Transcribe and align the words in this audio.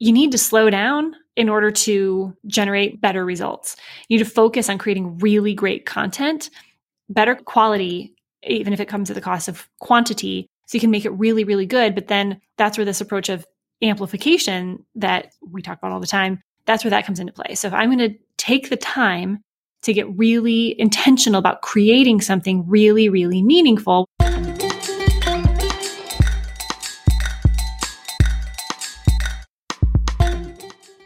you 0.00 0.12
need 0.12 0.32
to 0.32 0.38
slow 0.38 0.68
down 0.70 1.14
in 1.36 1.48
order 1.48 1.70
to 1.70 2.36
generate 2.46 3.00
better 3.00 3.24
results. 3.24 3.76
You 4.08 4.18
need 4.18 4.24
to 4.24 4.30
focus 4.30 4.68
on 4.68 4.78
creating 4.78 5.18
really 5.18 5.54
great 5.54 5.86
content, 5.86 6.50
better 7.08 7.36
quality, 7.36 8.14
even 8.42 8.72
if 8.72 8.80
it 8.80 8.88
comes 8.88 9.10
at 9.10 9.14
the 9.14 9.20
cost 9.20 9.46
of 9.46 9.68
quantity. 9.78 10.48
So 10.66 10.76
you 10.76 10.80
can 10.80 10.90
make 10.90 11.04
it 11.04 11.10
really, 11.10 11.44
really 11.44 11.66
good. 11.66 11.94
But 11.94 12.08
then 12.08 12.40
that's 12.58 12.76
where 12.76 12.84
this 12.84 13.00
approach 13.00 13.28
of 13.28 13.46
amplification 13.82 14.84
that 14.96 15.32
we 15.40 15.62
talk 15.62 15.78
about 15.78 15.92
all 15.92 16.00
the 16.00 16.06
time, 16.06 16.40
that's 16.66 16.84
where 16.84 16.90
that 16.90 17.06
comes 17.06 17.20
into 17.20 17.32
play. 17.32 17.54
So 17.54 17.68
if 17.68 17.74
I'm 17.74 17.92
going 17.92 18.10
to 18.10 18.18
take 18.36 18.70
the 18.70 18.76
time 18.76 19.42
to 19.82 19.92
get 19.92 20.06
really 20.16 20.78
intentional 20.78 21.38
about 21.38 21.62
creating 21.62 22.20
something 22.20 22.66
really, 22.68 23.08
really 23.08 23.42
meaningful, 23.42 24.06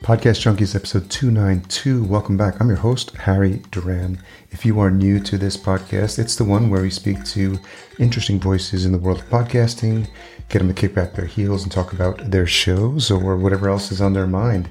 Podcast 0.04 0.42
Junkies, 0.42 0.76
episode 0.76 1.08
292. 1.08 2.04
Welcome 2.04 2.36
back. 2.36 2.60
I'm 2.60 2.68
your 2.68 2.76
host, 2.76 3.16
Harry 3.16 3.62
Duran. 3.70 4.18
If 4.50 4.66
you 4.66 4.78
are 4.78 4.90
new 4.90 5.18
to 5.20 5.38
this 5.38 5.56
podcast, 5.56 6.18
it's 6.18 6.36
the 6.36 6.44
one 6.44 6.68
where 6.68 6.82
we 6.82 6.90
speak 6.90 7.24
to 7.24 7.58
interesting 7.98 8.38
voices 8.38 8.84
in 8.84 8.92
the 8.92 8.98
world 8.98 9.20
of 9.20 9.30
podcasting, 9.30 10.06
get 10.50 10.58
them 10.58 10.68
to 10.68 10.74
kick 10.74 10.94
back 10.94 11.14
their 11.14 11.24
heels 11.24 11.62
and 11.62 11.72
talk 11.72 11.94
about 11.94 12.30
their 12.30 12.46
shows 12.46 13.10
or 13.10 13.34
whatever 13.38 13.70
else 13.70 13.90
is 13.90 14.02
on 14.02 14.12
their 14.12 14.26
mind. 14.26 14.68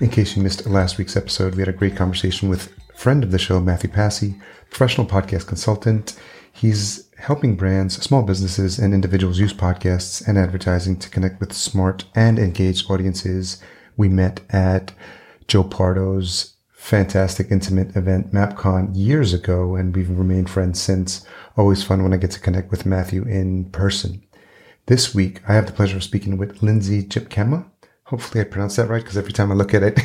In 0.00 0.08
case 0.08 0.34
you 0.34 0.42
missed 0.42 0.64
last 0.64 0.96
week's 0.96 1.14
episode, 1.14 1.56
we 1.56 1.60
had 1.60 1.68
a 1.68 1.74
great 1.74 1.94
conversation 1.94 2.48
with 2.48 2.72
friend 2.94 3.22
of 3.22 3.32
the 3.32 3.38
show, 3.38 3.60
Matthew 3.60 3.90
Passy, 3.90 4.36
professional 4.70 5.06
podcast 5.06 5.46
consultant. 5.46 6.18
He's 6.50 7.06
helping 7.18 7.54
brands, 7.54 8.02
small 8.02 8.22
businesses, 8.22 8.78
and 8.78 8.94
individuals 8.94 9.40
use 9.40 9.52
podcasts 9.52 10.26
and 10.26 10.38
advertising 10.38 10.98
to 11.00 11.10
connect 11.10 11.38
with 11.38 11.52
smart 11.52 12.06
and 12.14 12.38
engaged 12.38 12.90
audiences 12.90 13.62
we 14.00 14.08
met 14.08 14.40
at 14.48 14.92
Joe 15.46 15.62
Pardo's 15.62 16.54
fantastic 16.72 17.48
intimate 17.50 17.94
event, 17.94 18.32
MapCon, 18.32 18.90
years 18.94 19.34
ago, 19.34 19.76
and 19.76 19.94
we've 19.94 20.08
remained 20.08 20.48
friends 20.48 20.80
since. 20.80 21.26
Always 21.54 21.84
fun 21.84 22.02
when 22.02 22.14
I 22.14 22.16
get 22.16 22.30
to 22.30 22.40
connect 22.40 22.70
with 22.70 22.86
Matthew 22.86 23.22
in 23.24 23.66
person. 23.66 24.22
This 24.86 25.14
week, 25.14 25.42
I 25.46 25.52
have 25.52 25.66
the 25.66 25.72
pleasure 25.72 25.98
of 25.98 26.02
speaking 26.02 26.38
with 26.38 26.62
Lindsay 26.62 27.02
Tjepkema. 27.04 27.66
Hopefully, 28.04 28.40
I 28.40 28.44
pronounced 28.44 28.78
that 28.78 28.88
right 28.88 29.02
because 29.02 29.18
every 29.18 29.34
time 29.34 29.52
I 29.52 29.54
look 29.54 29.74
at 29.74 29.82
it, 29.82 30.00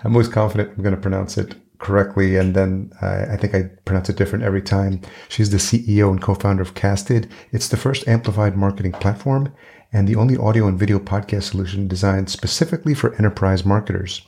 I'm 0.04 0.12
always 0.12 0.28
confident 0.28 0.72
I'm 0.76 0.82
going 0.82 0.96
to 0.96 1.00
pronounce 1.00 1.38
it 1.38 1.54
correctly, 1.78 2.36
and 2.36 2.52
then 2.52 2.92
I 3.00 3.36
think 3.36 3.54
I 3.54 3.70
pronounce 3.84 4.08
it 4.08 4.16
different 4.16 4.44
every 4.44 4.62
time. 4.62 5.00
She's 5.28 5.50
the 5.50 5.58
CEO 5.58 6.10
and 6.10 6.20
co-founder 6.20 6.62
of 6.62 6.74
Casted. 6.74 7.30
It's 7.52 7.68
the 7.68 7.76
first 7.76 8.08
amplified 8.08 8.56
marketing 8.56 8.92
platform 8.92 9.54
and 9.92 10.08
the 10.08 10.16
only 10.16 10.36
audio 10.36 10.66
and 10.66 10.78
video 10.78 10.98
podcast 10.98 11.50
solution 11.50 11.86
designed 11.86 12.30
specifically 12.30 12.94
for 12.94 13.14
enterprise 13.16 13.64
marketers. 13.64 14.26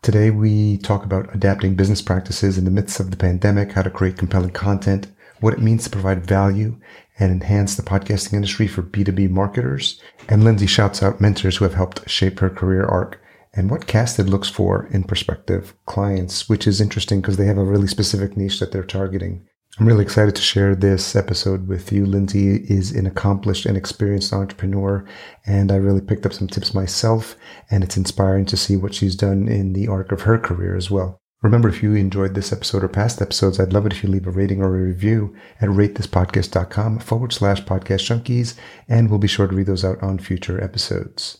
Today, 0.00 0.30
we 0.30 0.78
talk 0.78 1.04
about 1.04 1.32
adapting 1.34 1.76
business 1.76 2.02
practices 2.02 2.58
in 2.58 2.64
the 2.64 2.70
midst 2.70 2.98
of 2.98 3.10
the 3.10 3.16
pandemic, 3.16 3.72
how 3.72 3.82
to 3.82 3.90
create 3.90 4.18
compelling 4.18 4.50
content, 4.50 5.06
what 5.40 5.52
it 5.52 5.60
means 5.60 5.84
to 5.84 5.90
provide 5.90 6.26
value 6.26 6.78
and 7.18 7.30
enhance 7.30 7.76
the 7.76 7.82
podcasting 7.82 8.32
industry 8.32 8.66
for 8.66 8.82
B2B 8.82 9.30
marketers. 9.30 10.00
And 10.28 10.42
Lindsay 10.42 10.66
shouts 10.66 11.02
out 11.02 11.20
mentors 11.20 11.58
who 11.58 11.64
have 11.64 11.74
helped 11.74 12.08
shape 12.08 12.40
her 12.40 12.50
career 12.50 12.84
arc 12.84 13.20
and 13.54 13.70
what 13.70 13.86
Casted 13.86 14.28
looks 14.28 14.48
for 14.48 14.86
in 14.86 15.04
prospective 15.04 15.74
clients, 15.84 16.48
which 16.48 16.66
is 16.66 16.80
interesting 16.80 17.20
because 17.20 17.36
they 17.36 17.46
have 17.46 17.58
a 17.58 17.64
really 17.64 17.86
specific 17.86 18.36
niche 18.36 18.60
that 18.60 18.72
they're 18.72 18.82
targeting. 18.82 19.46
I'm 19.78 19.86
really 19.86 20.04
excited 20.04 20.36
to 20.36 20.42
share 20.42 20.74
this 20.74 21.16
episode 21.16 21.66
with 21.66 21.92
you. 21.92 22.04
Lindsay 22.04 22.56
is 22.56 22.92
an 22.92 23.06
accomplished 23.06 23.64
and 23.64 23.74
experienced 23.74 24.32
entrepreneur, 24.32 25.04
and 25.46 25.72
I 25.72 25.76
really 25.76 26.02
picked 26.02 26.26
up 26.26 26.34
some 26.34 26.46
tips 26.46 26.74
myself, 26.74 27.36
and 27.70 27.82
it's 27.82 27.96
inspiring 27.96 28.44
to 28.46 28.56
see 28.56 28.76
what 28.76 28.92
she's 28.92 29.16
done 29.16 29.48
in 29.48 29.72
the 29.72 29.88
arc 29.88 30.12
of 30.12 30.22
her 30.22 30.38
career 30.38 30.76
as 30.76 30.90
well. 30.90 31.18
Remember, 31.40 31.70
if 31.70 31.82
you 31.82 31.94
enjoyed 31.94 32.34
this 32.34 32.52
episode 32.52 32.84
or 32.84 32.88
past 32.88 33.22
episodes, 33.22 33.58
I'd 33.58 33.72
love 33.72 33.86
it 33.86 33.92
if 33.94 34.04
you 34.04 34.10
leave 34.10 34.26
a 34.26 34.30
rating 34.30 34.62
or 34.62 34.76
a 34.76 34.82
review 34.82 35.34
at 35.60 35.70
ratethispodcast.com 35.70 36.98
forward 36.98 37.32
slash 37.32 37.62
podcast 37.64 38.06
junkies, 38.06 38.54
and 38.88 39.08
we'll 39.08 39.18
be 39.18 39.26
sure 39.26 39.48
to 39.48 39.56
read 39.56 39.66
those 39.66 39.86
out 39.86 40.00
on 40.02 40.18
future 40.18 40.62
episodes. 40.62 41.38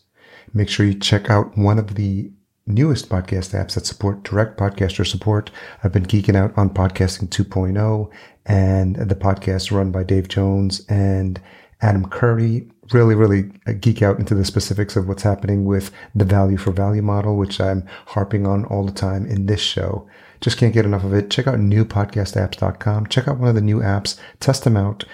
Make 0.55 0.71
sure 0.71 0.87
you 0.87 0.99
check 0.99 1.29
out 1.29 1.57
one 1.57 1.79
of 1.79 1.97
the 1.97 2.33
newest 2.67 3.09
podcast 3.09 3.59
apps 3.59 3.75
that 3.75 3.87
support 3.87 4.23
direct 4.23 4.59
podcaster 4.59 5.07
support. 5.07 5.51
I've 5.83 5.93
been 5.93 6.07
geeking 6.07 6.37
out 6.37 6.57
on 6.57 6.71
Podcasting 6.71 7.29
2.0 7.29 8.11
and 8.47 8.97
the 8.97 9.15
podcast 9.15 9.71
run 9.71 9.91
by 9.91 10.05
Dave 10.05 10.29
Jones 10.29 10.85
and 10.89 11.41
Adam 11.81 12.09
Curry. 12.09 12.69
Really, 12.93 13.15
really 13.15 13.51
geek 13.81 14.03
out 14.03 14.19
into 14.19 14.35
the 14.35 14.45
specifics 14.45 14.97
of 14.97 15.09
what's 15.09 15.23
happening 15.23 15.65
with 15.65 15.91
the 16.15 16.25
value 16.25 16.57
for 16.57 16.73
value 16.73 17.03
model, 17.03 17.37
which 17.37 17.61
I'm 17.61 17.87
harping 18.07 18.47
on 18.47 18.65
all 18.67 18.85
the 18.85 18.93
time 18.93 19.27
in 19.27 19.47
this 19.47 19.61
show. 19.61 20.07
Just 20.41 20.59
can't 20.59 20.75
get 20.75 20.85
enough 20.85 21.05
of 21.05 21.15
it. 21.15 21.31
Check 21.31 21.47
out 21.47 21.59
newpodcastapps.com. 21.59 23.07
Check 23.07 23.29
out 23.29 23.39
one 23.39 23.49
of 23.49 23.55
the 23.55 23.61
new 23.61 23.79
apps. 23.79 24.19
Test 24.41 24.65
them 24.65 24.77
out. 24.77 25.05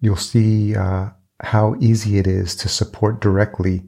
You'll 0.00 0.16
see 0.16 0.74
uh, 0.74 1.10
how 1.40 1.76
easy 1.80 2.18
it 2.18 2.26
is 2.26 2.56
to 2.56 2.68
support 2.68 3.20
directly 3.20 3.84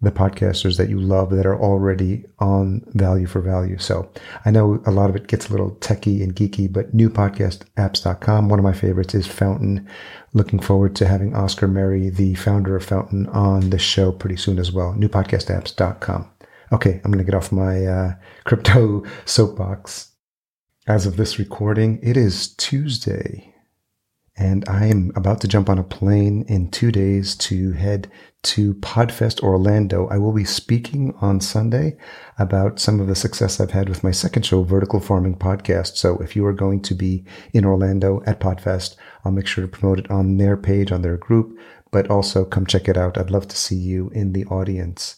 the 0.00 0.10
podcasters 0.10 0.76
that 0.76 0.90
you 0.90 1.00
love 1.00 1.30
that 1.30 1.46
are 1.46 1.58
already 1.58 2.24
on 2.38 2.84
value 2.88 3.26
for 3.26 3.40
value. 3.40 3.78
So 3.78 4.10
I 4.44 4.50
know 4.50 4.82
a 4.86 4.90
lot 4.90 5.08
of 5.08 5.16
it 5.16 5.28
gets 5.28 5.48
a 5.48 5.50
little 5.50 5.70
techy 5.76 6.22
and 6.22 6.34
geeky, 6.34 6.70
but 6.70 6.94
newpodcastapps.com. 6.94 8.48
One 8.48 8.58
of 8.58 8.64
my 8.64 8.72
favorites 8.72 9.14
is 9.14 9.26
Fountain. 9.26 9.88
Looking 10.34 10.58
forward 10.58 10.94
to 10.96 11.06
having 11.06 11.34
Oscar 11.34 11.68
Merry, 11.68 12.10
the 12.10 12.34
founder 12.34 12.76
of 12.76 12.84
Fountain, 12.84 13.26
on 13.28 13.70
the 13.70 13.78
show 13.78 14.12
pretty 14.12 14.36
soon 14.36 14.58
as 14.58 14.72
well. 14.72 14.94
Newpodcastapps.com. 14.94 16.30
Okay, 16.72 17.00
I'm 17.04 17.12
going 17.12 17.24
to 17.24 17.30
get 17.30 17.36
off 17.36 17.52
my 17.52 17.86
uh, 17.86 18.14
crypto 18.44 19.04
soapbox. 19.24 20.10
As 20.86 21.06
of 21.06 21.16
this 21.16 21.38
recording, 21.38 21.98
it 22.02 22.16
is 22.16 22.54
Tuesday, 22.56 23.53
and 24.36 24.68
I 24.68 24.86
am 24.86 25.12
about 25.14 25.40
to 25.42 25.48
jump 25.48 25.68
on 25.68 25.78
a 25.78 25.84
plane 25.84 26.44
in 26.48 26.70
two 26.70 26.90
days 26.90 27.36
to 27.36 27.72
head 27.72 28.10
to 28.42 28.74
Podfest 28.74 29.40
Orlando. 29.40 30.08
I 30.08 30.18
will 30.18 30.32
be 30.32 30.44
speaking 30.44 31.14
on 31.20 31.40
Sunday 31.40 31.96
about 32.38 32.80
some 32.80 33.00
of 33.00 33.06
the 33.06 33.14
success 33.14 33.60
I've 33.60 33.70
had 33.70 33.88
with 33.88 34.02
my 34.02 34.10
second 34.10 34.42
show, 34.42 34.64
Vertical 34.64 34.98
Farming 34.98 35.36
Podcast. 35.36 35.96
So 35.96 36.18
if 36.18 36.34
you 36.34 36.44
are 36.46 36.52
going 36.52 36.82
to 36.82 36.94
be 36.94 37.24
in 37.52 37.64
Orlando 37.64 38.22
at 38.26 38.40
Podfest, 38.40 38.96
I'll 39.24 39.32
make 39.32 39.46
sure 39.46 39.64
to 39.64 39.68
promote 39.70 40.00
it 40.00 40.10
on 40.10 40.36
their 40.36 40.56
page, 40.56 40.90
on 40.90 41.02
their 41.02 41.16
group, 41.16 41.56
but 41.92 42.10
also 42.10 42.44
come 42.44 42.66
check 42.66 42.88
it 42.88 42.96
out. 42.96 43.16
I'd 43.16 43.30
love 43.30 43.46
to 43.48 43.56
see 43.56 43.76
you 43.76 44.10
in 44.10 44.32
the 44.32 44.44
audience. 44.46 45.16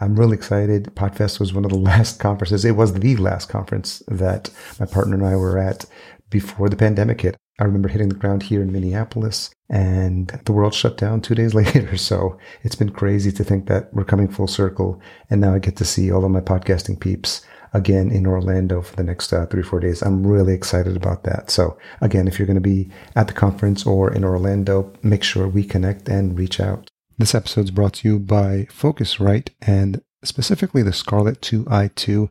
I'm 0.00 0.18
really 0.18 0.36
excited. 0.36 0.92
Podfest 0.96 1.38
was 1.38 1.54
one 1.54 1.64
of 1.64 1.70
the 1.70 1.78
last 1.92 2.18
conferences. 2.18 2.64
It 2.64 2.76
was 2.76 2.92
the 2.92 3.16
last 3.16 3.48
conference 3.48 4.02
that 4.08 4.50
my 4.80 4.86
partner 4.86 5.14
and 5.14 5.24
I 5.24 5.36
were 5.36 5.56
at 5.56 5.86
before 6.30 6.68
the 6.68 6.76
pandemic 6.76 7.20
hit. 7.20 7.36
I 7.58 7.64
remember 7.64 7.88
hitting 7.88 8.10
the 8.10 8.14
ground 8.14 8.42
here 8.42 8.60
in 8.60 8.72
Minneapolis 8.72 9.50
and 9.70 10.28
the 10.44 10.52
world 10.52 10.74
shut 10.74 10.96
down 10.96 11.20
two 11.20 11.34
days 11.34 11.54
later. 11.60 11.96
So 11.96 12.38
it's 12.62 12.74
been 12.74 12.90
crazy 12.90 13.32
to 13.32 13.44
think 13.44 13.66
that 13.66 13.92
we're 13.94 14.04
coming 14.04 14.28
full 14.28 14.46
circle. 14.46 15.00
And 15.30 15.40
now 15.40 15.54
I 15.54 15.58
get 15.58 15.76
to 15.76 15.84
see 15.84 16.10
all 16.10 16.24
of 16.24 16.30
my 16.30 16.40
podcasting 16.40 17.00
peeps 17.00 17.44
again 17.72 18.10
in 18.10 18.26
Orlando 18.26 18.82
for 18.82 18.96
the 18.96 19.02
next 19.02 19.32
uh, 19.32 19.46
three, 19.46 19.62
four 19.62 19.80
days. 19.80 20.02
I'm 20.02 20.26
really 20.26 20.54
excited 20.54 20.96
about 20.96 21.24
that. 21.24 21.50
So 21.50 21.78
again, 22.00 22.28
if 22.28 22.38
you're 22.38 22.46
going 22.46 22.54
to 22.54 22.60
be 22.60 22.90
at 23.14 23.26
the 23.26 23.32
conference 23.32 23.86
or 23.86 24.12
in 24.12 24.24
Orlando, 24.24 24.92
make 25.02 25.22
sure 25.22 25.48
we 25.48 25.64
connect 25.64 26.08
and 26.08 26.38
reach 26.38 26.60
out. 26.60 26.90
This 27.18 27.34
episode 27.34 27.64
is 27.64 27.70
brought 27.70 27.94
to 27.94 28.08
you 28.08 28.18
by 28.18 28.66
Focusrite 28.70 29.48
and 29.62 30.02
specifically 30.22 30.82
the 30.82 30.92
Scarlett 30.92 31.40
2i2 31.40 32.28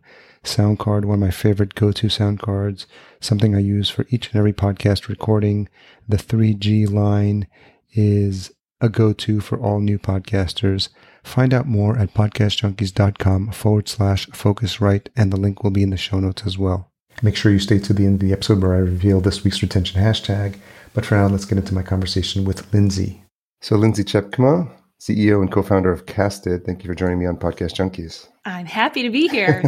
sound 0.48 0.80
card, 0.80 1.06
one 1.06 1.16
of 1.16 1.20
my 1.20 1.32
favorite 1.32 1.76
go-to 1.76 2.10
sound 2.10 2.42
cards, 2.42 2.88
something 3.20 3.56
I 3.56 3.60
use 3.60 3.90
for 3.90 4.06
each 4.10 4.28
and 4.28 4.36
every 4.36 4.54
podcast 4.54 5.08
recording. 5.08 5.70
The 6.08 6.18
3G 6.18 6.92
line 6.92 7.48
is 7.94 8.52
a 8.82 8.90
go-to 8.90 9.40
for 9.40 9.60
all 9.60 9.80
new 9.80 9.98
podcasters. 9.98 10.90
Find 11.24 11.54
out 11.54 11.68
more 11.68 11.98
at 11.98 12.14
podcastjunkies.com 12.14 13.52
forward 13.52 13.90
slash 13.90 14.28
focusrite, 14.28 15.08
and 15.16 15.32
the 15.34 15.38
link 15.38 15.64
will 15.64 15.72
be 15.72 15.84
in 15.84 15.90
the 15.90 15.98
show 15.98 16.20
notes 16.20 16.44
as 16.46 16.58
well. 16.58 16.92
Make 17.22 17.36
sure 17.36 17.52
you 17.52 17.60
stay 17.60 17.80
to 17.80 17.94
the 17.94 18.06
end 18.06 18.16
of 18.16 18.20
the 18.20 18.34
episode 18.34 18.62
where 18.62 18.76
I 18.76 18.80
reveal 18.80 19.22
this 19.22 19.44
week's 19.44 19.62
retention 19.62 20.02
hashtag. 20.02 20.58
But 20.94 21.06
for 21.06 21.16
now, 21.16 21.28
let's 21.28 21.46
get 21.46 21.58
into 21.58 21.74
my 21.74 21.82
conversation 21.82 22.46
with 22.46 22.72
Lindsay. 22.74 23.22
So, 23.62 23.76
Lindsay 23.76 24.04
Tjepkema, 24.04 24.70
CEO 25.06 25.40
and 25.40 25.52
co-founder 25.52 25.92
of 25.92 26.08
Casted, 26.08 26.66
thank 26.66 26.84
you 26.84 26.88
for 26.88 26.96
joining 26.96 27.20
me 27.20 27.28
on 27.28 27.38
Podcast 27.38 27.76
Junkies. 27.76 28.28
I'm 28.46 28.66
happy 28.66 29.04
to 29.04 29.12
be 29.12 29.28
here. 29.28 29.62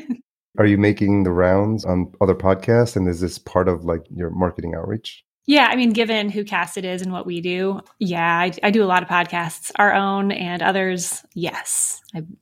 Are 0.58 0.66
you 0.66 0.76
making 0.76 1.22
the 1.22 1.30
rounds 1.30 1.84
on 1.84 2.12
other 2.20 2.34
podcasts 2.34 2.96
and 2.96 3.06
is 3.06 3.20
this 3.20 3.38
part 3.38 3.68
of 3.68 3.84
like 3.84 4.02
your 4.10 4.30
marketing 4.30 4.74
outreach? 4.74 5.24
Yeah, 5.46 5.68
I 5.70 5.76
mean, 5.76 5.90
given 5.90 6.28
who 6.30 6.42
Casted 6.42 6.84
is 6.84 7.00
and 7.00 7.12
what 7.12 7.26
we 7.26 7.40
do, 7.40 7.78
yeah, 8.00 8.40
I, 8.40 8.50
I 8.64 8.72
do 8.72 8.82
a 8.82 8.86
lot 8.86 9.04
of 9.04 9.08
podcasts, 9.08 9.70
our 9.76 9.94
own 9.94 10.32
and 10.32 10.60
others. 10.62 11.24
Yes, 11.34 12.00
I'm 12.12 12.36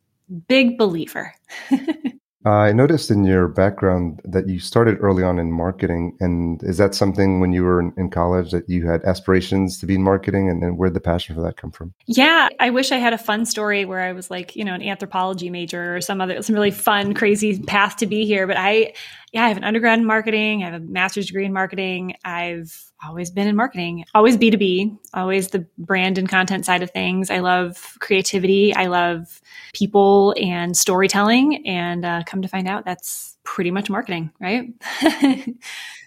big 0.48 0.78
believer. 0.78 1.34
I 2.44 2.72
noticed 2.72 3.10
in 3.10 3.24
your 3.24 3.48
background 3.48 4.20
that 4.24 4.48
you 4.48 4.58
started 4.58 4.98
early 5.00 5.22
on 5.22 5.38
in 5.38 5.50
marketing. 5.50 6.16
And 6.20 6.62
is 6.62 6.76
that 6.76 6.94
something 6.94 7.40
when 7.40 7.52
you 7.52 7.62
were 7.62 7.80
in, 7.80 7.94
in 7.96 8.10
college 8.10 8.50
that 8.50 8.68
you 8.68 8.86
had 8.86 9.02
aspirations 9.04 9.78
to 9.78 9.86
be 9.86 9.94
in 9.94 10.02
marketing? 10.02 10.50
And, 10.50 10.62
and 10.62 10.76
where 10.76 10.90
did 10.90 10.94
the 10.94 11.00
passion 11.00 11.34
for 11.34 11.40
that 11.40 11.56
come 11.56 11.70
from? 11.70 11.94
Yeah, 12.06 12.50
I 12.60 12.68
wish 12.68 12.92
I 12.92 12.96
had 12.96 13.14
a 13.14 13.18
fun 13.18 13.46
story 13.46 13.86
where 13.86 14.00
I 14.00 14.12
was 14.12 14.30
like, 14.30 14.54
you 14.56 14.64
know, 14.64 14.74
an 14.74 14.82
anthropology 14.82 15.48
major 15.48 15.96
or 15.96 16.00
some 16.02 16.20
other, 16.20 16.42
some 16.42 16.54
really 16.54 16.70
fun, 16.70 17.14
crazy 17.14 17.60
path 17.60 17.96
to 17.96 18.06
be 18.06 18.26
here. 18.26 18.46
But 18.46 18.58
I, 18.58 18.92
yeah, 19.34 19.46
I 19.46 19.48
have 19.48 19.56
an 19.56 19.64
undergrad 19.64 19.98
in 19.98 20.04
marketing. 20.04 20.62
I 20.62 20.70
have 20.70 20.80
a 20.80 20.84
master's 20.84 21.26
degree 21.26 21.44
in 21.44 21.52
marketing. 21.52 22.14
I've 22.24 22.92
always 23.04 23.32
been 23.32 23.48
in 23.48 23.56
marketing, 23.56 24.04
always 24.14 24.36
B2B, 24.36 24.96
always 25.12 25.48
the 25.48 25.66
brand 25.76 26.18
and 26.18 26.28
content 26.28 26.64
side 26.64 26.84
of 26.84 26.92
things. 26.92 27.32
I 27.32 27.40
love 27.40 27.96
creativity. 27.98 28.72
I 28.76 28.86
love 28.86 29.40
people 29.72 30.36
and 30.40 30.76
storytelling. 30.76 31.66
And 31.66 32.04
uh, 32.04 32.22
come 32.24 32.42
to 32.42 32.48
find 32.48 32.68
out, 32.68 32.84
that's 32.84 33.36
pretty 33.42 33.72
much 33.72 33.90
marketing, 33.90 34.30
right? 34.40 34.72
yeah, 35.02 35.46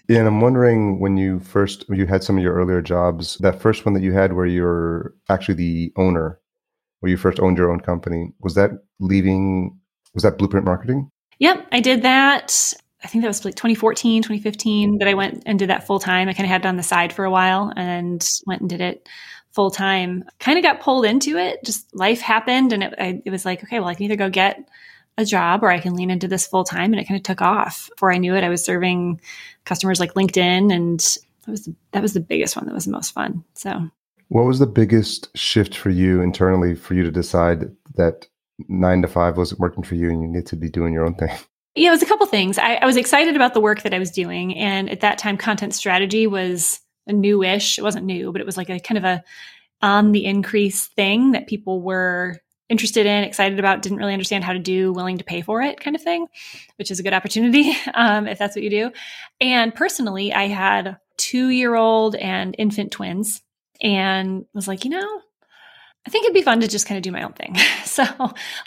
and 0.09 0.27
I'm 0.27 0.39
wondering 0.39 1.01
when 1.01 1.17
you 1.17 1.41
first, 1.41 1.83
when 1.89 1.99
you 1.99 2.05
had 2.05 2.23
some 2.23 2.37
of 2.37 2.43
your 2.43 2.53
earlier 2.53 2.81
jobs, 2.81 3.35
that 3.41 3.61
first 3.61 3.85
one 3.85 3.93
that 3.93 4.03
you 4.03 4.13
had 4.13 4.31
where 4.31 4.45
you're 4.45 5.13
actually 5.27 5.55
the 5.55 5.91
owner, 5.97 6.39
where 7.01 7.09
you 7.09 7.17
first 7.17 7.41
owned 7.41 7.57
your 7.57 7.73
own 7.73 7.81
company, 7.81 8.31
was 8.39 8.55
that 8.55 8.71
leaving, 9.01 9.77
was 10.13 10.23
that 10.23 10.37
Blueprint 10.37 10.65
Marketing? 10.65 11.11
Yep, 11.39 11.67
I 11.73 11.81
did 11.81 12.03
that. 12.03 12.73
I 13.03 13.07
think 13.07 13.21
that 13.21 13.27
was 13.27 13.45
like 13.45 13.55
2014, 13.55 14.23
2015 14.23 14.97
that 14.97 15.07
I 15.07 15.13
went 15.13 15.43
and 15.45 15.59
did 15.59 15.69
that 15.69 15.85
full 15.85 15.99
time. 15.99 16.27
I 16.27 16.33
kind 16.33 16.45
of 16.45 16.49
had 16.49 16.61
it 16.61 16.67
on 16.67 16.77
the 16.77 16.83
side 16.83 17.13
for 17.13 17.25
a 17.25 17.31
while 17.31 17.71
and 17.75 18.27
went 18.45 18.61
and 18.61 18.69
did 18.69 18.81
it 18.81 19.07
full 19.51 19.69
time. 19.69 20.23
Kind 20.39 20.57
of 20.57 20.63
got 20.63 20.81
pulled 20.81 21.05
into 21.05 21.37
it. 21.37 21.63
Just 21.63 21.93
life 21.95 22.21
happened 22.21 22.73
and 22.73 22.83
it, 22.83 22.93
I, 22.97 23.21
it 23.23 23.29
was 23.29 23.45
like, 23.45 23.63
okay, 23.63 23.79
well, 23.79 23.89
I 23.89 23.93
can 23.93 24.05
either 24.05 24.15
go 24.15 24.29
get 24.29 24.67
a 25.17 25.25
job 25.25 25.63
or 25.63 25.69
I 25.69 25.79
can 25.79 25.95
lean 25.95 26.09
into 26.09 26.27
this 26.27 26.47
full 26.47 26.63
time. 26.63 26.91
And 26.91 26.99
it 26.99 27.07
kind 27.07 27.19
of 27.19 27.23
took 27.23 27.41
off. 27.41 27.89
Before 27.91 28.11
I 28.11 28.17
knew 28.17 28.35
it, 28.35 28.43
I 28.43 28.49
was 28.49 28.63
serving 28.65 29.21
customers 29.65 29.99
like 29.99 30.13
LinkedIn 30.13 30.73
and 30.73 30.99
that 30.99 31.51
was, 31.51 31.69
that 31.91 32.01
was 32.01 32.13
the 32.13 32.19
biggest 32.19 32.55
one 32.55 32.65
that 32.65 32.73
was 32.73 32.85
the 32.85 32.91
most 32.91 33.13
fun. 33.13 33.43
So 33.53 33.89
what 34.29 34.45
was 34.45 34.59
the 34.59 34.67
biggest 34.67 35.35
shift 35.37 35.75
for 35.75 35.89
you 35.89 36.21
internally 36.21 36.75
for 36.75 36.95
you 36.95 37.03
to 37.03 37.11
decide 37.11 37.71
that 37.95 38.27
nine 38.67 39.01
to 39.03 39.07
five 39.07 39.37
wasn't 39.37 39.59
working 39.59 39.83
for 39.83 39.95
you 39.95 40.09
and 40.09 40.21
you 40.21 40.27
need 40.27 40.47
to 40.47 40.55
be 40.55 40.69
doing 40.69 40.93
your 40.93 41.05
own 41.05 41.15
thing? 41.15 41.35
Yeah, 41.77 41.89
it 41.89 41.91
was 41.91 42.01
a 42.01 42.07
couple 42.07 42.25
things. 42.25 42.57
I, 42.57 42.75
I, 42.75 42.85
was 42.87 42.97
excited 42.97 43.35
about 43.35 43.53
the 43.53 43.61
work 43.61 43.83
that 43.83 43.93
I 43.93 43.99
was 43.99 44.09
doing. 44.09 44.57
And 44.57 44.89
at 44.89 45.01
that 45.01 45.19
time, 45.19 45.37
content 45.37 45.75
strategy 45.75 46.25
was 46.25 46.81
a 47.05 47.13
newish. 47.13 47.77
It 47.77 47.83
wasn't 47.83 48.07
new, 48.07 48.31
but 48.31 48.41
it 48.41 48.47
was 48.47 48.57
like 48.57 48.69
a 48.69 48.79
kind 48.79 48.97
of 48.97 49.03
a 49.03 49.23
on 49.83 50.11
the 50.11 50.25
increase 50.25 50.87
thing 50.87 51.33
that 51.33 51.45
people 51.45 51.83
were 51.83 52.37
interested 52.67 53.05
in, 53.05 53.23
excited 53.23 53.59
about, 53.59 53.83
didn't 53.83 53.99
really 53.99 54.13
understand 54.13 54.43
how 54.43 54.53
to 54.53 54.59
do, 54.59 54.91
willing 54.91 55.19
to 55.19 55.23
pay 55.23 55.41
for 55.41 55.61
it 55.61 55.79
kind 55.79 55.95
of 55.95 56.01
thing, 56.01 56.25
which 56.77 56.89
is 56.89 56.99
a 56.99 57.03
good 57.03 57.13
opportunity 57.13 57.77
um, 57.93 58.27
if 58.27 58.39
that's 58.39 58.55
what 58.55 58.63
you 58.63 58.71
do. 58.71 58.91
And 59.39 59.73
personally, 59.73 60.33
I 60.33 60.47
had 60.47 60.97
two 61.17 61.49
year 61.49 61.75
old 61.75 62.15
and 62.15 62.55
infant 62.57 62.91
twins 62.91 63.43
and 63.81 64.45
was 64.51 64.67
like, 64.67 64.83
you 64.83 64.89
know, 64.89 65.21
I 66.07 66.09
think 66.09 66.23
it'd 66.23 66.33
be 66.33 66.41
fun 66.41 66.61
to 66.61 66.67
just 66.67 66.87
kind 66.87 66.97
of 66.97 67.03
do 67.03 67.11
my 67.11 67.21
own 67.21 67.33
thing. 67.33 67.55
So 67.85 68.03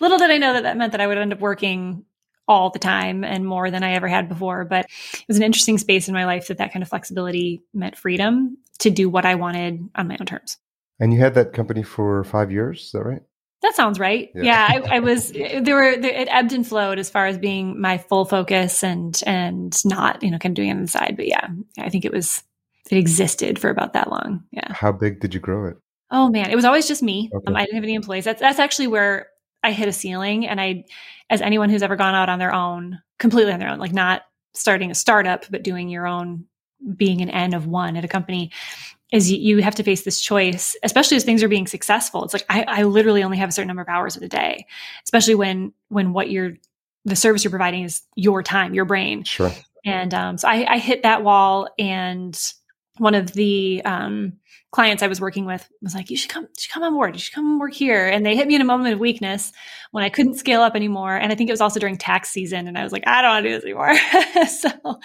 little 0.01 0.19
did 0.19 0.33
I 0.33 0.39
know 0.39 0.55
that 0.55 0.65
that 0.65 0.77
meant 0.77 0.91
that 0.91 1.01
I 1.01 1.07
would 1.07 1.17
end 1.17 1.33
up 1.33 1.39
working 1.39 2.05
all 2.51 2.69
the 2.69 2.81
time 2.81 3.23
and 3.23 3.47
more 3.47 3.71
than 3.71 3.85
I 3.85 3.93
ever 3.93 4.09
had 4.09 4.29
before. 4.29 4.65
But 4.65 4.87
it 5.15 5.25
was 5.29 5.37
an 5.37 5.45
interesting 5.45 5.79
space 5.79 6.09
in 6.09 6.15
my 6.15 6.27
life 6.27 6.49
that 6.49 6.59
that 6.59 6.73
kind 6.73 6.83
of 6.83 6.89
flexibility 6.89 7.63
meant 7.73 7.97
freedom 7.97 8.59
to 8.81 8.91
do 8.91 9.09
what 9.09 9.25
I 9.25 9.37
wanted 9.37 9.89
on 9.95 10.09
my 10.09 10.17
own 10.21 10.27
terms. 10.27 10.59
And 10.99 11.15
you 11.15 11.21
had 11.21 11.35
that 11.35 11.53
company 11.53 11.85
for 11.85 12.25
five 12.25 12.51
years, 12.51 12.87
is 12.87 12.93
that 12.93 13.05
right? 13.05 13.23
That 13.63 13.75
sounds 13.77 14.01
right. 14.01 14.31
Yeah, 14.35 14.43
yeah 14.43 14.69
I, 14.69 14.97
I, 14.97 14.99
was. 15.01 15.31
There 15.61 15.77
were 15.77 15.91
it 15.91 16.29
ebbed 16.31 16.53
and 16.53 16.67
flowed 16.67 16.99
as 16.99 17.09
far 17.09 17.27
as 17.27 17.39
being 17.39 17.81
my 17.81 17.99
full 17.99 18.25
focus 18.25 18.83
and 18.83 19.19
and 19.27 19.77
not 19.85 20.23
you 20.23 20.31
know 20.31 20.39
kind 20.39 20.53
of 20.53 20.57
doing 20.57 20.71
it 20.71 20.75
on 20.75 20.83
the 20.83 20.89
side. 20.89 21.15
But 21.17 21.29
yeah, 21.29 21.47
I 21.79 21.89
think 21.89 22.05
it 22.05 22.13
was 22.13 22.43
it 22.91 22.97
existed 22.97 23.59
for 23.59 23.71
about 23.71 23.93
that 23.93 24.11
long. 24.11 24.45
Yeah. 24.51 24.73
How 24.73 24.93
big 24.93 25.21
did 25.21 25.35
you 25.35 25.41
grow 25.41 25.69
it? 25.69 25.77
Oh 26.11 26.31
man, 26.31 26.51
it 26.51 26.57
was 26.57 26.65
always 26.65 26.89
just 26.89 27.03
me. 27.03 27.31
Okay. 27.33 27.45
Um, 27.47 27.55
I 27.55 27.61
didn't 27.61 27.75
have 27.77 27.85
any 27.85 27.95
employees. 27.95 28.25
That's 28.25 28.41
that's 28.41 28.59
actually 28.59 28.89
where 28.89 29.29
I 29.63 29.73
hit 29.73 29.89
a 29.89 29.93
ceiling 29.93 30.47
and 30.47 30.61
I, 30.61 30.85
as 31.29 31.41
anyone 31.41 31.71
who's 31.71 31.83
ever 31.83 31.97
gone 31.97 32.15
out 32.15 32.29
on 32.29 32.39
their 32.39 32.55
own, 32.55 33.01
completely 33.19 33.53
on 33.53 33.61
their 33.61 33.69
own, 33.69 33.79
like 33.79 33.93
not 33.93 34.23
starting 34.55 34.91
a 34.91 34.95
startup, 34.95 35.45
but 35.51 35.63
doing 35.63 35.89
your 35.89 36.07
own, 36.07 36.47
being 36.97 37.21
an 37.21 37.31
N 37.31 37.55
of 37.55 37.67
one 37.67 37.97
at 37.97 38.05
a 38.05 38.09
company, 38.09 38.51
is 39.13 39.31
you, 39.31 39.39
you 39.39 39.63
have 39.63 39.75
to 39.75 39.83
face 39.83 40.03
this 40.03 40.21
choice, 40.21 40.77
especially 40.83 41.17
as 41.17 41.25
things 41.25 41.43
are 41.43 41.49
being 41.49 41.67
successful. 41.67 42.25
It's 42.25 42.33
like, 42.33 42.47
I, 42.49 42.65
I 42.67 42.83
literally 42.85 43.23
only 43.23 43.39
have 43.39 43.49
a 43.49 43.53
certain 43.53 43.69
number 43.69 43.83
of 43.83 43.89
hours 43.89 44.17
of 44.17 44.23
the 44.23 44.29
day, 44.29 44.67
especially 45.05 45.35
when, 45.35 45.73
when 45.89 46.13
what 46.13 46.31
you're, 46.31 46.53
the 47.05 47.17
service 47.17 47.45
you're 47.45 47.51
providing 47.51 47.85
is 47.85 48.03
your 48.15 48.43
time, 48.43 48.73
your 48.73 48.85
brain. 48.85 49.25
Sure. 49.25 49.51
And 49.85 50.15
um, 50.15 50.39
so 50.39 50.49
I, 50.49 50.75
I 50.75 50.79
hit 50.79 51.03
that 51.03 51.25
wall 51.25 51.69
and 51.79 52.39
one 52.99 53.15
of 53.15 53.33
the 53.33 53.83
um, 53.85 54.35
clients 54.73 55.03
I 55.03 55.09
was 55.09 55.21
working 55.21 55.47
with 55.47 55.69
was 55.83 55.95
like, 55.95 56.11
"You 56.11 56.17
should 56.17 56.31
come, 56.31 56.45
you 56.45 56.49
should 56.59 56.73
come 56.73 56.83
on 56.83 56.95
board. 56.95 57.15
You 57.15 57.21
should 57.21 57.35
come 57.35 57.59
work 57.59 57.75
here." 57.75 58.07
And 58.07 58.25
they 58.25 58.37
hit 58.37 58.47
me 58.47 58.55
in 58.55 58.61
a 58.61 58.65
moment 58.65 58.95
of 58.95 59.01
weakness 59.01 59.53
when 59.91 60.05
I 60.05 60.09
couldn't 60.09 60.35
scale 60.35 60.63
up 60.63 60.77
anymore. 60.77 61.17
And 61.17 61.33
I 61.33 61.35
think 61.35 61.51
it 61.51 61.53
was 61.53 61.61
also 61.61 61.81
during 61.81 61.97
tax 61.99 62.31
season, 62.31 62.69
and 62.69 62.79
I 62.79 62.83
was 62.83 62.93
like, 62.93 63.05
"I 63.07 63.23
don't 63.23 63.31
want 63.31 63.45
to 63.45 63.49
do 63.49 63.55
this 63.55 63.65
anymore." 63.65 63.95
so, 64.49 65.01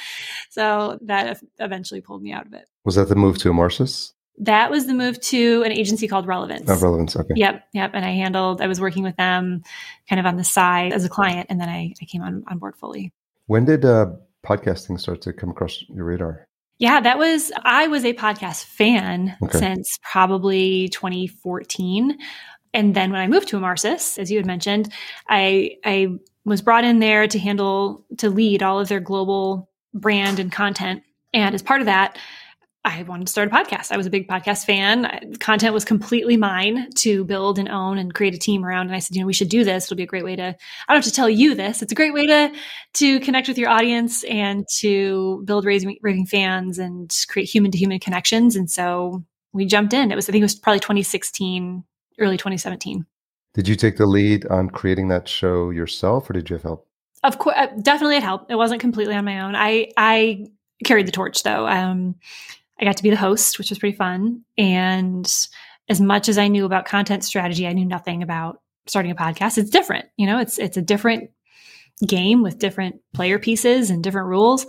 so 0.49 0.99
that 1.03 1.41
eventually 1.59 2.01
pulled 2.01 2.21
me 2.21 2.31
out 2.33 2.45
of 2.45 2.53
it. 2.53 2.65
Was 2.83 2.95
that 2.95 3.09
the 3.09 3.15
move 3.15 3.37
to 3.39 3.51
Emarsys? 3.51 4.11
That 4.37 4.69
was 4.69 4.85
the 4.85 4.93
move 4.93 5.19
to 5.21 5.63
an 5.63 5.71
agency 5.71 6.07
called 6.07 6.27
Relevance. 6.27 6.69
Oh, 6.69 6.77
Relevance. 6.77 7.15
Okay. 7.15 7.33
Yep, 7.35 7.63
yep. 7.73 7.91
And 7.93 8.03
I 8.03 8.09
handled. 8.09 8.61
I 8.61 8.67
was 8.67 8.81
working 8.81 9.03
with 9.03 9.15
them, 9.15 9.63
kind 10.09 10.19
of 10.19 10.25
on 10.25 10.35
the 10.35 10.43
side 10.43 10.91
as 10.91 11.05
a 11.05 11.09
client, 11.09 11.47
and 11.49 11.59
then 11.59 11.69
I, 11.69 11.93
I 12.01 12.05
came 12.05 12.21
on 12.21 12.43
on 12.47 12.57
board 12.57 12.75
fully. 12.75 13.13
When 13.47 13.65
did 13.65 13.85
uh, 13.85 14.07
podcasting 14.45 14.99
start 14.99 15.21
to 15.21 15.33
come 15.33 15.51
across 15.51 15.83
your 15.89 16.05
radar? 16.05 16.44
Yeah, 16.77 16.99
that 16.99 17.17
was, 17.17 17.51
I 17.63 17.87
was 17.87 18.03
a 18.03 18.13
podcast 18.13 18.65
fan 18.65 19.37
okay. 19.41 19.57
since 19.57 19.97
probably 20.01 20.89
2014. 20.89 22.17
And 22.73 22.93
then 22.93 23.11
when 23.11 23.21
I 23.21 23.27
moved 23.27 23.47
to 23.49 23.57
Emarsys, 23.57 24.19
as 24.19 24.29
you 24.29 24.37
had 24.37 24.45
mentioned, 24.45 24.91
I, 25.29 25.77
I 25.85 26.09
was 26.43 26.61
brought 26.61 26.83
in 26.83 26.99
there 26.99 27.27
to 27.27 27.39
handle, 27.39 28.05
to 28.17 28.29
lead 28.29 28.61
all 28.61 28.79
of 28.79 28.89
their 28.89 28.99
global 28.99 29.69
brand 29.93 30.39
and 30.39 30.51
content. 30.51 31.03
And 31.33 31.55
as 31.55 31.63
part 31.63 31.81
of 31.81 31.85
that, 31.85 32.17
I 32.85 33.01
wanted 33.01 33.25
to 33.25 33.31
start 33.31 33.47
a 33.47 33.51
podcast. 33.51 33.91
I 33.91 33.97
was 33.97 34.05
a 34.05 34.11
big 34.11 34.27
podcast 34.27 34.65
fan. 34.65 35.33
Content 35.39 35.73
was 35.73 35.83
completely 35.83 36.37
mine 36.37 36.91
to 36.97 37.25
build 37.25 37.57
and 37.57 37.67
own 37.67 37.97
and 37.97 38.13
create 38.13 38.35
a 38.35 38.37
team 38.37 38.63
around. 38.63 38.85
And 38.87 38.95
I 38.95 38.99
said, 38.99 39.15
you 39.15 39.21
know, 39.21 39.25
we 39.27 39.33
should 39.33 39.49
do 39.49 39.63
this. 39.63 39.85
It'll 39.85 39.97
be 39.97 40.03
a 40.03 40.07
great 40.07 40.23
way 40.23 40.35
to, 40.35 40.43
I 40.43 40.93
don't 40.93 41.03
have 41.03 41.03
to 41.05 41.11
tell 41.11 41.27
you 41.27 41.55
this. 41.55 41.81
It's 41.81 41.91
a 41.91 41.95
great 41.95 42.13
way 42.13 42.27
to, 42.27 42.53
to 42.93 43.19
connect 43.21 43.47
with 43.47 43.57
your 43.57 43.69
audience 43.69 44.23
and 44.25 44.67
to 44.77 45.41
build 45.45 45.65
raving, 45.65 45.97
raving 46.03 46.27
fans 46.27 46.77
and 46.77 47.11
create 47.27 47.49
human 47.49 47.71
to 47.71 47.77
human 47.77 47.99
connections. 47.99 48.55
And 48.55 48.69
so 48.69 49.23
we 49.51 49.65
jumped 49.65 49.93
in. 49.93 50.11
It 50.11 50.15
was, 50.15 50.29
I 50.29 50.31
think 50.31 50.43
it 50.43 50.45
was 50.45 50.55
probably 50.55 50.79
2016, 50.79 51.83
early 52.19 52.37
2017. 52.37 53.03
Did 53.55 53.67
you 53.67 53.75
take 53.75 53.97
the 53.97 54.05
lead 54.05 54.45
on 54.47 54.69
creating 54.69 55.07
that 55.07 55.27
show 55.27 55.71
yourself 55.71 56.29
or 56.29 56.33
did 56.33 56.51
you 56.51 56.55
have 56.55 56.63
help? 56.63 56.87
Of 57.23 57.39
course, 57.39 57.55
uh, 57.57 57.67
definitely 57.81 58.17
it 58.17 58.23
helped. 58.23 58.51
It 58.51 58.55
wasn't 58.55 58.79
completely 58.79 59.15
on 59.15 59.25
my 59.25 59.39
own. 59.39 59.55
I, 59.55 59.89
I 59.97 60.45
carried 60.83 61.07
the 61.07 61.11
torch 61.11 61.41
though. 61.41 61.67
Um, 61.67 62.15
I 62.79 62.85
got 62.85 62.97
to 62.97 63.03
be 63.03 63.09
the 63.09 63.15
host, 63.15 63.57
which 63.57 63.69
was 63.69 63.79
pretty 63.79 63.95
fun. 63.95 64.43
And 64.57 65.31
as 65.89 66.01
much 66.01 66.29
as 66.29 66.37
I 66.37 66.47
knew 66.47 66.65
about 66.65 66.85
content 66.85 67.23
strategy, 67.23 67.67
I 67.67 67.73
knew 67.73 67.85
nothing 67.85 68.23
about 68.23 68.61
starting 68.87 69.11
a 69.11 69.15
podcast. 69.15 69.57
It's 69.57 69.69
different, 69.69 70.05
you 70.17 70.27
know, 70.27 70.39
it's 70.39 70.57
it's 70.57 70.77
a 70.77 70.81
different 70.81 71.29
game 72.05 72.41
with 72.41 72.59
different 72.59 72.97
player 73.13 73.39
pieces 73.39 73.89
and 73.89 74.03
different 74.03 74.27
rules, 74.27 74.65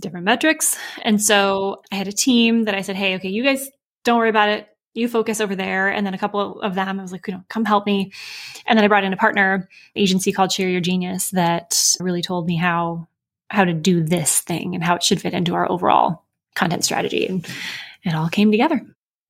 different 0.00 0.24
metrics. 0.24 0.78
And 1.02 1.20
so 1.20 1.82
I 1.90 1.96
had 1.96 2.08
a 2.08 2.12
team 2.12 2.64
that 2.64 2.74
I 2.74 2.82
said, 2.82 2.96
"Hey, 2.96 3.16
okay, 3.16 3.28
you 3.28 3.42
guys 3.42 3.68
don't 4.04 4.18
worry 4.18 4.30
about 4.30 4.48
it. 4.48 4.68
You 4.94 5.08
focus 5.08 5.40
over 5.40 5.56
there." 5.56 5.88
And 5.88 6.06
then 6.06 6.14
a 6.14 6.18
couple 6.18 6.60
of 6.60 6.74
them 6.74 6.98
I 6.98 7.02
was 7.02 7.12
like, 7.12 7.26
"You 7.26 7.34
know, 7.34 7.44
come 7.48 7.64
help 7.64 7.86
me." 7.86 8.12
And 8.66 8.78
then 8.78 8.84
I 8.84 8.88
brought 8.88 9.04
in 9.04 9.12
a 9.12 9.16
partner 9.16 9.68
agency 9.96 10.32
called 10.32 10.52
Share 10.52 10.68
Your 10.68 10.80
Genius 10.80 11.30
that 11.30 11.96
really 12.00 12.22
told 12.22 12.46
me 12.46 12.56
how 12.56 13.08
how 13.50 13.64
to 13.64 13.72
do 13.72 14.02
this 14.04 14.40
thing 14.40 14.74
and 14.74 14.84
how 14.84 14.94
it 14.94 15.02
should 15.02 15.20
fit 15.20 15.34
into 15.34 15.54
our 15.54 15.70
overall 15.70 16.24
content 16.54 16.84
strategy. 16.84 17.26
And 17.26 17.46
it 18.04 18.14
all 18.14 18.28
came 18.28 18.50
together. 18.50 18.80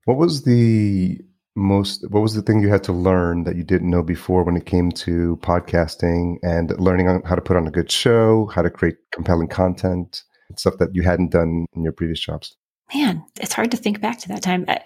What 0.04 0.16
was 0.16 0.42
the 0.42 1.20
most 1.56 2.08
what 2.10 2.20
was 2.20 2.34
the 2.34 2.42
thing 2.42 2.60
you 2.60 2.68
had 2.68 2.84
to 2.84 2.92
learn 2.92 3.44
that 3.44 3.56
you 3.56 3.64
didn't 3.64 3.90
know 3.90 4.02
before 4.02 4.44
when 4.44 4.56
it 4.56 4.66
came 4.66 4.90
to 4.92 5.36
podcasting 5.42 6.36
and 6.42 6.78
learning 6.80 7.22
how 7.24 7.34
to 7.34 7.40
put 7.40 7.56
on 7.56 7.66
a 7.66 7.70
good 7.70 7.90
show 7.90 8.46
how 8.54 8.62
to 8.62 8.70
create 8.70 8.96
compelling 9.10 9.48
content 9.48 10.22
stuff 10.56 10.78
that 10.78 10.94
you 10.94 11.02
hadn't 11.02 11.30
done 11.30 11.66
in 11.74 11.82
your 11.82 11.92
previous 11.92 12.20
jobs 12.20 12.56
man 12.94 13.24
it's 13.40 13.52
hard 13.52 13.70
to 13.70 13.76
think 13.76 14.00
back 14.00 14.18
to 14.18 14.28
that 14.28 14.42
time 14.42 14.64
uh, 14.68 14.78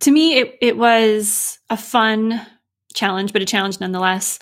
to 0.00 0.10
me 0.10 0.38
it, 0.38 0.58
it 0.60 0.76
was 0.76 1.58
a 1.70 1.76
fun 1.76 2.44
challenge 2.92 3.32
but 3.32 3.40
a 3.40 3.46
challenge 3.46 3.78
nonetheless 3.78 4.40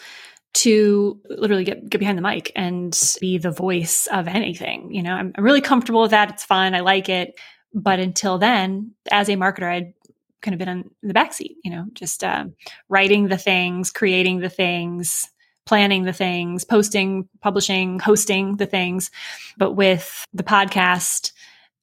to 0.54 1.20
literally 1.28 1.64
get, 1.64 1.88
get 1.88 1.98
behind 1.98 2.16
the 2.16 2.22
mic 2.22 2.52
and 2.54 2.98
be 3.20 3.38
the 3.38 3.50
voice 3.50 4.06
of 4.06 4.28
anything. 4.28 4.92
You 4.92 5.02
know, 5.02 5.12
I'm, 5.12 5.32
I'm 5.36 5.44
really 5.44 5.60
comfortable 5.60 6.02
with 6.02 6.12
that. 6.12 6.30
It's 6.30 6.44
fun. 6.44 6.74
I 6.74 6.80
like 6.80 7.08
it. 7.08 7.34
But 7.72 7.98
until 7.98 8.38
then, 8.38 8.92
as 9.10 9.28
a 9.28 9.32
marketer, 9.32 9.70
I'd 9.70 9.94
kind 10.42 10.54
of 10.54 10.58
been 10.58 10.68
in 10.68 10.90
the 11.02 11.14
backseat, 11.14 11.56
you 11.64 11.70
know, 11.70 11.86
just 11.94 12.22
uh, 12.22 12.44
writing 12.88 13.28
the 13.28 13.38
things, 13.38 13.90
creating 13.90 14.40
the 14.40 14.48
things, 14.48 15.28
planning 15.66 16.04
the 16.04 16.12
things, 16.12 16.64
posting, 16.64 17.28
publishing, 17.40 17.98
hosting 17.98 18.56
the 18.56 18.66
things. 18.66 19.10
But 19.56 19.72
with 19.72 20.24
the 20.32 20.42
podcast, 20.42 21.32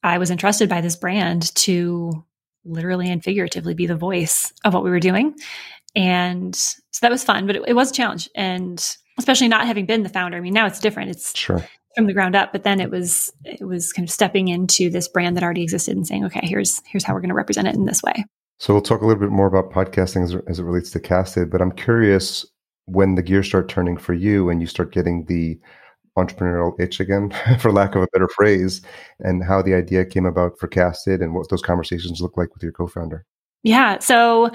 I 0.04 0.18
was 0.18 0.32
entrusted 0.32 0.70
by 0.70 0.82
this 0.82 0.96
brand 0.96 1.54
to 1.56 2.24
literally 2.63 3.10
and 3.10 3.24
figuratively 3.24 3.74
be 3.74 3.88
the 3.88 3.96
voice 3.96 4.54
of 4.63 4.74
what 4.74 4.84
we 4.84 4.92
were 4.92 5.00
doing. 5.00 5.36
And 5.96 6.56
so 6.56 7.00
that 7.02 7.12
was 7.12 7.24
fun, 7.24 7.48
but 7.48 7.56
it, 7.56 7.64
it 7.68 7.74
was 7.74 7.92
a 7.92 7.94
challenge. 7.94 8.30
And 8.36 8.98
especially 9.18 9.48
not 9.48 9.68
having 9.68 9.86
been 9.86 10.04
the 10.04 10.10
founder. 10.10 10.38
I 10.38 10.42
mean, 10.42 10.54
now 10.54 10.66
it's 10.66 10.80
different. 10.80 11.12
It's 11.12 11.38
sure 11.38 11.64
from 11.96 12.06
the 12.06 12.14
ground 12.14 12.38
up 12.38 12.54
but 12.54 12.64
then 12.64 12.80
it 12.80 12.90
was 12.90 13.34
it 13.44 13.68
was 13.68 13.92
kind 13.92 14.08
of 14.08 14.10
stepping 14.10 14.48
into 14.48 14.90
this 14.90 15.10
brand 15.10 15.36
that 15.36 15.44
already 15.44 15.62
existed 15.62 15.94
and 15.94 16.08
saying 16.08 16.24
okay 16.24 16.40
here's 16.42 16.82
here's 16.86 17.04
how 17.04 17.14
we're 17.14 17.20
going 17.20 17.28
to 17.28 17.36
represent 17.36 17.68
it 17.68 17.76
in 17.76 17.84
this 17.84 18.02
way 18.02 18.24
so 18.60 18.74
we'll 18.74 18.82
talk 18.82 19.02
a 19.02 19.06
little 19.06 19.20
bit 19.20 19.30
more 19.30 19.46
about 19.46 19.74
podcasting 19.74 20.24
as, 20.24 20.34
as 20.48 20.58
it 20.58 20.64
relates 20.64 20.90
to 20.92 21.02
casted 21.02 21.52
but 21.52 21.62
i'm 21.62 21.74
curious 21.74 22.46
when 22.86 23.16
the 23.16 23.22
gears 23.22 23.48
start 23.48 23.68
turning 23.68 23.98
for 23.98 24.14
you 24.14 24.50
and 24.50 24.62
you 24.62 24.68
start 24.68 24.94
getting 24.94 25.26
the 25.26 25.60
entrepreneurial 26.18 26.78
itch 26.80 27.00
again, 27.00 27.32
for 27.60 27.72
lack 27.72 27.96
of 27.96 28.02
a 28.02 28.08
better 28.12 28.28
phrase, 28.28 28.82
and 29.20 29.44
how 29.44 29.62
the 29.62 29.74
idea 29.74 30.06
came 30.06 30.26
about 30.26 30.60
for 30.60 30.68
Casted 30.68 31.22
and 31.22 31.34
what 31.34 31.50
those 31.50 31.62
conversations 31.62 32.22
look 32.22 32.38
like 32.38 32.54
with 32.54 32.64
your 32.64 32.72
co-founder. 32.72 33.26
Yeah. 33.64 34.00
So 34.00 34.52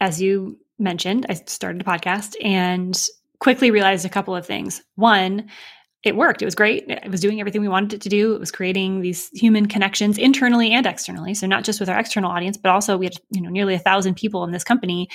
as 0.00 0.20
you 0.20 0.58
mentioned, 0.78 1.26
I 1.28 1.34
started 1.34 1.82
a 1.82 1.84
podcast 1.84 2.34
and 2.42 3.00
quickly 3.40 3.70
realized 3.70 4.04
a 4.04 4.08
couple 4.10 4.34
of 4.34 4.46
things. 4.46 4.82
One, 4.96 5.48
it 6.04 6.14
worked. 6.14 6.42
It 6.42 6.44
was 6.44 6.54
great. 6.54 6.84
It 6.88 7.10
was 7.10 7.20
doing 7.20 7.40
everything 7.40 7.60
we 7.60 7.68
wanted 7.68 7.94
it 7.94 8.00
to 8.02 8.08
do. 8.08 8.32
It 8.34 8.38
was 8.40 8.52
creating 8.52 9.00
these 9.00 9.28
human 9.30 9.66
connections 9.66 10.16
internally 10.16 10.70
and 10.70 10.86
externally. 10.86 11.34
So 11.34 11.46
not 11.46 11.64
just 11.64 11.80
with 11.80 11.88
our 11.88 11.98
external 11.98 12.30
audience, 12.30 12.56
but 12.56 12.70
also 12.70 12.96
we 12.96 13.06
had, 13.06 13.14
you 13.30 13.40
know, 13.40 13.50
nearly 13.50 13.74
a 13.74 13.80
thousand 13.80 14.14
people 14.14 14.44
in 14.44 14.52
this 14.52 14.62
company 14.62 15.08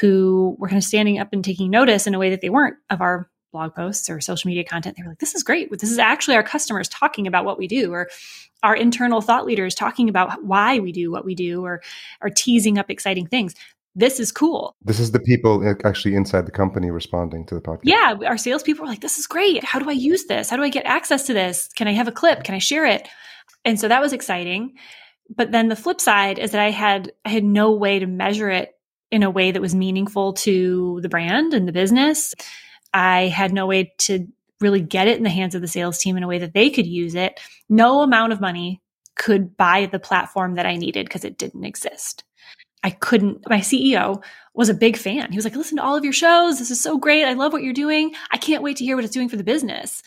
who 0.00 0.54
were 0.58 0.68
kind 0.68 0.78
of 0.78 0.84
standing 0.84 1.18
up 1.18 1.32
and 1.32 1.42
taking 1.42 1.70
notice 1.70 2.06
in 2.06 2.14
a 2.14 2.18
way 2.18 2.30
that 2.30 2.42
they 2.42 2.50
weren't 2.50 2.76
of 2.90 3.00
our 3.00 3.30
blog 3.50 3.74
posts 3.74 4.10
or 4.10 4.20
social 4.20 4.48
media 4.48 4.62
content. 4.62 4.96
They 4.96 5.02
were 5.02 5.08
like, 5.08 5.20
this 5.20 5.34
is 5.34 5.42
great. 5.42 5.70
This 5.70 5.90
is 5.90 5.98
actually 5.98 6.36
our 6.36 6.42
customers 6.42 6.88
talking 6.90 7.26
about 7.26 7.46
what 7.46 7.58
we 7.58 7.66
do, 7.66 7.90
or 7.90 8.10
our 8.62 8.76
internal 8.76 9.22
thought 9.22 9.46
leaders 9.46 9.74
talking 9.74 10.10
about 10.10 10.44
why 10.44 10.78
we 10.78 10.92
do 10.92 11.10
what 11.10 11.24
we 11.24 11.34
do, 11.34 11.64
or 11.64 11.80
are 12.20 12.28
teasing 12.28 12.76
up 12.76 12.90
exciting 12.90 13.26
things. 13.26 13.54
This 13.98 14.20
is 14.20 14.30
cool. 14.30 14.76
This 14.82 15.00
is 15.00 15.12
the 15.12 15.18
people 15.18 15.66
uh, 15.66 15.74
actually 15.88 16.14
inside 16.14 16.44
the 16.44 16.52
company 16.52 16.90
responding 16.90 17.46
to 17.46 17.54
the 17.54 17.62
podcast. 17.62 17.80
Yeah, 17.84 18.14
our 18.26 18.36
salespeople 18.36 18.84
were 18.84 18.90
like, 18.90 19.00
"This 19.00 19.18
is 19.18 19.26
great. 19.26 19.64
How 19.64 19.78
do 19.78 19.88
I 19.88 19.94
use 19.94 20.26
this? 20.26 20.50
How 20.50 20.56
do 20.58 20.62
I 20.62 20.68
get 20.68 20.84
access 20.84 21.26
to 21.26 21.32
this? 21.32 21.70
Can 21.74 21.88
I 21.88 21.92
have 21.92 22.06
a 22.06 22.12
clip? 22.12 22.44
Can 22.44 22.54
I 22.54 22.58
share 22.58 22.84
it?" 22.84 23.08
And 23.64 23.80
so 23.80 23.88
that 23.88 24.02
was 24.02 24.12
exciting. 24.12 24.74
But 25.34 25.50
then 25.50 25.68
the 25.68 25.76
flip 25.76 26.00
side 26.00 26.38
is 26.38 26.50
that 26.50 26.60
I 26.60 26.70
had 26.70 27.10
I 27.24 27.30
had 27.30 27.42
no 27.42 27.72
way 27.72 27.98
to 27.98 28.06
measure 28.06 28.50
it 28.50 28.74
in 29.10 29.22
a 29.22 29.30
way 29.30 29.50
that 29.50 29.62
was 29.62 29.74
meaningful 29.74 30.34
to 30.34 31.00
the 31.00 31.08
brand 31.08 31.54
and 31.54 31.66
the 31.66 31.72
business. 31.72 32.34
I 32.92 33.28
had 33.28 33.54
no 33.54 33.66
way 33.66 33.94
to 33.98 34.26
really 34.60 34.80
get 34.80 35.08
it 35.08 35.16
in 35.16 35.24
the 35.24 35.30
hands 35.30 35.54
of 35.54 35.62
the 35.62 35.68
sales 35.68 35.98
team 35.98 36.18
in 36.18 36.22
a 36.22 36.28
way 36.28 36.38
that 36.38 36.52
they 36.52 36.68
could 36.68 36.86
use 36.86 37.14
it. 37.14 37.40
No 37.70 38.02
amount 38.02 38.34
of 38.34 38.42
money 38.42 38.82
could 39.14 39.56
buy 39.56 39.86
the 39.86 39.98
platform 39.98 40.54
that 40.56 40.66
I 40.66 40.76
needed 40.76 41.06
because 41.06 41.24
it 41.24 41.38
didn't 41.38 41.64
exist. 41.64 42.24
I 42.86 42.90
couldn't, 42.90 43.42
my 43.50 43.58
CEO 43.58 44.22
was 44.54 44.68
a 44.68 44.74
big 44.74 44.96
fan. 44.96 45.32
He 45.32 45.36
was 45.36 45.44
like, 45.44 45.56
listen 45.56 45.76
to 45.78 45.82
all 45.82 45.96
of 45.96 46.04
your 46.04 46.12
shows. 46.12 46.60
This 46.60 46.70
is 46.70 46.80
so 46.80 46.96
great. 46.98 47.24
I 47.24 47.32
love 47.32 47.52
what 47.52 47.64
you're 47.64 47.72
doing. 47.72 48.14
I 48.30 48.36
can't 48.36 48.62
wait 48.62 48.76
to 48.76 48.84
hear 48.84 48.94
what 48.94 49.04
it's 49.04 49.12
doing 49.12 49.28
for 49.28 49.34
the 49.34 49.42
business. 49.42 50.04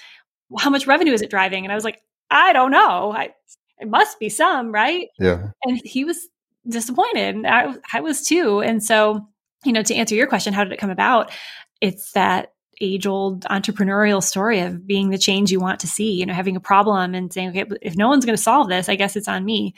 How 0.57 0.69
much 0.69 0.87
revenue 0.87 1.11
is 1.11 1.21
it 1.21 1.29
driving? 1.29 1.65
And 1.65 1.73
I 1.73 1.75
was 1.75 1.83
like, 1.83 2.01
I 2.31 2.53
don't 2.53 2.71
know. 2.71 3.11
I, 3.11 3.31
it 3.79 3.89
must 3.89 4.17
be 4.17 4.29
some, 4.29 4.71
right? 4.71 5.09
Yeah. 5.19 5.49
And 5.65 5.81
he 5.83 6.05
was 6.05 6.29
disappointed. 6.69 7.45
I, 7.45 7.75
I 7.91 7.99
was 7.99 8.23
too. 8.23 8.61
And 8.61 8.81
so, 8.81 9.27
you 9.65 9.73
know, 9.73 9.83
to 9.83 9.95
answer 9.95 10.15
your 10.15 10.27
question, 10.27 10.53
how 10.53 10.63
did 10.63 10.71
it 10.71 10.79
come 10.79 10.89
about? 10.89 11.33
It's 11.81 12.13
that 12.13 12.53
age 12.81 13.05
old 13.05 13.43
entrepreneurial 13.45 14.23
story 14.23 14.59
of 14.59 14.85
being 14.85 15.09
the 15.09 15.17
change 15.17 15.51
you 15.51 15.59
want 15.59 15.79
to 15.79 15.87
see, 15.87 16.11
you 16.11 16.25
know, 16.25 16.33
having 16.33 16.55
a 16.55 16.61
problem 16.61 17.13
and 17.13 17.31
saying, 17.33 17.49
okay, 17.49 17.65
if 17.81 17.95
no 17.95 18.07
one's 18.07 18.25
going 18.25 18.35
to 18.35 18.41
solve 18.41 18.69
this, 18.69 18.89
I 18.89 18.95
guess 18.95 19.15
it's 19.15 19.27
on 19.27 19.45
me. 19.45 19.73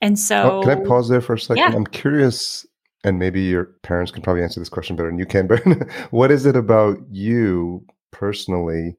And 0.00 0.18
so, 0.18 0.60
oh, 0.60 0.62
can 0.62 0.82
I 0.82 0.84
pause 0.84 1.08
there 1.08 1.20
for 1.20 1.34
a 1.34 1.38
second? 1.38 1.58
Yeah. 1.58 1.72
I'm 1.74 1.86
curious, 1.86 2.66
and 3.04 3.18
maybe 3.18 3.42
your 3.42 3.64
parents 3.82 4.12
can 4.12 4.22
probably 4.22 4.42
answer 4.42 4.60
this 4.60 4.68
question 4.68 4.96
better 4.96 5.08
than 5.08 5.18
you 5.18 5.26
can, 5.26 5.46
but 5.48 5.62
what 6.10 6.30
is 6.30 6.46
it 6.46 6.56
about 6.56 6.98
you 7.10 7.84
personally 8.12 8.96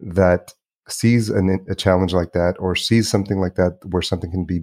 that 0.00 0.52
sees 0.88 1.30
an, 1.30 1.64
a 1.68 1.74
challenge 1.74 2.12
like 2.12 2.32
that 2.32 2.54
or 2.58 2.76
sees 2.76 3.10
something 3.10 3.38
like 3.38 3.54
that 3.54 3.78
where 3.88 4.02
something 4.02 4.30
can 4.30 4.44
be 4.44 4.60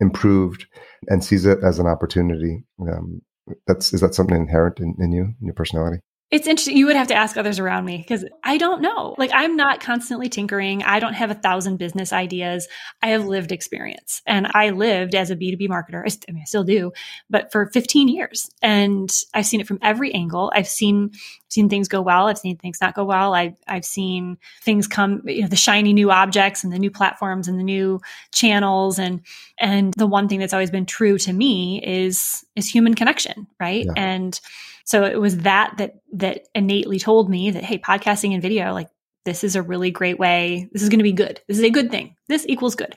improved 0.00 0.66
and 1.08 1.24
sees 1.24 1.46
it 1.46 1.58
as 1.64 1.78
an 1.78 1.86
opportunity? 1.86 2.64
Um, 2.80 3.22
that's 3.66 3.92
is 3.92 4.00
that 4.00 4.14
something 4.14 4.36
inherent 4.36 4.78
in, 4.78 4.94
in 4.98 5.12
you, 5.12 5.22
in 5.40 5.46
your 5.46 5.54
personality? 5.54 5.98
It's 6.32 6.46
interesting. 6.46 6.78
You 6.78 6.86
would 6.86 6.96
have 6.96 7.08
to 7.08 7.14
ask 7.14 7.36
others 7.36 7.58
around 7.58 7.84
me 7.84 7.98
because 7.98 8.24
I 8.42 8.56
don't 8.56 8.80
know. 8.80 9.14
Like, 9.18 9.30
I'm 9.34 9.54
not 9.54 9.80
constantly 9.80 10.30
tinkering. 10.30 10.82
I 10.82 10.98
don't 10.98 11.12
have 11.12 11.30
a 11.30 11.34
thousand 11.34 11.76
business 11.76 12.10
ideas. 12.10 12.66
I 13.02 13.08
have 13.08 13.26
lived 13.26 13.52
experience 13.52 14.22
and 14.26 14.50
I 14.54 14.70
lived 14.70 15.14
as 15.14 15.30
a 15.30 15.36
B2B 15.36 15.68
marketer. 15.68 16.02
I, 16.02 16.32
mean, 16.32 16.40
I 16.40 16.46
still 16.46 16.64
do, 16.64 16.90
but 17.28 17.52
for 17.52 17.66
15 17.66 18.08
years. 18.08 18.50
And 18.62 19.14
I've 19.34 19.44
seen 19.44 19.60
it 19.60 19.66
from 19.66 19.78
every 19.82 20.14
angle. 20.14 20.50
I've 20.56 20.66
seen, 20.66 21.10
seen 21.50 21.68
things 21.68 21.86
go 21.86 22.00
well. 22.00 22.28
I've 22.28 22.38
seen 22.38 22.56
things 22.56 22.80
not 22.80 22.94
go 22.94 23.04
well. 23.04 23.34
I, 23.34 23.54
I've 23.68 23.84
seen 23.84 24.38
things 24.62 24.88
come, 24.88 25.20
you 25.26 25.42
know, 25.42 25.48
the 25.48 25.56
shiny 25.56 25.92
new 25.92 26.10
objects 26.10 26.64
and 26.64 26.72
the 26.72 26.78
new 26.78 26.90
platforms 26.90 27.46
and 27.46 27.58
the 27.58 27.62
new 27.62 28.00
channels. 28.32 28.98
And, 28.98 29.20
and 29.58 29.92
the 29.98 30.06
one 30.06 30.28
thing 30.28 30.38
that's 30.38 30.54
always 30.54 30.70
been 30.70 30.86
true 30.86 31.18
to 31.18 31.32
me 31.34 31.82
is, 31.84 32.42
is 32.56 32.66
human 32.66 32.94
connection. 32.94 33.46
Right. 33.60 33.84
Yeah. 33.84 33.92
And, 33.96 34.40
so 34.84 35.04
it 35.04 35.20
was 35.20 35.38
that 35.38 35.74
that 35.78 35.94
that 36.14 36.46
innately 36.54 36.98
told 36.98 37.30
me 37.30 37.50
that 37.50 37.64
hey, 37.64 37.78
podcasting 37.78 38.32
and 38.32 38.42
video 38.42 38.72
like 38.72 38.88
this 39.24 39.44
is 39.44 39.56
a 39.56 39.62
really 39.62 39.90
great 39.90 40.18
way. 40.18 40.68
This 40.72 40.82
is 40.82 40.88
going 40.88 40.98
to 40.98 41.04
be 41.04 41.12
good. 41.12 41.40
This 41.46 41.58
is 41.58 41.64
a 41.64 41.70
good 41.70 41.90
thing. 41.90 42.16
This 42.28 42.44
equals 42.48 42.74
good. 42.74 42.96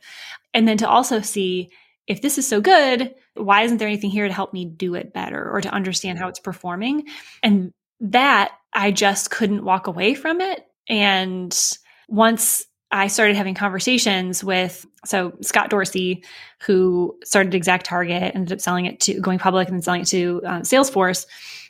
And 0.53 0.67
then 0.67 0.77
to 0.77 0.89
also 0.89 1.21
see 1.21 1.69
if 2.07 2.21
this 2.21 2.37
is 2.37 2.47
so 2.47 2.61
good, 2.61 3.13
why 3.35 3.63
isn't 3.63 3.77
there 3.77 3.87
anything 3.87 4.09
here 4.09 4.27
to 4.27 4.33
help 4.33 4.53
me 4.53 4.65
do 4.65 4.95
it 4.95 5.13
better 5.13 5.51
or 5.51 5.61
to 5.61 5.69
understand 5.69 6.17
how 6.17 6.27
it's 6.27 6.39
performing? 6.39 7.07
And 7.43 7.73
that 7.99 8.51
I 8.73 8.91
just 8.91 9.31
couldn't 9.31 9.63
walk 9.63 9.87
away 9.87 10.13
from 10.13 10.41
it. 10.41 10.65
And 10.87 11.57
once 12.07 12.65
I 12.91 13.07
started 13.07 13.35
having 13.35 13.55
conversations 13.55 14.43
with 14.43 14.85
so 15.05 15.33
Scott 15.41 15.69
Dorsey, 15.69 16.23
who 16.61 17.17
started 17.23 17.53
ExactTarget, 17.53 18.35
ended 18.35 18.53
up 18.53 18.61
selling 18.61 18.85
it 18.85 18.99
to 19.01 19.19
going 19.19 19.39
public 19.39 19.67
and 19.67 19.77
then 19.77 19.81
selling 19.81 20.01
it 20.01 20.07
to 20.07 20.41
uh, 20.45 20.59
Salesforce 20.59 21.25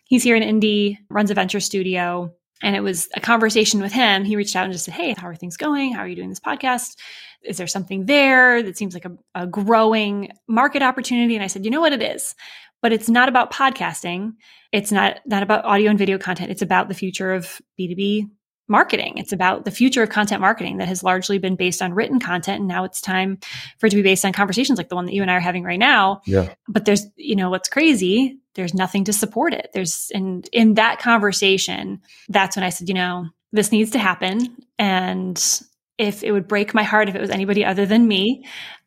he's 0.06 0.24
here 0.24 0.36
in 0.36 0.44
Indy, 0.44 1.00
runs 1.10 1.32
a 1.32 1.34
venture 1.34 1.60
studio. 1.60 2.34
And 2.64 2.76
it 2.76 2.82
was 2.82 3.10
a 3.14 3.20
conversation 3.20 3.82
with 3.82 3.92
him. 3.92 4.24
He 4.24 4.38
reached 4.38 4.56
out 4.56 4.64
and 4.64 4.72
just 4.72 4.86
said, 4.86 4.94
Hey, 4.94 5.14
how 5.18 5.28
are 5.28 5.36
things 5.36 5.58
going? 5.58 5.94
How 5.94 6.00
are 6.00 6.08
you 6.08 6.16
doing 6.16 6.30
this 6.30 6.40
podcast? 6.40 6.96
Is 7.44 7.58
there 7.58 7.68
something 7.68 8.06
there 8.06 8.64
that 8.64 8.78
seems 8.78 8.94
like 8.94 9.06
a, 9.06 9.12
a 9.36 9.46
growing 9.46 10.32
market 10.48 10.82
opportunity? 10.82 11.36
And 11.36 11.44
I 11.44 11.48
said, 11.48 11.66
You 11.66 11.72
know 11.72 11.82
what 11.82 11.94
it 11.94 12.02
is? 12.02 12.34
But 12.82 12.94
it's 12.94 13.10
not 13.10 13.28
about 13.28 13.52
podcasting. 13.52 14.34
It's 14.72 14.92
not, 14.92 15.20
not 15.26 15.44
about 15.44 15.66
audio 15.66 15.90
and 15.90 16.00
video 16.00 16.18
content. 16.18 16.50
It's 16.50 16.62
about 16.62 16.88
the 16.88 16.94
future 16.94 17.34
of 17.34 17.62
B2B 17.80 18.30
marketing. 18.68 19.18
It's 19.18 19.32
about 19.32 19.66
the 19.66 19.72
future 19.72 20.02
of 20.04 20.10
content 20.10 20.42
marketing 20.42 20.78
that 20.78 20.88
has 20.88 21.04
largely 21.04 21.38
been 21.38 21.56
based 21.56 21.82
on 21.82 21.94
written 21.94 22.20
content. 22.20 22.60
And 22.60 22.68
now 22.68 22.84
it's 22.84 23.00
time 23.00 23.38
for 23.78 23.88
it 23.88 23.92
to 23.92 23.96
be 23.96 24.02
based 24.02 24.26
on 24.26 24.34
conversations 24.34 24.78
like 24.78 24.90
the 24.90 24.96
one 24.96 25.06
that 25.06 25.14
you 25.14 25.22
and 25.22 25.30
I 25.30 25.36
are 25.36 25.40
having 25.42 25.64
right 25.64 25.80
now. 25.80 26.22
Yeah. 26.26 26.54
But 26.68 26.86
there's, 26.86 27.06
you 27.16 27.36
know, 27.36 27.50
what's 27.50 27.70
crazy, 27.70 28.40
there's 28.56 28.74
nothing 28.74 29.04
to 29.06 29.14
support 29.14 29.54
it. 29.54 29.70
There's, 29.74 30.12
and 30.14 30.48
in 30.52 30.76
that 30.76 31.00
conversation, 31.00 32.02
that's 32.30 32.56
when 32.56 32.64
I 32.64 32.70
said, 32.70 32.88
you 32.88 32.96
know, 32.96 33.28
this 33.52 33.72
needs 33.72 33.92
to 33.92 34.00
happen. 34.00 34.58
And 34.80 35.62
if 35.98 36.24
it 36.24 36.32
would 36.32 36.48
break 36.48 36.74
my 36.74 36.84
heart 36.84 37.08
if 37.08 37.16
it 37.16 37.22
was 37.22 37.30
anybody 37.30 37.64
other 37.64 37.86
than 37.86 38.08
me. 38.08 38.46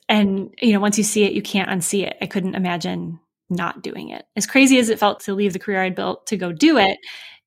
And, 0.09 0.55
you 0.61 0.73
know, 0.73 0.81
once 0.81 0.99
you 0.99 1.05
see 1.05 1.25
it, 1.25 1.33
you 1.33 1.43
can't 1.43 1.71
unsee 1.71 2.07
it. 2.07 2.17
I 2.21 2.27
couldn't 2.27 2.55
imagine 2.55 3.21
not 3.51 3.83
doing 3.83 4.11
it. 4.11 4.25
As 4.37 4.47
crazy 4.47 4.79
as 4.79 4.89
it 4.89 4.99
felt 4.99 5.21
to 5.21 5.35
leave 5.35 5.53
the 5.53 5.59
career 5.59 5.83
I'd 5.83 5.95
built 5.95 6.27
to 6.27 6.37
go 6.37 6.53
do 6.53 6.77
it, 6.79 6.99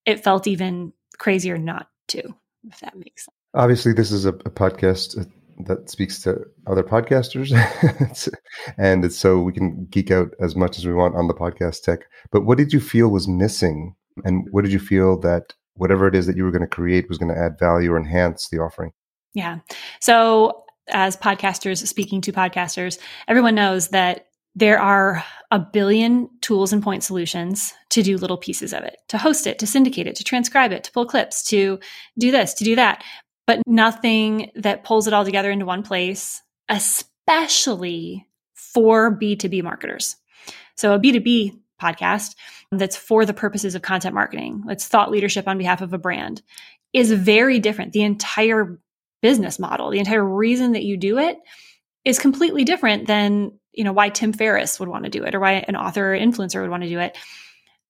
it 0.05 0.23
felt 0.23 0.47
even 0.47 0.93
crazier 1.17 1.57
not 1.57 1.87
too, 2.07 2.35
if 2.67 2.79
that 2.79 2.95
makes 2.95 3.25
sense. 3.25 3.35
Obviously, 3.53 3.93
this 3.93 4.11
is 4.11 4.25
a, 4.25 4.29
a 4.29 4.49
podcast 4.49 5.19
uh, 5.19 5.25
that 5.65 5.89
speaks 5.89 6.21
to 6.23 6.45
other 6.67 6.83
podcasters, 6.83 7.51
and 8.77 9.05
it's 9.05 9.17
so 9.17 9.39
we 9.39 9.53
can 9.53 9.85
geek 9.89 10.11
out 10.11 10.29
as 10.39 10.55
much 10.55 10.77
as 10.77 10.85
we 10.85 10.93
want 10.93 11.15
on 11.15 11.27
the 11.27 11.33
podcast 11.33 11.83
tech. 11.83 12.01
But 12.31 12.45
what 12.45 12.57
did 12.57 12.73
you 12.73 12.79
feel 12.79 13.09
was 13.09 13.27
missing, 13.27 13.95
and 14.23 14.47
what 14.51 14.63
did 14.63 14.73
you 14.73 14.79
feel 14.79 15.19
that 15.21 15.53
whatever 15.75 16.07
it 16.07 16.15
is 16.15 16.27
that 16.27 16.37
you 16.37 16.43
were 16.43 16.51
going 16.51 16.61
to 16.61 16.67
create 16.67 17.09
was 17.09 17.17
going 17.17 17.33
to 17.33 17.39
add 17.39 17.59
value 17.59 17.91
or 17.91 17.97
enhance 17.97 18.49
the 18.49 18.59
offering? 18.59 18.91
Yeah. 19.33 19.59
So 19.99 20.63
as 20.89 21.15
podcasters 21.15 21.85
speaking 21.87 22.21
to 22.21 22.31
podcasters, 22.31 22.99
everyone 23.27 23.55
knows 23.55 23.89
that 23.89 24.27
there 24.55 24.79
are 24.79 25.23
a 25.49 25.59
billion 25.59 26.29
tools 26.41 26.73
and 26.73 26.83
point 26.83 27.03
solutions 27.03 27.73
to 27.89 28.03
do 28.03 28.17
little 28.17 28.37
pieces 28.37 28.73
of 28.73 28.83
it, 28.83 28.97
to 29.09 29.17
host 29.17 29.47
it, 29.47 29.59
to 29.59 29.67
syndicate 29.67 30.07
it, 30.07 30.15
to 30.15 30.23
transcribe 30.23 30.71
it, 30.71 30.83
to 30.83 30.91
pull 30.91 31.05
clips, 31.05 31.43
to 31.43 31.79
do 32.17 32.31
this, 32.31 32.53
to 32.55 32.63
do 32.63 32.75
that, 32.75 33.03
but 33.47 33.61
nothing 33.65 34.51
that 34.55 34.83
pulls 34.83 35.07
it 35.07 35.13
all 35.13 35.25
together 35.25 35.51
into 35.51 35.65
one 35.65 35.83
place, 35.83 36.41
especially 36.69 38.27
for 38.53 39.17
B2B 39.17 39.63
marketers. 39.63 40.15
So 40.75 40.93
a 40.93 40.99
B2B 40.99 41.59
podcast 41.81 42.35
that's 42.71 42.95
for 42.95 43.25
the 43.25 43.33
purposes 43.33 43.75
of 43.75 43.81
content 43.81 44.15
marketing. 44.15 44.63
It's 44.67 44.87
thought 44.87 45.11
leadership 45.11 45.47
on 45.47 45.57
behalf 45.57 45.81
of 45.81 45.93
a 45.93 45.97
brand 45.97 46.41
is 46.93 47.11
very 47.11 47.59
different. 47.59 47.93
The 47.93 48.03
entire 48.03 48.79
business 49.21 49.59
model, 49.59 49.89
the 49.89 49.99
entire 49.99 50.23
reason 50.23 50.73
that 50.73 50.83
you 50.83 50.97
do 50.97 51.17
it 51.19 51.37
is 52.05 52.19
completely 52.19 52.63
different 52.63 53.07
than, 53.07 53.59
you 53.73 53.83
know, 53.83 53.93
why 53.93 54.09
Tim 54.09 54.33
Ferriss 54.33 54.79
would 54.79 54.89
want 54.89 55.05
to 55.05 55.09
do 55.09 55.23
it 55.23 55.35
or 55.35 55.39
why 55.39 55.53
an 55.67 55.75
author 55.75 56.13
or 56.13 56.17
influencer 56.17 56.61
would 56.61 56.69
want 56.69 56.83
to 56.83 56.89
do 56.89 56.99
it. 56.99 57.17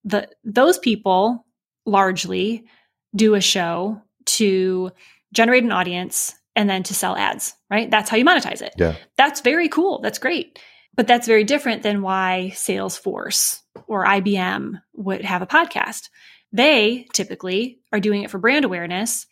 The 0.04 0.30
those 0.44 0.78
people 0.78 1.46
largely 1.86 2.66
do 3.16 3.36
a 3.36 3.42
show 3.42 4.02
to 4.26 4.92
generate 5.34 5.64
an 5.64 5.72
audience 5.72 6.34
and 6.56 6.70
then 6.70 6.84
to 6.84 6.94
sell 6.94 7.16
ads, 7.16 7.54
right? 7.70 7.90
That's 7.90 8.10
how 8.10 8.18
you 8.18 8.26
monetize 8.26 8.62
it. 8.62 8.74
Yeah. 8.78 8.96
That's 9.18 9.42
very 9.42 9.70
cool. 9.70 10.02
That's 10.02 10.20
great. 10.20 10.60
But 10.94 11.08
that's 11.08 11.28
very 11.28 11.46
different 11.46 11.84
than 11.84 12.02
why 12.02 12.52
Salesforce 12.54 13.62
or 13.88 14.06
IBM 14.06 14.82
would 14.94 15.24
have 15.24 15.42
a 15.42 15.48
podcast. 15.48 16.10
They 16.52 17.08
typically 17.14 17.80
are 17.94 18.02
doing 18.02 18.24
it 18.24 18.30
for 18.30 18.40
brand 18.40 18.66
awareness, 18.66 19.26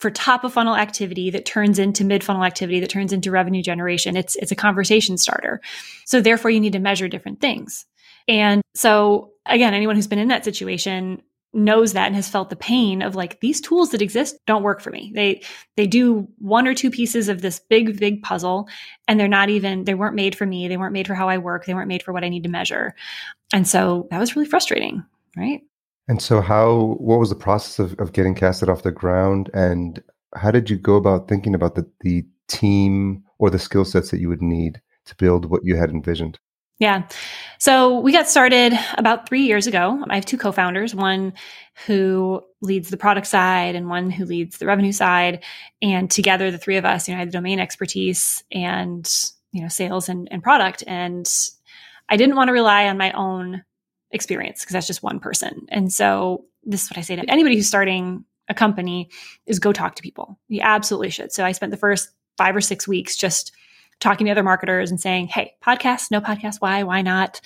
for 0.00 0.10
top 0.10 0.44
of 0.44 0.52
funnel 0.54 0.76
activity 0.76 1.30
that 1.30 1.44
turns 1.44 1.78
into 1.78 2.04
mid 2.04 2.24
funnel 2.24 2.44
activity 2.44 2.80
that 2.80 2.90
turns 2.90 3.12
into 3.12 3.30
revenue 3.30 3.62
generation. 3.62 4.16
It's 4.16 4.34
it's 4.36 4.50
a 4.50 4.56
conversation 4.56 5.18
starter. 5.18 5.60
So 6.06 6.20
therefore 6.20 6.50
you 6.50 6.60
need 6.60 6.72
to 6.72 6.78
measure 6.78 7.06
different 7.06 7.40
things. 7.40 7.86
And 8.26 8.62
so 8.74 9.32
again, 9.46 9.74
anyone 9.74 9.96
who's 9.96 10.06
been 10.06 10.18
in 10.18 10.28
that 10.28 10.44
situation 10.44 11.22
knows 11.52 11.94
that 11.94 12.06
and 12.06 12.14
has 12.14 12.28
felt 12.28 12.48
the 12.48 12.56
pain 12.56 13.02
of 13.02 13.16
like 13.16 13.40
these 13.40 13.60
tools 13.60 13.90
that 13.90 14.00
exist 14.00 14.38
don't 14.46 14.62
work 14.62 14.80
for 14.80 14.90
me. 14.90 15.12
They 15.14 15.42
they 15.76 15.86
do 15.86 16.28
one 16.38 16.66
or 16.66 16.74
two 16.74 16.90
pieces 16.90 17.28
of 17.28 17.42
this 17.42 17.58
big 17.58 17.98
big 17.98 18.22
puzzle 18.22 18.68
and 19.06 19.18
they're 19.18 19.28
not 19.28 19.50
even 19.50 19.84
they 19.84 19.94
weren't 19.94 20.14
made 20.14 20.34
for 20.34 20.46
me. 20.46 20.68
They 20.68 20.76
weren't 20.76 20.92
made 20.92 21.06
for 21.06 21.14
how 21.14 21.28
I 21.28 21.38
work. 21.38 21.66
They 21.66 21.74
weren't 21.74 21.88
made 21.88 22.02
for 22.02 22.12
what 22.12 22.24
I 22.24 22.28
need 22.28 22.44
to 22.44 22.48
measure. 22.48 22.94
And 23.52 23.66
so 23.66 24.06
that 24.10 24.18
was 24.18 24.34
really 24.34 24.48
frustrating, 24.48 25.04
right? 25.36 25.62
And 26.10 26.20
so 26.20 26.40
how 26.40 26.96
what 26.98 27.20
was 27.20 27.28
the 27.28 27.36
process 27.36 27.78
of, 27.78 27.96
of 28.00 28.12
getting 28.12 28.34
casted 28.34 28.68
off 28.68 28.82
the 28.82 28.90
ground 28.90 29.48
and 29.54 30.02
how 30.34 30.50
did 30.50 30.68
you 30.68 30.76
go 30.76 30.96
about 30.96 31.28
thinking 31.28 31.54
about 31.54 31.76
the, 31.76 31.88
the 32.00 32.26
team 32.48 33.22
or 33.38 33.48
the 33.48 33.60
skill 33.60 33.84
sets 33.84 34.10
that 34.10 34.18
you 34.18 34.28
would 34.28 34.42
need 34.42 34.82
to 35.04 35.14
build 35.14 35.48
what 35.48 35.64
you 35.64 35.76
had 35.76 35.90
envisioned? 35.90 36.36
Yeah. 36.80 37.06
So 37.60 38.00
we 38.00 38.10
got 38.10 38.28
started 38.28 38.72
about 38.98 39.28
three 39.28 39.42
years 39.42 39.68
ago. 39.68 40.04
I 40.10 40.16
have 40.16 40.26
two 40.26 40.36
co 40.36 40.50
founders, 40.50 40.96
one 40.96 41.32
who 41.86 42.42
leads 42.60 42.90
the 42.90 42.96
product 42.96 43.28
side 43.28 43.76
and 43.76 43.88
one 43.88 44.10
who 44.10 44.24
leads 44.24 44.58
the 44.58 44.66
revenue 44.66 44.90
side. 44.90 45.44
And 45.80 46.10
together, 46.10 46.50
the 46.50 46.58
three 46.58 46.76
of 46.76 46.84
us, 46.84 47.06
you 47.06 47.14
know, 47.14 47.18
I 47.18 47.20
had 47.20 47.28
the 47.28 47.38
domain 47.38 47.60
expertise 47.60 48.42
and, 48.50 49.08
you 49.52 49.62
know, 49.62 49.68
sales 49.68 50.08
and, 50.08 50.26
and 50.32 50.42
product. 50.42 50.82
And 50.88 51.32
I 52.08 52.16
didn't 52.16 52.34
want 52.34 52.48
to 52.48 52.52
rely 52.52 52.88
on 52.88 52.98
my 52.98 53.12
own 53.12 53.62
experience 54.12 54.60
because 54.60 54.72
that's 54.72 54.86
just 54.86 55.02
one 55.02 55.20
person. 55.20 55.66
And 55.68 55.92
so 55.92 56.44
this 56.64 56.84
is 56.84 56.90
what 56.90 56.98
I 56.98 57.02
say 57.02 57.16
to 57.16 57.30
anybody 57.30 57.56
who's 57.56 57.68
starting 57.68 58.24
a 58.48 58.54
company 58.54 59.10
is 59.46 59.58
go 59.58 59.72
talk 59.72 59.94
to 59.94 60.02
people. 60.02 60.38
You 60.48 60.60
absolutely 60.62 61.10
should. 61.10 61.32
So 61.32 61.44
I 61.44 61.52
spent 61.52 61.70
the 61.70 61.78
first 61.78 62.10
five 62.36 62.56
or 62.56 62.60
six 62.60 62.86
weeks 62.88 63.16
just 63.16 63.52
talking 64.00 64.26
to 64.26 64.30
other 64.32 64.42
marketers 64.42 64.90
and 64.90 65.00
saying, 65.00 65.28
hey, 65.28 65.54
podcast, 65.64 66.10
no 66.10 66.20
podcast, 66.20 66.56
why, 66.58 66.82
why 66.82 67.02
not? 67.02 67.40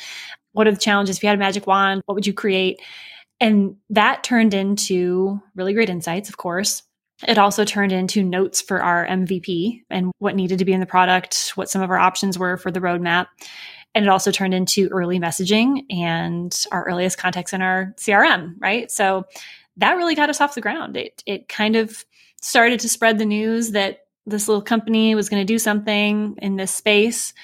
What 0.53 0.67
are 0.67 0.73
the 0.73 0.79
challenges? 0.79 1.17
If 1.17 1.23
you 1.23 1.29
had 1.29 1.37
a 1.37 1.39
magic 1.39 1.67
wand, 1.67 2.03
what 2.07 2.15
would 2.15 2.27
you 2.27 2.33
create? 2.33 2.81
And 3.41 3.77
that 3.91 4.23
turned 4.23 4.55
into 4.55 5.41
really 5.57 5.75
great 5.75 5.91
insights, 5.91 6.29
of 6.29 6.37
course. 6.37 6.83
It 7.27 7.39
also 7.39 7.65
turned 7.65 7.93
into 7.93 8.23
notes 8.23 8.61
for 8.61 8.83
our 8.83 9.07
MVP 9.07 9.83
and 9.91 10.13
what 10.19 10.37
needed 10.37 10.59
to 10.59 10.65
be 10.65 10.73
in 10.73 10.81
the 10.81 10.87
product, 10.87 11.53
what 11.55 11.69
some 11.69 11.83
of 11.83 11.91
our 11.91 11.99
options 11.99 12.39
were 12.39 12.57
for 12.57 12.71
the 12.71 12.81
roadmap. 12.81 13.27
And 13.95 14.05
it 14.05 14.09
also 14.09 14.33
turned 14.33 14.55
into 14.55 14.89
early 14.89 15.21
messaging 15.21 15.85
and 15.91 16.67
our 16.73 16.85
earliest 16.85 17.19
contacts 17.19 17.53
in 17.53 17.63
our 17.63 17.95
CRM, 17.97 18.55
right? 18.59 18.91
So 18.91 19.25
that 19.77 19.97
really 19.97 20.15
got 20.15 20.31
us 20.31 20.41
off 20.41 20.55
the 20.55 20.61
ground. 20.61 20.97
It 20.97 21.23
it 21.27 21.49
kind 21.49 21.77
of 21.77 22.05
started 22.41 22.81
to 22.81 22.89
spread 22.89 23.19
the 23.19 23.25
news 23.25 23.71
that 23.71 24.07
this 24.27 24.49
little 24.49 24.63
company 24.63 25.15
was 25.15 25.29
going 25.29 25.41
to 25.41 25.53
do 25.53 25.59
something 25.59 26.37
in 26.41 26.57
this 26.57 26.73
space. 26.73 27.35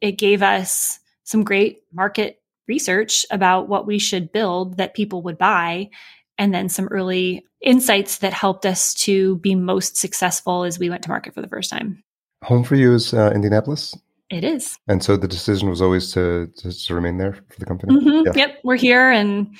It 0.00 0.12
gave 0.12 0.42
us 0.42 1.00
some 1.24 1.44
great 1.44 1.82
market 1.92 2.40
research 2.66 3.26
about 3.30 3.68
what 3.68 3.86
we 3.86 3.98
should 3.98 4.32
build 4.32 4.76
that 4.76 4.94
people 4.94 5.22
would 5.22 5.38
buy, 5.38 5.90
and 6.36 6.54
then 6.54 6.68
some 6.68 6.86
early 6.88 7.44
insights 7.60 8.18
that 8.18 8.32
helped 8.32 8.64
us 8.64 8.94
to 8.94 9.36
be 9.36 9.54
most 9.54 9.96
successful 9.96 10.64
as 10.64 10.78
we 10.78 10.90
went 10.90 11.02
to 11.02 11.08
market 11.08 11.34
for 11.34 11.40
the 11.40 11.48
first 11.48 11.70
time. 11.70 12.02
Home 12.44 12.62
for 12.62 12.76
you 12.76 12.94
is 12.94 13.12
uh, 13.12 13.32
Indianapolis? 13.34 13.96
It 14.30 14.44
is. 14.44 14.78
And 14.88 15.02
so 15.02 15.16
the 15.16 15.28
decision 15.28 15.70
was 15.70 15.80
always 15.80 16.12
to, 16.12 16.50
to, 16.58 16.72
to 16.72 16.94
remain 16.94 17.18
there 17.18 17.32
for 17.32 17.58
the 17.58 17.66
company? 17.66 17.94
Mm-hmm. 17.94 18.26
Yeah. 18.26 18.46
Yep. 18.46 18.58
We're 18.62 18.76
here 18.76 19.10
and 19.10 19.54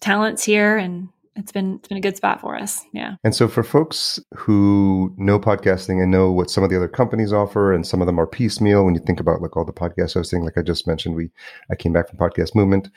talent's 0.00 0.44
here 0.44 0.76
and 0.76 1.08
it's 1.36 1.52
been 1.52 1.76
it's 1.76 1.88
been 1.88 1.98
a 1.98 2.02
good 2.02 2.16
spot 2.16 2.40
for 2.40 2.56
us. 2.56 2.84
Yeah. 2.92 3.16
And 3.24 3.34
so 3.34 3.48
for 3.48 3.62
folks 3.62 4.20
who 4.34 5.14
know 5.16 5.38
podcasting 5.38 6.02
and 6.02 6.10
know 6.10 6.30
what 6.30 6.50
some 6.50 6.62
of 6.62 6.70
the 6.70 6.76
other 6.76 6.88
companies 6.88 7.32
offer, 7.32 7.72
and 7.72 7.86
some 7.86 8.00
of 8.00 8.06
them 8.06 8.18
are 8.18 8.26
piecemeal. 8.26 8.84
When 8.84 8.94
you 8.94 9.00
think 9.00 9.20
about 9.20 9.40
like 9.40 9.56
all 9.56 9.64
the 9.64 9.72
podcast 9.72 10.14
hosting, 10.14 10.44
like 10.44 10.58
I 10.58 10.62
just 10.62 10.86
mentioned, 10.86 11.14
we 11.14 11.30
I 11.70 11.76
came 11.76 11.92
back 11.92 12.08
from 12.08 12.18
Podcast 12.18 12.54
Movement. 12.54 12.90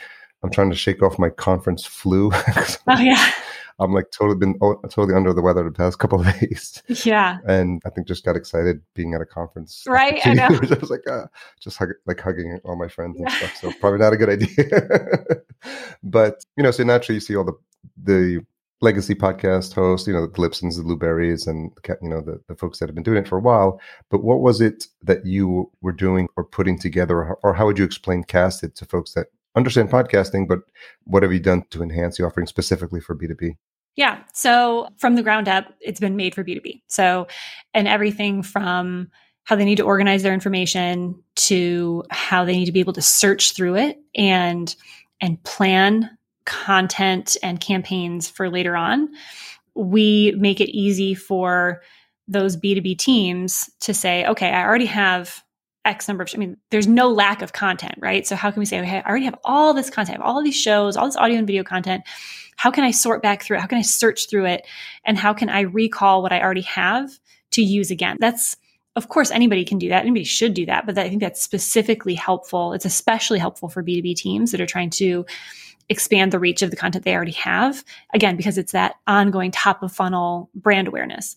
I'm 0.43 0.51
trying 0.51 0.69
to 0.71 0.75
shake 0.75 1.01
off 1.01 1.17
my 1.17 1.29
conference 1.29 1.85
flu. 1.85 2.31
oh 2.87 2.99
yeah. 2.99 3.31
I'm 3.83 3.93
like 3.93 4.11
totally 4.11 4.37
been 4.37 4.57
totally 4.89 5.13
under 5.13 5.33
the 5.33 5.41
weather 5.41 5.63
the 5.63 5.71
past 5.71 5.99
couple 5.99 6.21
of 6.21 6.25
days. 6.39 6.81
Yeah. 7.03 7.39
And 7.47 7.81
I 7.85 7.89
think 7.89 8.07
just 8.07 8.25
got 8.25 8.35
excited 8.35 8.81
being 8.93 9.13
at 9.13 9.21
a 9.21 9.25
conference. 9.25 9.83
Right. 9.87 10.25
I 10.25 10.33
know. 10.33 10.47
I 10.49 10.77
was 10.79 10.89
like, 10.89 11.07
uh, 11.07 11.25
just 11.59 11.77
hug, 11.77 11.89
like 12.05 12.19
hugging 12.19 12.59
all 12.63 12.75
my 12.75 12.87
friends 12.87 13.19
and 13.19 13.29
stuff. 13.31 13.55
So 13.57 13.71
probably 13.79 13.99
not 13.99 14.13
a 14.13 14.17
good 14.17 14.29
idea. 14.29 15.41
but 16.03 16.43
you 16.57 16.63
know, 16.63 16.71
so 16.71 16.83
naturally 16.83 17.15
you 17.15 17.21
see 17.21 17.35
all 17.35 17.43
the 17.43 17.57
the 18.01 18.45
legacy 18.81 19.15
podcast 19.15 19.73
hosts, 19.73 20.07
you 20.07 20.13
know, 20.13 20.27
the 20.27 20.33
Libsyns, 20.33 20.75
the 20.75 20.83
Blubrrys, 20.83 21.47
and 21.47 21.71
you 22.01 22.09
know 22.09 22.21
the, 22.21 22.41
the 22.47 22.55
folks 22.55 22.79
that 22.79 22.89
have 22.89 22.95
been 22.95 23.03
doing 23.03 23.19
it 23.19 23.27
for 23.27 23.37
a 23.37 23.41
while. 23.41 23.79
But 24.09 24.23
what 24.23 24.41
was 24.41 24.61
it 24.61 24.87
that 25.03 25.25
you 25.25 25.71
were 25.81 25.93
doing 25.93 26.27
or 26.35 26.43
putting 26.43 26.77
together, 26.77 27.35
or 27.43 27.53
how 27.53 27.65
would 27.65 27.79
you 27.79 27.85
explain 27.85 28.23
Casted 28.23 28.75
to 28.75 28.85
folks 28.85 29.13
that 29.13 29.27
understand 29.55 29.89
podcasting, 29.89 30.47
but 30.47 30.59
what 31.05 31.23
have 31.23 31.31
you 31.31 31.39
done 31.39 31.63
to 31.69 31.83
enhance 31.83 32.17
the 32.17 32.25
offering 32.25 32.47
specifically 32.47 32.99
for 32.99 33.15
B 33.15 33.27
two 33.27 33.35
B? 33.35 33.57
Yeah. 33.95 34.23
So 34.33 34.87
from 34.97 35.15
the 35.15 35.23
ground 35.23 35.47
up, 35.47 35.73
it's 35.79 35.99
been 35.99 36.15
made 36.15 36.33
for 36.33 36.43
B2B. 36.43 36.81
So, 36.87 37.27
and 37.73 37.87
everything 37.87 38.41
from 38.41 39.09
how 39.43 39.55
they 39.55 39.65
need 39.65 39.77
to 39.77 39.83
organize 39.83 40.23
their 40.23 40.33
information 40.33 41.21
to 41.35 42.03
how 42.09 42.45
they 42.45 42.53
need 42.53 42.65
to 42.65 42.71
be 42.71 42.79
able 42.79 42.93
to 42.93 43.01
search 43.01 43.53
through 43.53 43.75
it 43.75 43.99
and 44.15 44.75
and 45.21 45.41
plan 45.43 46.09
content 46.45 47.37
and 47.43 47.59
campaigns 47.59 48.29
for 48.29 48.49
later 48.49 48.75
on, 48.75 49.09
we 49.75 50.33
make 50.37 50.59
it 50.59 50.69
easy 50.75 51.13
for 51.13 51.81
those 52.27 52.57
B2B 52.57 52.97
teams 52.97 53.69
to 53.81 53.93
say, 53.93 54.25
okay, 54.25 54.49
I 54.49 54.63
already 54.63 54.85
have 54.85 55.43
X 55.85 56.07
number 56.07 56.23
of, 56.23 56.29
I 56.33 56.37
mean, 56.37 56.57
there's 56.69 56.87
no 56.87 57.09
lack 57.09 57.41
of 57.41 57.53
content, 57.53 57.95
right? 57.99 58.25
So 58.25 58.35
how 58.35 58.51
can 58.51 58.59
we 58.59 58.65
say, 58.65 58.79
okay, 58.79 59.01
I 59.03 59.09
already 59.09 59.25
have 59.25 59.39
all 59.43 59.73
this 59.73 59.89
content, 59.89 60.21
all 60.21 60.41
these 60.41 60.55
shows, 60.55 60.95
all 60.95 61.05
this 61.05 61.17
audio 61.17 61.37
and 61.37 61.47
video 61.47 61.63
content. 61.63 62.03
How 62.55 62.71
can 62.71 62.83
I 62.83 62.91
sort 62.91 63.21
back 63.21 63.43
through 63.43 63.57
it? 63.57 63.61
How 63.61 63.67
can 63.67 63.77
I 63.77 63.83
search 63.83 64.29
through 64.29 64.45
it? 64.45 64.65
And 65.03 65.17
how 65.17 65.33
can 65.33 65.49
I 65.49 65.61
recall 65.61 66.21
what 66.21 66.31
I 66.31 66.41
already 66.41 66.61
have 66.61 67.09
to 67.51 67.61
use 67.61 67.91
again? 67.91 68.17
That's, 68.19 68.55
of 68.95 69.09
course, 69.09 69.31
anybody 69.31 69.65
can 69.65 69.79
do 69.79 69.89
that. 69.89 70.03
Anybody 70.03 70.23
should 70.23 70.53
do 70.53 70.65
that. 70.67 70.85
But 70.85 70.97
I 70.97 71.09
think 71.09 71.19
that's 71.19 71.41
specifically 71.41 72.15
helpful. 72.15 72.73
It's 72.73 72.85
especially 72.85 73.39
helpful 73.39 73.69
for 73.69 73.83
B2B 73.83 74.15
teams 74.15 74.51
that 74.51 74.61
are 74.61 74.67
trying 74.67 74.91
to 74.91 75.25
expand 75.89 76.31
the 76.31 76.39
reach 76.39 76.61
of 76.61 76.69
the 76.69 76.77
content 76.77 77.03
they 77.03 77.15
already 77.15 77.31
have. 77.33 77.83
Again, 78.13 78.37
because 78.37 78.57
it's 78.57 78.71
that 78.71 78.95
ongoing 79.07 79.51
top 79.51 79.83
of 79.83 79.91
funnel 79.91 80.49
brand 80.55 80.87
awareness. 80.87 81.35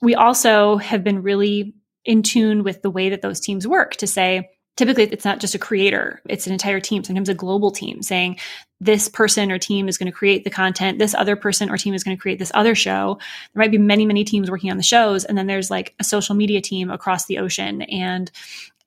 We 0.00 0.14
also 0.14 0.76
have 0.76 1.04
been 1.04 1.22
really 1.22 1.74
in 2.04 2.22
tune 2.22 2.64
with 2.64 2.82
the 2.82 2.90
way 2.90 3.10
that 3.10 3.22
those 3.22 3.40
teams 3.40 3.66
work 3.66 3.96
to 3.96 4.06
say, 4.06 4.50
typically 4.76 5.04
it's 5.04 5.24
not 5.24 5.40
just 5.40 5.54
a 5.54 5.58
creator, 5.58 6.20
it's 6.28 6.46
an 6.46 6.52
entire 6.52 6.80
team, 6.80 7.04
sometimes 7.04 7.28
a 7.28 7.34
global 7.34 7.70
team 7.70 8.02
saying, 8.02 8.38
this 8.80 9.08
person 9.08 9.52
or 9.52 9.58
team 9.58 9.88
is 9.88 9.96
going 9.96 10.10
to 10.10 10.16
create 10.16 10.42
the 10.42 10.50
content. 10.50 10.98
This 10.98 11.14
other 11.14 11.36
person 11.36 11.70
or 11.70 11.76
team 11.76 11.94
is 11.94 12.02
going 12.02 12.16
to 12.16 12.20
create 12.20 12.40
this 12.40 12.50
other 12.52 12.74
show. 12.74 13.18
There 13.54 13.62
might 13.62 13.70
be 13.70 13.78
many, 13.78 14.06
many 14.06 14.24
teams 14.24 14.50
working 14.50 14.72
on 14.72 14.76
the 14.76 14.82
shows. 14.82 15.24
And 15.24 15.38
then 15.38 15.46
there's 15.46 15.70
like 15.70 15.94
a 16.00 16.04
social 16.04 16.34
media 16.34 16.60
team 16.60 16.90
across 16.90 17.26
the 17.26 17.38
ocean 17.38 17.82
and 17.82 18.28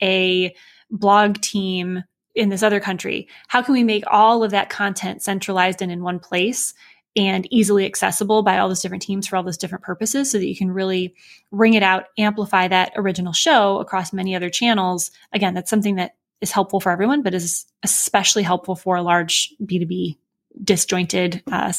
a 0.02 0.54
blog 0.92 1.40
team 1.40 2.04
in 2.36 2.50
this 2.50 2.64
other 2.64 2.80
country 2.80 3.28
how 3.48 3.62
can 3.62 3.74
we 3.74 3.84
make 3.84 4.04
all 4.08 4.44
of 4.44 4.52
that 4.52 4.70
content 4.70 5.22
centralized 5.22 5.82
and 5.82 5.92
in 5.92 6.04
one 6.04 6.20
place 6.20 6.74
and 7.16 7.48
easily 7.52 7.86
accessible 7.86 8.44
by 8.44 8.58
all 8.58 8.68
those 8.68 8.82
different 8.82 9.04
teams 9.04 9.28
for 9.28 9.38
all 9.38 9.44
those 9.44 9.58
different 9.58 9.84
purposes 9.84 10.30
so 10.30 10.38
that 10.38 10.48
you 10.48 10.56
can 10.56 10.72
really 10.72 11.16
wring 11.52 11.74
it 11.74 11.84
out 11.84 12.06
amplify 12.18 12.68
that 12.68 12.92
original 12.96 13.34
show 13.34 13.80
across 13.80 14.12
many 14.12 14.36
other 14.36 14.50
channels. 14.50 15.12
Again 15.34 15.54
that's 15.54 15.70
something 15.70 15.96
that 15.96 16.16
is 16.42 16.52
helpful 16.52 16.80
for 16.80 16.92
everyone 16.92 17.22
but 17.22 17.34
is 17.34 17.66
especially 17.84 18.44
helpful 18.44 18.76
for 18.76 18.98
a 18.98 19.02
large 19.02 19.54
b2b 19.64 20.18
disjointed 20.64 21.42
uh, 21.52 21.72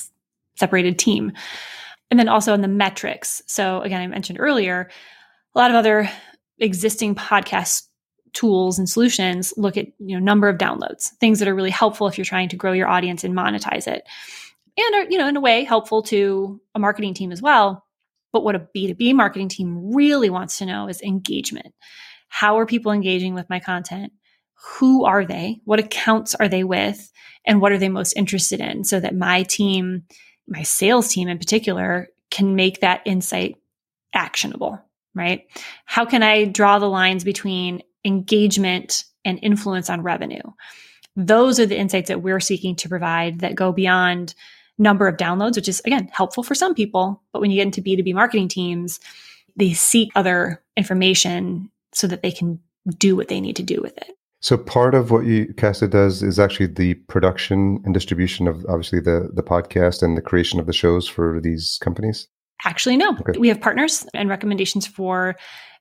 separated 0.56 0.98
team. 0.98 1.32
And 2.10 2.20
then 2.20 2.28
also 2.28 2.54
in 2.54 2.62
the 2.62 2.68
metrics. 2.68 3.42
So 3.46 3.82
again 3.82 4.00
i 4.00 4.06
mentioned 4.06 4.40
earlier 4.40 4.88
a 5.54 5.58
lot 5.58 5.70
of 5.70 5.76
other 5.76 6.10
existing 6.58 7.14
podcasts 7.14 7.88
tools 8.32 8.78
and 8.78 8.88
solutions 8.88 9.54
look 9.56 9.78
at 9.78 9.86
you 9.98 10.14
know 10.14 10.18
number 10.18 10.46
of 10.46 10.58
downloads 10.58 11.08
things 11.20 11.38
that 11.38 11.48
are 11.48 11.54
really 11.54 11.70
helpful 11.70 12.06
if 12.06 12.18
you're 12.18 12.24
trying 12.24 12.50
to 12.50 12.56
grow 12.56 12.72
your 12.72 12.86
audience 12.86 13.24
and 13.24 13.34
monetize 13.34 13.86
it 13.86 14.04
and 14.78 14.94
are 14.94 15.10
you 15.10 15.18
know 15.18 15.28
in 15.28 15.36
a 15.36 15.40
way 15.40 15.64
helpful 15.64 16.02
to 16.02 16.60
a 16.74 16.78
marketing 16.78 17.14
team 17.14 17.32
as 17.32 17.42
well 17.42 17.84
But 18.32 18.44
what 18.44 18.54
a 18.54 18.68
B2B 18.76 19.14
marketing 19.14 19.48
team 19.48 19.94
really 19.94 20.28
wants 20.28 20.58
to 20.58 20.66
know 20.66 20.88
is 20.88 21.00
engagement. 21.00 21.74
How 22.28 22.58
are 22.58 22.66
people 22.66 22.92
engaging 22.92 23.34
with 23.34 23.48
my 23.48 23.60
content? 23.60 24.12
Who 24.78 25.06
are 25.06 25.24
they? 25.24 25.60
What 25.64 25.78
accounts 25.78 26.34
are 26.34 26.48
they 26.48 26.64
with? 26.64 27.10
And 27.46 27.60
what 27.62 27.72
are 27.72 27.78
they 27.78 27.88
most 27.88 28.12
interested 28.14 28.60
in? 28.60 28.84
So 28.84 29.00
that 29.00 29.14
my 29.16 29.44
team, 29.44 30.04
my 30.46 30.62
sales 30.64 31.08
team 31.08 31.28
in 31.28 31.38
particular, 31.38 32.08
can 32.30 32.56
make 32.56 32.80
that 32.80 33.00
insight 33.06 33.56
actionable, 34.12 34.78
right? 35.14 35.46
How 35.86 36.04
can 36.04 36.22
I 36.22 36.44
draw 36.44 36.78
the 36.78 36.90
lines 36.90 37.24
between 37.24 37.82
engagement 38.04 39.04
and 39.24 39.38
influence 39.40 39.88
on 39.88 40.02
revenue? 40.02 40.42
Those 41.14 41.58
are 41.58 41.66
the 41.66 41.78
insights 41.78 42.08
that 42.08 42.22
we're 42.22 42.40
seeking 42.40 42.76
to 42.76 42.88
provide 42.90 43.40
that 43.40 43.54
go 43.54 43.72
beyond 43.72 44.34
number 44.78 45.06
of 45.08 45.16
downloads, 45.16 45.56
which 45.56 45.68
is 45.68 45.80
again 45.84 46.08
helpful 46.12 46.42
for 46.42 46.54
some 46.54 46.74
people. 46.74 47.22
But 47.32 47.40
when 47.40 47.50
you 47.50 47.56
get 47.56 47.66
into 47.66 47.82
B2B 47.82 48.14
marketing 48.14 48.48
teams, 48.48 49.00
they 49.56 49.72
seek 49.72 50.10
other 50.14 50.62
information 50.76 51.70
so 51.92 52.06
that 52.06 52.22
they 52.22 52.30
can 52.30 52.60
do 52.98 53.16
what 53.16 53.28
they 53.28 53.40
need 53.40 53.56
to 53.56 53.62
do 53.62 53.80
with 53.80 53.96
it. 53.98 54.16
So 54.40 54.56
part 54.56 54.94
of 54.94 55.10
what 55.10 55.24
you 55.24 55.52
Casted 55.56 55.90
does 55.90 56.22
is 56.22 56.38
actually 56.38 56.66
the 56.66 56.94
production 56.94 57.80
and 57.84 57.94
distribution 57.94 58.46
of 58.46 58.64
obviously 58.68 59.00
the 59.00 59.30
the 59.32 59.42
podcast 59.42 60.02
and 60.02 60.16
the 60.16 60.22
creation 60.22 60.60
of 60.60 60.66
the 60.66 60.72
shows 60.72 61.08
for 61.08 61.40
these 61.40 61.78
companies. 61.82 62.28
Actually, 62.64 62.96
no. 62.96 63.16
Okay. 63.20 63.38
We 63.38 63.48
have 63.48 63.60
partners 63.60 64.06
and 64.14 64.28
recommendations 64.28 64.86
for 64.86 65.36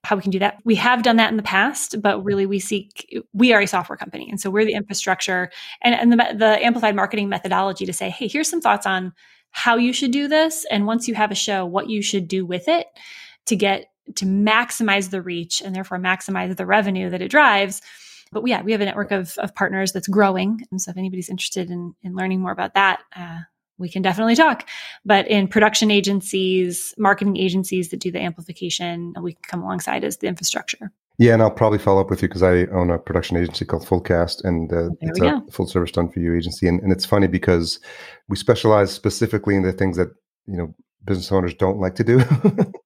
how 0.06 0.16
we 0.16 0.22
can 0.22 0.32
do 0.32 0.40
that. 0.40 0.60
We 0.64 0.76
have 0.76 1.04
done 1.04 1.18
that 1.18 1.32
in 1.32 1.38
the 1.38 1.44
past, 1.44 2.02
but 2.02 2.24
really 2.24 2.46
we 2.46 2.60
seek, 2.60 3.12
we 3.34 3.54
are 3.54 3.62
a 3.62 3.68
software 3.68 3.98
company. 3.98 4.30
And 4.30 4.40
so 4.40 4.50
we're 4.50 4.66
the 4.66 4.74
infrastructure 4.74 5.50
and, 5.82 5.96
and 5.96 6.12
the, 6.12 6.36
the 6.38 6.64
amplified 6.64 6.96
marketing 6.96 7.28
methodology 7.28 7.86
to 7.86 7.94
say, 7.94 8.10
hey, 8.10 8.28
here's 8.28 8.50
some 8.50 8.62
thoughts 8.62 8.86
on 8.86 9.14
how 9.52 9.78
you 9.78 9.94
should 9.94 10.12
do 10.12 10.28
this. 10.28 10.66
And 10.70 10.86
once 10.86 11.08
you 11.08 11.16
have 11.16 11.32
a 11.32 11.36
show, 11.36 11.66
what 11.66 11.90
you 11.90 12.02
should 12.02 12.28
do 12.28 12.46
with 12.46 12.68
it 12.68 12.88
to 13.48 13.56
get 13.56 13.88
to 14.16 14.26
maximize 14.26 15.10
the 15.10 15.22
reach 15.22 15.62
and 15.62 15.76
therefore 15.76 15.98
maximize 15.98 16.56
the 16.56 16.66
revenue 16.66 17.10
that 17.10 17.22
it 17.22 17.32
drives. 17.32 17.82
But 18.32 18.46
yeah, 18.46 18.62
we 18.62 18.74
have 18.74 18.82
a 18.82 18.86
network 18.86 19.12
of, 19.12 19.36
of 19.38 19.56
partners 19.56 19.92
that's 19.92 20.08
growing. 20.08 20.62
And 20.72 20.82
so 20.82 20.92
if 20.92 20.98
anybody's 20.98 21.30
interested 21.30 21.72
in, 21.72 21.96
in 22.04 22.16
learning 22.16 22.42
more 22.42 22.52
about 22.52 22.74
that, 22.76 23.02
uh, 23.16 23.40
we 23.78 23.90
can 23.90 24.02
definitely 24.02 24.36
talk. 24.36 24.68
But 25.06 25.28
in 25.28 25.48
production 25.48 25.92
agencies, 25.92 26.94
marketing 26.98 27.38
agencies 27.38 27.90
that 27.90 28.00
do 28.00 28.12
the 28.12 28.22
amplification, 28.22 29.14
we 29.22 29.34
can 29.34 29.44
come 29.48 29.64
alongside 29.64 30.04
as 30.04 30.18
the 30.18 30.28
infrastructure. 30.28 30.92
Yeah, 31.18 31.34
and 31.34 31.42
I'll 31.42 31.52
probably 31.52 31.80
follow 31.80 32.02
up 32.02 32.10
with 32.10 32.22
you 32.22 32.28
because 32.28 32.44
I 32.44 32.66
own 32.74 32.90
a 32.90 32.98
production 32.98 33.38
agency 33.38 33.64
called 33.64 33.86
Fullcast, 33.86 34.44
and 34.44 34.72
uh, 34.72 34.90
it's 35.00 35.20
a 35.20 35.22
go. 35.22 35.42
full 35.50 35.68
service 35.68 35.92
done 35.92 36.10
for 36.10 36.20
you 36.20 36.36
agency. 36.36 36.68
And, 36.68 36.82
and 36.82 36.92
it's 36.92 37.06
funny 37.06 37.28
because 37.28 37.80
we 38.28 38.36
specialize 38.36 38.92
specifically 38.92 39.56
in 39.56 39.64
the 39.64 39.72
things 39.72 39.96
that 39.96 40.10
you 40.46 40.58
know 40.58 40.76
business 41.06 41.32
owners 41.32 41.54
don't 41.54 41.80
like 41.80 41.96
to 41.96 42.04
do. 42.04 42.22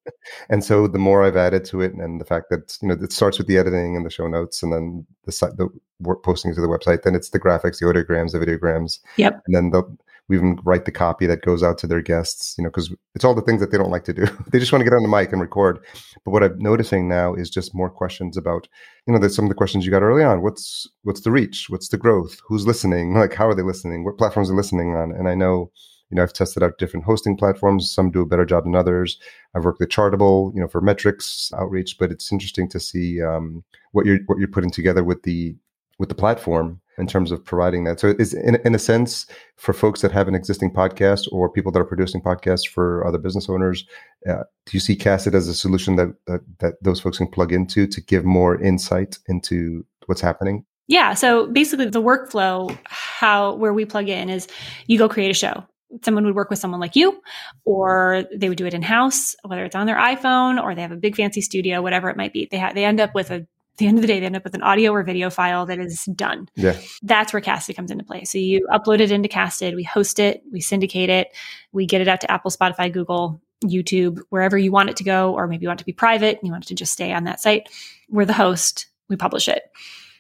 and 0.50 0.64
so 0.64 0.88
the 0.88 1.00
more 1.00 1.24
I've 1.24 1.38
added 1.38 1.66
to 1.66 1.82
it, 1.82 1.94
and 1.94 2.22
the 2.22 2.26
fact 2.26 2.52
that 2.52 2.78
you 2.84 2.90
know 2.90 2.98
it 3.02 3.12
starts 3.12 3.40
with 3.40 3.48
the 3.48 3.58
editing 3.58 3.96
and 3.96 4.06
the 4.06 4.12
show 4.12 4.28
notes, 4.28 4.62
and 4.62 4.72
then 4.72 5.08
the 5.26 5.32
site, 5.32 5.58
the 5.58 5.68
work 6.00 6.24
posting 6.24 6.54
to 6.54 6.62
the 6.62 6.68
website, 6.68 7.02
then 7.02 7.16
it's 7.16 7.32
the 7.32 7.40
graphics, 7.40 7.80
the 7.80 7.86
audiograms, 7.88 8.32
the 8.32 8.40
videograms. 8.40 9.00
Yep. 9.18 9.42
And 9.48 9.56
then 9.56 9.70
the 9.72 9.84
we 10.30 10.38
even 10.38 10.60
write 10.64 10.86
the 10.86 10.92
copy 10.92 11.26
that 11.26 11.42
goes 11.42 11.64
out 11.64 11.80
to 11.80 11.88
their 11.88 12.02
guests, 12.02 12.56
you 12.58 12.64
know, 12.64 12.70
because 12.70 12.94
it's 13.16 13.26
all 13.26 13.34
the 13.34 13.42
things 13.42 13.60
that 13.60 13.72
they 13.72 13.78
don't 13.78 13.90
like 13.90 14.04
to 14.06 14.14
do. 14.14 14.28
they 14.52 14.60
just 14.60 14.72
want 14.72 14.82
to 14.82 14.90
get 14.90 14.96
on 14.96 15.02
the 15.02 15.10
mic 15.10 15.32
and 15.32 15.42
record. 15.42 15.80
But 16.24 16.32
what 16.32 16.44
I'm 16.44 16.58
noticing 16.60 17.10
now 17.10 17.34
is 17.34 17.50
just 17.50 17.74
more 17.74 17.90
questions 17.90 18.38
about, 18.38 18.68
you 19.08 19.14
know, 19.14 19.28
some 19.28 19.46
of 19.46 19.50
the 19.50 19.56
questions 19.56 19.86
you 19.86 19.92
got 19.92 20.04
early 20.04 20.24
on. 20.24 20.44
What's 20.44 20.88
what's 21.04 21.22
the 21.22 21.32
reach? 21.32 21.66
What's 21.70 21.90
the 21.90 21.98
growth? 21.98 22.40
Who's 22.48 22.68
listening? 22.68 23.16
Like 23.16 23.34
how 23.34 23.50
are 23.50 23.56
they 23.56 23.64
listening? 23.64 24.06
What 24.06 24.20
platforms 24.20 24.52
are 24.52 24.56
listening 24.56 24.96
on? 24.96 25.12
And 25.12 25.28
I 25.28 25.34
know, 25.34 25.72
you 26.12 26.16
know, 26.16 26.24
I've 26.24 26.34
tested 26.34 26.62
out 26.62 26.78
different 26.78 27.06
hosting 27.08 27.36
platforms. 27.36 27.92
Some 27.92 28.12
do 28.12 28.22
a 28.22 28.26
better 28.28 28.46
job 28.46 28.66
than 28.66 28.76
others. 28.76 29.18
I've 29.56 29.66
worked 29.66 29.80
with 29.80 29.90
Chartable, 29.90 30.54
you 30.54 30.62
know, 30.62 30.68
for 30.68 30.80
metrics 30.80 31.52
outreach. 31.58 31.98
But 31.98 32.12
it's 32.12 32.32
interesting 32.32 32.70
to 32.70 32.80
see 32.80 33.22
um, 33.22 33.64
what 33.94 34.06
you're 34.06 34.20
what 34.28 34.38
you're 34.38 34.48
putting 34.48 34.72
together 34.72 35.04
with 35.04 35.24
the 35.24 35.56
with 35.98 36.10
the 36.10 36.16
platform 36.16 36.82
in 37.00 37.08
terms 37.08 37.32
of 37.32 37.44
providing 37.44 37.84
that. 37.86 38.00
So 38.00 38.16
is 38.20 38.34
in, 38.34 38.56
in 38.66 38.76
a 38.76 38.80
sense 38.80 39.26
for 39.56 39.74
folks 39.74 40.02
that 40.02 40.12
have 40.12 40.28
an 40.28 40.36
existing 40.36 40.72
podcast 40.72 41.28
or 41.32 41.50
people 41.50 41.72
that 41.72 41.80
are 41.80 41.86
producing 41.86 42.22
podcasts 42.22 42.68
for 42.68 43.06
other 43.08 43.18
business 43.18 43.50
owners, 43.50 43.86
uh, 44.28 44.44
do 44.66 44.72
you 44.72 44.80
see 44.80 44.96
Casted 44.96 45.36
as 45.36 45.48
a 45.48 45.54
solution 45.54 45.96
that, 45.96 46.14
that 46.28 46.42
that 46.60 46.74
those 46.84 47.00
folks 47.00 47.18
can 47.18 47.28
plug 47.28 47.52
into 47.52 47.88
to 47.88 48.02
give 48.02 48.26
more 48.26 48.62
insight 48.62 49.18
into 49.28 49.86
what's 50.06 50.22
happening? 50.22 50.66
Yeah. 50.88 51.14
So 51.14 51.48
basically 51.48 51.86
the 51.86 52.02
workflow, 52.02 52.76
how 52.86 53.54
where 53.56 53.74
we 53.74 53.86
plug 53.86 54.10
in 54.10 54.30
is 54.30 54.48
you 54.88 54.98
go 54.98 55.08
create 55.08 55.32
a 55.32 55.36
show. 55.36 55.64
Someone 56.04 56.26
would 56.26 56.36
work 56.36 56.50
with 56.50 56.60
someone 56.60 56.80
like 56.80 56.96
you, 56.96 57.20
or 57.66 58.26
they 58.36 58.48
would 58.50 58.58
do 58.58 58.68
it 58.68 58.76
in 58.76 58.82
house, 58.84 59.36
whether 59.44 59.66
it's 59.66 59.76
on 59.76 59.88
their 59.88 59.98
iPhone 59.98 60.62
or 60.62 60.76
they 60.76 60.82
have 60.82 60.92
a 60.92 60.98
big 60.98 61.16
fancy 61.16 61.42
studio, 61.42 61.82
whatever 61.82 62.10
it 62.10 62.18
might 62.18 62.34
be. 62.34 62.48
They 62.50 62.64
they 62.74 62.86
end 62.86 63.00
up 63.00 63.16
with 63.16 63.32
a 63.32 63.48
the 63.80 63.88
end 63.88 63.98
of 63.98 64.02
the 64.02 64.08
day, 64.08 64.20
they 64.20 64.26
end 64.26 64.36
up 64.36 64.44
with 64.44 64.54
an 64.54 64.62
audio 64.62 64.92
or 64.92 65.04
video 65.04 65.30
file 65.30 65.66
that 65.66 65.80
is 65.80 66.06
done. 66.16 66.48
Yeah. 66.56 66.78
That's 67.02 67.34
where 67.34 67.42
Casted 67.42 67.76
comes 67.76 67.92
into 67.92 68.04
play. 68.04 68.24
So 68.26 68.38
you 68.38 68.68
upload 68.72 69.00
it 69.00 69.12
into 69.12 69.28
Casted, 69.28 69.76
we 69.76 69.84
host 69.84 70.20
it, 70.20 70.44
we 70.52 70.62
syndicate 70.62 71.10
it, 71.10 71.30
we 71.72 71.86
get 71.86 72.02
it 72.02 72.08
out 72.08 72.22
to 72.22 72.32
Apple, 72.32 72.52
Spotify, 72.52 72.94
Google, 72.94 73.42
YouTube, 73.64 74.20
wherever 74.30 74.58
you 74.58 74.72
want 74.72 74.90
it 74.90 74.98
to 74.98 75.04
go, 75.04 75.34
or 75.34 75.48
maybe 75.48 75.64
you 75.64 75.68
want 75.68 75.80
it 75.80 75.84
to 75.84 75.86
be 75.86 75.94
private 75.94 76.38
and 76.38 76.46
you 76.46 76.52
want 76.52 76.66
it 76.66 76.68
to 76.68 76.76
just 76.76 76.94
stay 76.94 77.12
on 77.12 77.24
that 77.26 77.40
site. 77.40 77.68
We're 78.10 78.26
the 78.26 78.34
host, 78.34 78.88
we 79.10 79.16
publish 79.16 79.48
it. 79.48 79.64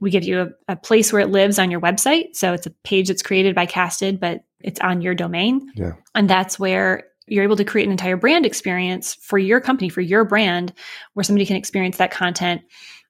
We 0.02 0.12
give 0.12 0.24
you 0.24 0.42
a, 0.42 0.74
a 0.74 0.76
place 0.76 1.12
where 1.12 1.22
it 1.22 1.30
lives 1.30 1.60
on 1.60 1.72
your 1.72 1.82
website. 1.82 2.36
So 2.36 2.54
it's 2.54 2.66
a 2.66 2.72
page 2.84 3.10
that's 3.10 3.22
created 3.22 3.54
by 3.54 3.66
Casted, 3.66 4.20
but 4.20 4.44
it's 4.60 4.80
on 4.80 5.02
your 5.02 5.14
domain. 5.14 5.72
Yeah. 5.76 5.94
And 6.16 6.30
that's 6.30 6.58
where 6.58 7.04
you're 7.28 7.44
able 7.44 7.58
to 7.58 7.66
create 7.66 7.86
an 7.86 7.92
entire 7.92 8.18
brand 8.18 8.46
experience 8.46 9.16
for 9.16 9.38
your 9.38 9.62
company, 9.62 9.90
for 9.90 10.02
your 10.02 10.26
brand, 10.26 10.74
where 11.14 11.24
somebody 11.24 11.46
can 11.46 11.58
experience 11.58 11.98
that 11.98 12.12
content 12.12 12.62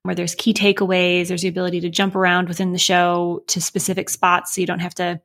where 0.10 0.16
there's 0.16 0.34
key 0.34 0.56
takeaways, 0.56 1.28
there's 1.28 1.44
the 1.44 1.48
ability 1.48 1.82
to 1.82 1.88
jump 1.88 2.16
around 2.16 2.48
within 2.48 2.74
the 2.74 2.80
show 2.80 3.44
to 3.46 3.62
specific 3.62 4.10
spots 4.10 4.56
so 4.56 4.60
you 4.60 4.66
don't 4.66 4.80
have 4.80 4.96
to 4.96 5.22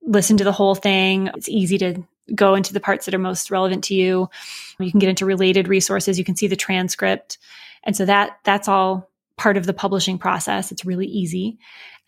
listen 0.00 0.38
to 0.38 0.44
the 0.44 0.50
whole 0.50 0.74
thing. 0.74 1.28
It's 1.34 1.46
easy 1.46 1.76
to 1.76 2.02
go 2.34 2.54
into 2.54 2.72
the 2.72 2.80
parts 2.80 3.04
that 3.04 3.14
are 3.14 3.18
most 3.18 3.50
relevant 3.50 3.84
to 3.84 3.94
you. 3.94 4.30
You 4.78 4.90
can 4.90 4.98
get 4.98 5.10
into 5.10 5.26
related 5.26 5.68
resources, 5.68 6.18
you 6.18 6.24
can 6.24 6.36
see 6.36 6.46
the 6.46 6.56
transcript. 6.56 7.36
And 7.82 7.94
so 7.94 8.06
that 8.06 8.38
that's 8.44 8.66
all 8.66 9.10
part 9.36 9.58
of 9.58 9.66
the 9.66 9.74
publishing 9.74 10.16
process. 10.16 10.72
It's 10.72 10.86
really 10.86 11.06
easy. 11.06 11.58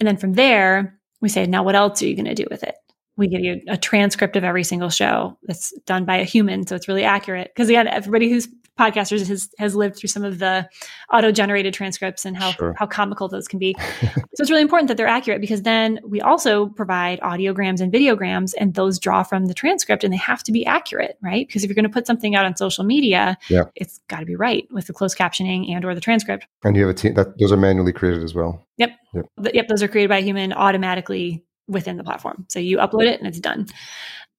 And 0.01 0.07
then 0.07 0.17
from 0.17 0.33
there, 0.33 0.99
we 1.21 1.29
say, 1.29 1.45
now 1.45 1.65
what 1.65 1.75
else 1.75 2.01
are 2.01 2.07
you 2.07 2.17
going 2.17 2.25
to 2.25 2.35
do 2.35 2.47
with 2.51 2.63
it? 2.63 2.77
we 3.17 3.29
give 3.29 3.41
you 3.41 3.63
a 3.67 3.77
transcript 3.77 4.37
of 4.37 4.45
every 4.45 4.63
single 4.63 4.91
show 4.91 5.39
that's 5.45 5.73
done 5.87 6.05
by 6.05 6.17
a 6.17 6.25
human 6.25 6.67
so 6.67 6.77
it's 6.77 6.89
really 6.89 7.05
accurate 7.05 7.51
because 7.55 7.69
again 7.69 7.89
everybody 7.89 8.29
who's 8.29 8.47
podcasters 8.79 9.27
has 9.27 9.49
has 9.59 9.75
lived 9.75 9.97
through 9.97 10.09
some 10.09 10.25
of 10.25 10.39
the 10.39 10.69
auto 11.13 11.33
generated 11.33 11.73
transcripts 11.73 12.25
and 12.25 12.37
how 12.37 12.51
sure. 12.53 12.75
how 12.79 12.87
comical 12.87 13.29
those 13.29 13.49
can 13.49 13.59
be 13.59 13.75
so 14.01 14.09
it's 14.39 14.51
really 14.51 14.63
important 14.63 14.89
that 14.89 14.97
they're 14.97 15.07
accurate 15.07 15.41
because 15.41 15.63
then 15.63 15.99
we 16.05 16.21
also 16.21 16.67
provide 16.67 17.21
audiograms 17.21 17.81
and 17.81 17.93
videograms 17.93 18.53
and 18.59 18.75
those 18.75 18.99
draw 18.99 19.23
from 19.23 19.47
the 19.47 19.55
transcript 19.55 20.05
and 20.05 20.13
they 20.13 20.19
have 20.19 20.43
to 20.43 20.53
be 20.53 20.65
accurate 20.67 21.17
right 21.23 21.47
because 21.49 21.65
if 21.65 21.69
you're 21.69 21.75
going 21.75 21.85
to 21.85 21.91
put 21.91 22.07
something 22.07 22.35
out 22.35 22.45
on 22.45 22.57
social 22.57 22.85
media 22.85 23.37
yeah. 23.49 23.65
it's 23.75 24.01
got 24.09 24.21
to 24.21 24.27
be 24.27 24.37
right 24.37 24.67
with 24.71 24.87
the 24.87 24.93
closed 24.93 25.17
captioning 25.17 25.71
and 25.71 25.85
or 25.85 25.95
the 25.95 26.01
transcript 26.01 26.47
and 26.65 26.77
you 26.77 26.83
have 26.83 26.91
a 26.91 26.99
team 26.99 27.15
that 27.15 27.39
those 27.39 27.53
are 27.53 27.57
manually 27.57 27.93
created 27.93 28.23
as 28.23 28.35
well 28.35 28.67
yep 28.77 28.91
yep, 29.15 29.27
yep 29.53 29.69
those 29.69 29.83
are 29.83 29.89
created 29.89 30.09
by 30.09 30.19
a 30.19 30.23
human 30.23 30.53
automatically 30.53 31.43
within 31.69 31.97
the 31.97 32.05
platform. 32.05 32.47
So 32.49 32.59
you 32.59 32.79
upload 32.79 33.07
it 33.07 33.19
and 33.19 33.29
it's 33.29 33.41
done. 33.41 33.67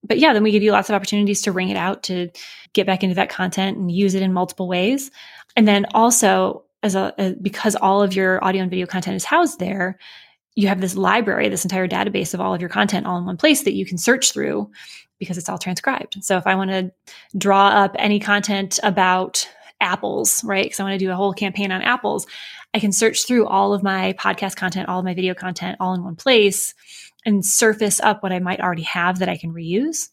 But 0.04 0.18
yeah, 0.18 0.32
then 0.32 0.42
we 0.42 0.52
give 0.52 0.62
you 0.62 0.72
lots 0.72 0.88
of 0.88 0.94
opportunities 0.94 1.42
to 1.42 1.52
wring 1.52 1.70
it 1.70 1.76
out, 1.76 2.04
to 2.04 2.30
get 2.72 2.86
back 2.86 3.02
into 3.02 3.16
that 3.16 3.30
content 3.30 3.76
and 3.76 3.90
use 3.90 4.14
it 4.14 4.22
in 4.22 4.32
multiple 4.32 4.68
ways. 4.68 5.10
And 5.56 5.66
then 5.66 5.86
also, 5.92 6.64
as 6.82 6.94
a, 6.94 7.12
a 7.18 7.34
because 7.34 7.74
all 7.76 8.02
of 8.02 8.14
your 8.14 8.42
audio 8.44 8.62
and 8.62 8.70
video 8.70 8.86
content 8.86 9.16
is 9.16 9.24
housed 9.24 9.58
there, 9.58 9.98
you 10.54 10.68
have 10.68 10.80
this 10.80 10.96
library, 10.96 11.48
this 11.48 11.64
entire 11.64 11.88
database 11.88 12.34
of 12.34 12.40
all 12.40 12.54
of 12.54 12.60
your 12.60 12.70
content 12.70 13.06
all 13.06 13.18
in 13.18 13.24
one 13.24 13.36
place 13.36 13.62
that 13.62 13.74
you 13.74 13.86
can 13.86 13.98
search 13.98 14.32
through 14.32 14.70
because 15.18 15.38
it's 15.38 15.48
all 15.48 15.58
transcribed. 15.58 16.16
So 16.20 16.36
if 16.36 16.46
I 16.46 16.54
want 16.54 16.70
to 16.70 16.92
draw 17.36 17.68
up 17.68 17.96
any 17.98 18.20
content 18.20 18.78
about 18.82 19.48
apples, 19.80 20.42
right? 20.44 20.64
Because 20.64 20.80
I 20.80 20.82
want 20.84 20.98
to 20.98 21.04
do 21.04 21.10
a 21.10 21.16
whole 21.16 21.32
campaign 21.32 21.70
on 21.70 21.82
apples, 21.82 22.26
I 22.74 22.80
can 22.80 22.92
search 22.92 23.26
through 23.26 23.46
all 23.46 23.72
of 23.72 23.82
my 23.82 24.14
podcast 24.14 24.56
content, 24.56 24.88
all 24.88 24.98
of 24.98 25.04
my 25.04 25.14
video 25.14 25.34
content 25.34 25.76
all 25.80 25.94
in 25.94 26.04
one 26.04 26.16
place 26.16 26.74
and 27.24 27.44
surface 27.44 28.00
up 28.00 28.22
what 28.22 28.32
I 28.32 28.38
might 28.38 28.60
already 28.60 28.82
have 28.82 29.18
that 29.18 29.28
I 29.28 29.36
can 29.36 29.52
reuse. 29.52 30.08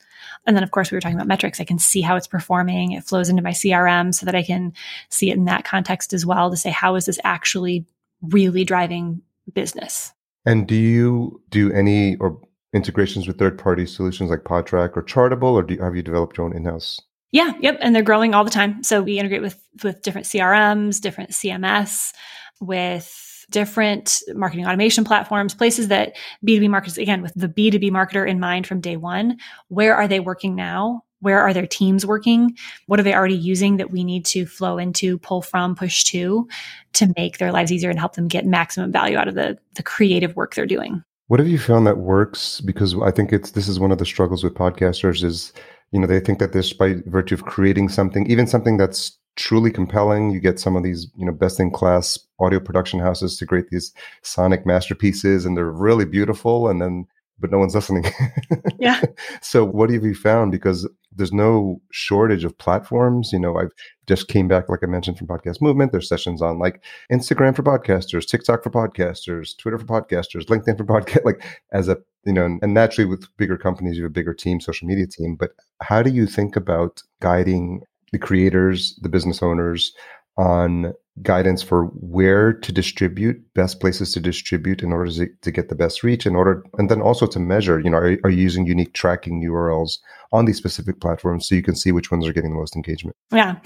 And 0.46 0.56
then, 0.56 0.64
of 0.64 0.72
course, 0.72 0.92
we 0.92 0.96
were 0.96 1.02
talking 1.02 1.16
about 1.16 1.28
metrics. 1.28 1.60
I 1.62 1.66
can 1.66 1.80
see 1.80 2.02
how 2.02 2.16
it's 2.16 2.28
performing. 2.28 2.92
It 2.92 3.04
flows 3.04 3.30
into 3.30 3.42
my 3.42 3.52
CRM 3.52 4.14
so 4.14 4.26
that 4.26 4.36
I 4.36 4.44
can 4.44 4.74
see 5.10 5.30
it 5.30 5.38
in 5.38 5.46
that 5.46 5.66
context 5.66 6.14
as 6.14 6.26
well 6.26 6.50
to 6.50 6.58
say, 6.58 6.72
how 6.72 6.96
is 6.96 7.06
this 7.06 7.20
actually 7.24 7.86
really 8.22 8.64
driving 8.64 9.22
business? 9.54 10.14
And 10.46 10.68
do 10.68 10.76
you 10.76 11.42
do 11.50 11.72
any 11.72 12.16
or 12.18 12.40
integrations 12.74 13.28
with 13.28 13.40
third 13.40 13.58
party 13.58 13.86
solutions 13.86 14.30
like 14.30 14.42
Podtrac 14.42 14.96
or 14.96 15.04
Chartable, 15.04 15.54
or 15.54 15.64
do 15.64 15.76
you, 15.76 15.82
have 15.82 15.96
you 15.96 16.04
developed 16.04 16.38
your 16.38 16.46
own 16.46 16.56
in 16.56 16.66
house? 16.66 17.00
Yeah, 17.32 17.54
yep, 17.60 17.78
and 17.82 17.96
they're 17.96 18.04
growing 18.04 18.34
all 18.34 18.44
the 18.44 18.52
time. 18.52 18.84
So 18.84 19.02
we 19.02 19.18
integrate 19.18 19.42
with 19.42 19.62
with 19.84 20.02
different 20.04 20.28
CRMs, 20.28 21.02
different 21.02 21.32
CMS, 21.32 22.14
with 22.62 23.25
different 23.52 24.22
marketing 24.34 24.66
automation 24.66 25.04
platforms, 25.04 25.54
places 25.54 25.88
that 25.90 26.16
B2B 26.46 26.70
marketers, 26.70 26.98
again, 26.98 27.22
with 27.22 27.34
the 27.36 27.50
B2B 27.50 27.92
marketer 27.92 28.28
in 28.28 28.40
mind 28.40 28.68
from 28.68 28.82
day 28.82 28.98
one, 28.98 29.38
where 29.68 29.96
are 29.96 30.08
they 30.08 30.20
working 30.20 30.56
now? 30.56 31.04
where 31.26 31.42
are 31.42 31.54
their 31.54 31.66
teams 31.66 32.06
working? 32.06 32.56
What 32.86 33.00
are 33.00 33.04
they 33.04 33.16
already 33.16 33.36
using 33.36 33.78
that 33.78 33.90
we 33.90 34.04
need 34.04 34.26
to 34.28 34.46
flow 34.46 34.78
into, 34.78 35.18
pull 35.18 35.42
from, 35.42 35.76
push 35.76 36.04
to 36.06 36.48
to 36.94 37.12
make 37.18 37.40
their 37.40 37.52
lives 37.52 37.72
easier 37.72 37.90
and 37.90 37.98
help 37.98 38.14
them 38.14 38.28
get 38.28 38.46
maximum 38.46 38.92
value 38.92 39.18
out 39.18 39.28
of 39.28 39.34
the, 39.34 39.58
the 39.74 39.82
creative 39.82 40.36
work 40.36 40.54
they're 40.54 40.68
doing? 40.68 41.04
What 41.28 41.40
have 41.40 41.50
you 41.50 41.58
found 41.58 41.88
that 41.88 41.98
works? 41.98 42.62
Because 42.62 42.96
I 43.02 43.10
think 43.10 43.34
it's 43.34 43.52
this 43.52 43.68
is 43.68 43.80
one 43.80 43.92
of 43.92 43.98
the 43.98 44.06
struggles 44.06 44.44
with 44.44 44.54
podcasters 44.54 45.24
is, 45.24 45.52
you 45.92 46.00
know, 46.00 46.06
they 46.06 46.20
think 46.20 46.38
that 46.38 46.54
this 46.54 46.72
by 46.74 46.98
virtue 47.08 47.34
of 47.34 47.46
creating 47.46 47.90
something, 47.90 48.30
even 48.30 48.46
something 48.46 48.78
that's 48.78 49.18
truly 49.36 49.72
compelling, 49.72 50.32
you 50.32 50.40
get 50.40 50.60
some 50.60 50.76
of 50.76 50.84
these, 50.84 51.08
you 51.16 51.26
know, 51.26 51.32
best 51.32 51.60
in 51.60 51.72
class 51.72 52.18
audio 52.40 52.60
production 52.60 53.00
houses 53.00 53.38
to 53.38 53.46
create 53.46 53.70
these 53.70 53.94
sonic 54.24 54.66
masterpieces 54.66 55.46
and 55.46 55.58
they're 55.58 55.72
really 55.72 56.06
beautiful. 56.06 56.70
And 56.70 56.82
then 56.82 57.06
but 57.40 57.52
no 57.52 57.58
one's 57.58 57.76
listening. 57.76 58.06
yeah. 58.80 59.02
So 59.42 59.66
what 59.66 59.90
have 59.90 60.04
you 60.04 60.16
found? 60.16 60.52
Because 60.52 60.88
there's 61.12 61.34
no 61.34 61.82
shortage 61.92 62.44
of 62.44 62.58
platforms. 62.58 63.32
You 63.34 63.40
know, 63.40 63.58
I've 63.58 63.72
just 64.08 64.28
came 64.28 64.48
back, 64.48 64.70
like 64.70 64.80
I 64.84 64.88
mentioned, 64.88 65.18
from 65.18 65.28
Podcast 65.28 65.62
Movement. 65.62 65.92
There's 65.92 66.10
sessions 66.10 66.42
on 66.42 66.60
like 66.60 66.84
Instagram 67.12 67.56
for 67.56 67.64
podcasters, 67.64 68.28
TikTok 68.28 68.64
for 68.64 68.70
podcasters, 68.70 69.58
Twitter 69.58 69.78
for 69.78 69.86
podcasters, 69.86 70.46
LinkedIn 70.46 70.78
for 70.78 70.86
podcast. 70.86 71.26
Like 71.26 71.44
as 71.72 71.88
a 71.88 71.98
you 72.26 72.34
know, 72.34 72.58
and 72.62 72.74
naturally 72.74 73.08
with 73.08 73.28
bigger 73.38 73.58
companies, 73.58 73.98
you 73.98 74.04
have 74.04 74.12
a 74.12 74.14
bigger 74.14 74.34
team, 74.34 74.60
social 74.60 74.88
media 74.88 75.06
team. 75.06 75.36
But 75.36 75.52
how 75.82 76.02
do 76.02 76.10
you 76.10 76.26
think 76.26 76.56
about 76.56 77.04
guiding 77.22 77.84
the 78.16 78.28
creators, 78.28 78.98
the 79.02 79.10
business 79.10 79.44
owners 79.44 79.92
on 80.38 80.94
guidance 81.22 81.62
for 81.62 81.88
where 81.88 82.54
to 82.54 82.72
distribute, 82.72 83.38
best 83.54 83.82
places 83.82 84.14
to 84.14 84.22
distribute 84.22 84.82
in 84.82 84.94
order 84.94 85.28
to, 85.42 85.52
get 85.52 85.68
the 85.68 85.76
best 85.76 86.02
reach, 86.02 86.26
in 86.26 86.34
order, 86.34 86.64
and 86.78 86.90
then 86.90 87.02
also 87.02 87.28
to 87.28 87.40
measure, 87.40 87.78
you 87.82 87.90
know, 87.90 87.98
are, 87.98 88.18
are 88.24 88.30
you 88.30 88.42
using 88.42 88.66
unique 88.66 88.94
tracking 88.94 89.44
URLs 89.44 89.98
on 90.32 90.46
these 90.46 90.56
specific 90.58 91.02
platforms 91.02 91.48
so 91.48 91.56
you 91.56 91.62
can 91.62 91.76
see 91.76 91.92
which 91.92 92.10
ones 92.10 92.26
are 92.26 92.32
getting 92.32 92.52
the 92.52 92.58
most 92.58 92.76
engagement? 92.76 93.18
Yeah. 93.34 93.58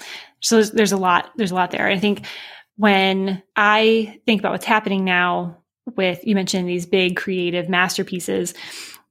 So 0.41 0.55
there's, 0.55 0.71
there's 0.71 0.91
a 0.91 0.97
lot, 0.97 1.29
there's 1.37 1.51
a 1.51 1.55
lot 1.55 1.69
there. 1.69 1.87
I 1.87 1.99
think 1.99 2.25
when 2.77 3.43
I 3.55 4.19
think 4.25 4.41
about 4.41 4.53
what's 4.53 4.65
happening 4.65 5.05
now 5.05 5.57
with, 5.95 6.25
you 6.25 6.33
mentioned 6.33 6.67
these 6.67 6.87
big 6.87 7.17
creative 7.17 7.69
masterpieces, 7.69 8.55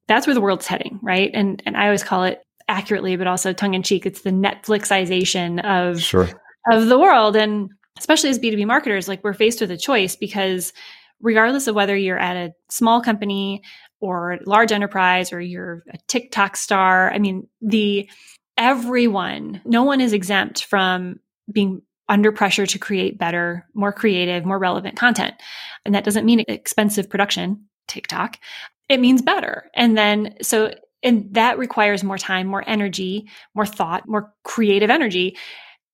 that's 0.09 0.27
where 0.27 0.35
the 0.35 0.40
world's 0.40 0.66
heading, 0.66 0.98
right? 1.01 1.31
And, 1.33 1.62
and 1.64 1.77
I 1.77 1.85
always 1.85 2.03
call 2.03 2.24
it 2.24 2.42
accurately, 2.68 3.16
but 3.16 3.26
also 3.26 3.52
tongue 3.52 3.74
in 3.74 3.83
cheek. 3.83 4.07
It's 4.07 4.22
the 4.22 4.31
Netflixization 4.31 5.64
of, 5.64 6.00
sure. 6.00 6.28
of 6.70 6.87
the 6.87 6.98
world. 6.98 7.37
And 7.37 7.70
especially 7.98 8.31
as 8.31 8.38
B2B 8.38 8.66
marketers, 8.66 9.09
like 9.09 9.24
we're 9.24 9.35
faced 9.35 9.61
with 9.61 9.70
a 9.70 9.76
choice 9.76 10.16
because 10.16 10.72
regardless 11.20 11.66
of 11.66 11.74
whether 11.74 11.96
you're 11.96 12.18
at 12.18 12.37
a 12.37 12.52
small 12.70 13.00
company 13.00 13.62
or 14.00 14.38
large 14.46 14.70
enterprise 14.70 15.33
or 15.33 15.40
you're 15.40 15.83
a 15.92 15.98
TikTok 16.07 16.57
star, 16.57 17.12
I 17.12 17.18
mean, 17.18 17.48
the 17.61 18.09
everyone, 18.57 19.61
no 19.64 19.83
one 19.83 20.00
is 20.00 20.12
exempt 20.12 20.64
from 20.64 21.18
being 21.50 21.83
under 22.09 22.33
pressure 22.33 22.66
to 22.66 22.78
create 22.78 23.18
better, 23.18 23.66
more 23.74 23.92
creative, 23.92 24.44
more 24.44 24.59
relevant 24.59 24.96
content. 24.96 25.35
And 25.85 25.94
that 25.94 26.04
doesn't 26.04 26.24
mean 26.24 26.44
expensive 26.48 27.11
production, 27.11 27.66
TikTok. 27.87 28.38
It 28.88 29.00
means 29.00 29.20
better. 29.22 29.70
And 29.74 29.96
then 29.96 30.35
so 30.40 30.72
and 31.02 31.32
that 31.34 31.58
requires 31.58 32.02
more 32.02 32.18
time, 32.18 32.46
more 32.46 32.64
energy, 32.66 33.28
more 33.54 33.66
thought, 33.66 34.08
more 34.08 34.32
creative 34.44 34.90
energy. 34.90 35.37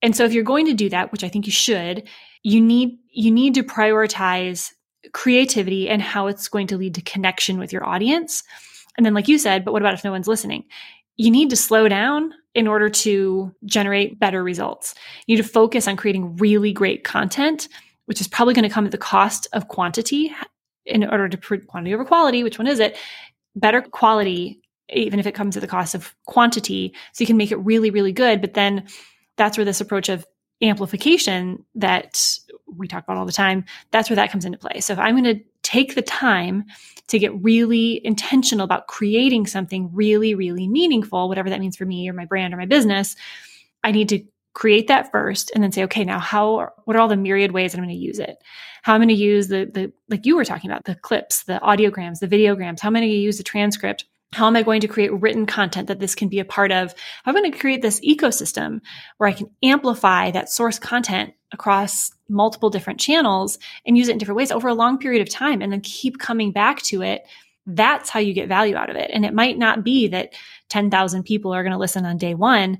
And 0.02 0.16
so 0.16 0.24
if 0.24 0.32
you're 0.32 0.44
going 0.44 0.66
to 0.66 0.74
do 0.74 0.88
that, 0.90 1.12
which 1.12 1.24
I 1.24 1.28
think 1.28 1.46
you 1.46 1.52
should, 1.52 2.08
you 2.42 2.60
need 2.60 2.98
you 3.10 3.30
need 3.30 3.54
to 3.54 3.62
prioritize 3.62 4.72
creativity 5.12 5.88
and 5.88 6.02
how 6.02 6.26
it's 6.26 6.48
going 6.48 6.66
to 6.68 6.76
lead 6.76 6.94
to 6.94 7.02
connection 7.02 7.58
with 7.58 7.72
your 7.72 7.86
audience. 7.86 8.42
And 8.96 9.04
then 9.04 9.14
like 9.14 9.28
you 9.28 9.38
said, 9.38 9.64
but 9.64 9.72
what 9.72 9.82
about 9.82 9.94
if 9.94 10.04
no 10.04 10.10
one's 10.10 10.28
listening? 10.28 10.64
You 11.16 11.30
need 11.30 11.50
to 11.50 11.56
slow 11.56 11.88
down 11.88 12.32
in 12.54 12.66
order 12.66 12.88
to 12.88 13.54
generate 13.64 14.18
better 14.18 14.42
results. 14.42 14.94
You 15.26 15.36
need 15.36 15.42
to 15.42 15.48
focus 15.48 15.86
on 15.86 15.96
creating 15.96 16.36
really 16.36 16.72
great 16.72 17.04
content, 17.04 17.68
which 18.06 18.20
is 18.20 18.28
probably 18.28 18.54
going 18.54 18.68
to 18.68 18.74
come 18.74 18.84
at 18.84 18.92
the 18.92 18.98
cost 18.98 19.46
of 19.52 19.68
quantity 19.68 20.32
in 20.86 21.04
order 21.04 21.28
to 21.28 21.38
put 21.38 21.66
quantity 21.66 21.94
over 21.94 22.04
quality. 22.04 22.42
Which 22.42 22.58
one 22.58 22.66
is 22.66 22.80
it? 22.80 22.96
Better 23.56 23.80
quality, 23.82 24.60
even 24.90 25.18
if 25.18 25.26
it 25.26 25.34
comes 25.34 25.56
at 25.56 25.60
the 25.60 25.66
cost 25.66 25.94
of 25.94 26.14
quantity. 26.26 26.94
So 27.12 27.22
you 27.22 27.26
can 27.26 27.36
make 27.36 27.52
it 27.52 27.56
really, 27.56 27.90
really 27.90 28.12
good. 28.12 28.40
But 28.40 28.54
then 28.54 28.86
that's 29.36 29.56
where 29.56 29.64
this 29.64 29.80
approach 29.80 30.08
of 30.08 30.26
amplification 30.62 31.64
that 31.74 32.22
we 32.76 32.88
talk 32.88 33.04
about 33.04 33.16
all 33.16 33.26
the 33.26 33.32
time, 33.32 33.64
that's 33.90 34.08
where 34.08 34.16
that 34.16 34.30
comes 34.30 34.44
into 34.44 34.58
play. 34.58 34.80
So 34.80 34.92
if 34.92 34.98
I'm 34.98 35.16
going 35.16 35.36
to 35.36 35.44
take 35.62 35.94
the 35.94 36.02
time 36.02 36.64
to 37.08 37.18
get 37.18 37.34
really 37.42 38.04
intentional 38.04 38.64
about 38.64 38.86
creating 38.86 39.46
something 39.46 39.90
really, 39.92 40.34
really 40.34 40.68
meaningful, 40.68 41.28
whatever 41.28 41.50
that 41.50 41.60
means 41.60 41.76
for 41.76 41.84
me 41.84 42.08
or 42.08 42.12
my 42.12 42.24
brand 42.24 42.54
or 42.54 42.56
my 42.56 42.66
business, 42.66 43.16
I 43.82 43.92
need 43.92 44.08
to 44.10 44.24
create 44.54 44.86
that 44.86 45.10
first 45.10 45.50
and 45.54 45.62
then 45.62 45.72
say, 45.72 45.82
okay, 45.84 46.04
now 46.04 46.18
how, 46.18 46.72
what 46.84 46.96
are 46.96 47.00
all 47.00 47.08
the 47.08 47.16
myriad 47.16 47.52
ways 47.52 47.74
I'm 47.74 47.80
going 47.80 47.88
to 47.88 47.94
use 47.94 48.18
it? 48.18 48.36
How 48.82 48.94
I'm 48.94 49.00
going 49.00 49.08
to 49.08 49.14
use 49.14 49.48
the, 49.48 49.68
the, 49.72 49.92
like 50.08 50.24
you 50.24 50.36
were 50.36 50.44
talking 50.44 50.70
about, 50.70 50.84
the 50.84 50.94
clips, 50.94 51.44
the 51.44 51.60
audiograms, 51.62 52.20
the 52.20 52.28
videograms, 52.28 52.80
how 52.80 52.88
am 52.88 52.96
I 52.96 53.00
going 53.00 53.10
to 53.10 53.16
use 53.16 53.36
the 53.36 53.42
transcript? 53.42 54.04
How 54.32 54.46
am 54.46 54.56
I 54.56 54.62
going 54.62 54.80
to 54.80 54.88
create 54.88 55.12
written 55.12 55.46
content 55.46 55.88
that 55.88 56.00
this 56.00 56.14
can 56.14 56.28
be 56.28 56.40
a 56.40 56.44
part 56.44 56.72
of? 56.72 56.94
I'm 57.24 57.34
going 57.34 57.50
to 57.50 57.58
create 57.58 57.82
this 57.82 58.00
ecosystem 58.00 58.80
where 59.18 59.28
I 59.28 59.32
can 59.32 59.48
amplify 59.62 60.32
that 60.32 60.50
source 60.50 60.78
content 60.78 61.34
across 61.52 62.10
multiple 62.28 62.68
different 62.68 62.98
channels 62.98 63.58
and 63.86 63.96
use 63.96 64.08
it 64.08 64.12
in 64.12 64.18
different 64.18 64.36
ways 64.36 64.50
over 64.50 64.66
a 64.66 64.74
long 64.74 64.98
period 64.98 65.22
of 65.22 65.32
time 65.32 65.62
and 65.62 65.72
then 65.72 65.80
keep 65.82 66.18
coming 66.18 66.50
back 66.50 66.82
to 66.82 67.02
it. 67.02 67.22
That's 67.66 68.10
how 68.10 68.18
you 68.20 68.34
get 68.34 68.48
value 68.48 68.76
out 68.76 68.90
of 68.90 68.96
it. 68.96 69.10
And 69.12 69.24
it 69.24 69.34
might 69.34 69.56
not 69.56 69.84
be 69.84 70.08
that 70.08 70.34
10,000 70.68 71.22
people 71.22 71.54
are 71.54 71.62
going 71.62 71.72
to 71.72 71.78
listen 71.78 72.04
on 72.04 72.18
day 72.18 72.34
one, 72.34 72.78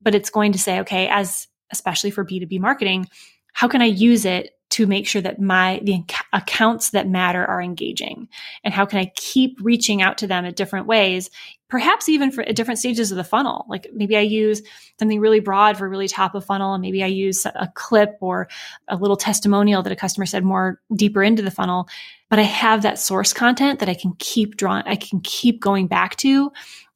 but 0.00 0.14
it's 0.14 0.30
going 0.30 0.52
to 0.52 0.58
say, 0.58 0.80
okay, 0.80 1.06
as 1.08 1.46
especially 1.70 2.10
for 2.10 2.24
B2B 2.24 2.60
marketing, 2.60 3.08
how 3.52 3.68
can 3.68 3.82
I 3.82 3.86
use 3.86 4.24
it 4.24 4.50
to 4.74 4.88
make 4.88 5.06
sure 5.06 5.22
that 5.22 5.40
my 5.40 5.80
the 5.84 6.02
accounts 6.32 6.90
that 6.90 7.08
matter 7.08 7.44
are 7.46 7.62
engaging. 7.62 8.28
And 8.64 8.74
how 8.74 8.84
can 8.84 8.98
i 8.98 9.12
keep 9.14 9.56
reaching 9.60 10.02
out 10.02 10.18
to 10.18 10.26
them 10.26 10.44
at 10.44 10.56
different 10.56 10.86
ways 10.86 11.30
perhaps 11.70 12.08
even 12.08 12.30
for 12.30 12.42
at 12.42 12.54
different 12.54 12.78
stages 12.78 13.10
of 13.10 13.16
the 13.16 13.24
funnel. 13.24 13.64
Like 13.68 13.88
maybe 13.92 14.16
i 14.16 14.20
use 14.20 14.62
something 14.98 15.18
really 15.18 15.40
broad 15.40 15.76
for 15.76 15.88
really 15.88 16.06
top 16.06 16.34
of 16.34 16.44
funnel. 16.44 16.74
And 16.74 16.82
maybe 16.82 17.02
i 17.02 17.06
use 17.06 17.46
a 17.46 17.70
clip 17.74 18.16
or 18.20 18.48
a 18.88 18.96
little 18.96 19.16
testimonial 19.16 19.82
that 19.82 19.92
a 19.92 19.96
customer 19.96 20.26
said 20.26 20.44
more 20.44 20.80
deeper 20.94 21.22
into 21.22 21.42
the 21.42 21.50
funnel. 21.50 21.88
But 22.28 22.38
i 22.38 22.42
have 22.42 22.82
that 22.82 22.98
source 22.98 23.32
content 23.32 23.80
that 23.80 23.88
i 23.88 23.94
can 23.94 24.14
keep 24.18 24.56
drawing 24.56 24.84
i 24.86 24.96
can 24.96 25.20
keep 25.20 25.60
going 25.60 25.86
back 25.86 26.16
to 26.16 26.52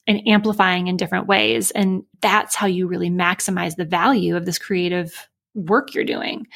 and 0.09 0.27
amplifying 0.27 0.87
in 0.87 0.97
different 0.97 1.27
ways. 1.27 1.71
And 1.73 2.03
that's 2.23 2.55
how 2.55 2.67
you 2.67 2.87
really 2.87 3.11
maximize 3.11 3.77
the 3.77 3.85
value 3.85 4.37
of 4.37 4.47
this 4.47 4.59
creative 4.59 5.29
work 5.59 5.94
you're 5.94 6.05
doing. 6.05 6.47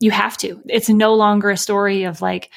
You 0.00 0.10
have 0.10 0.36
to. 0.38 0.60
It's 0.68 0.88
no 0.88 1.14
longer 1.14 1.50
a 1.50 1.56
story 1.56 2.04
of 2.04 2.20
like 2.20 2.50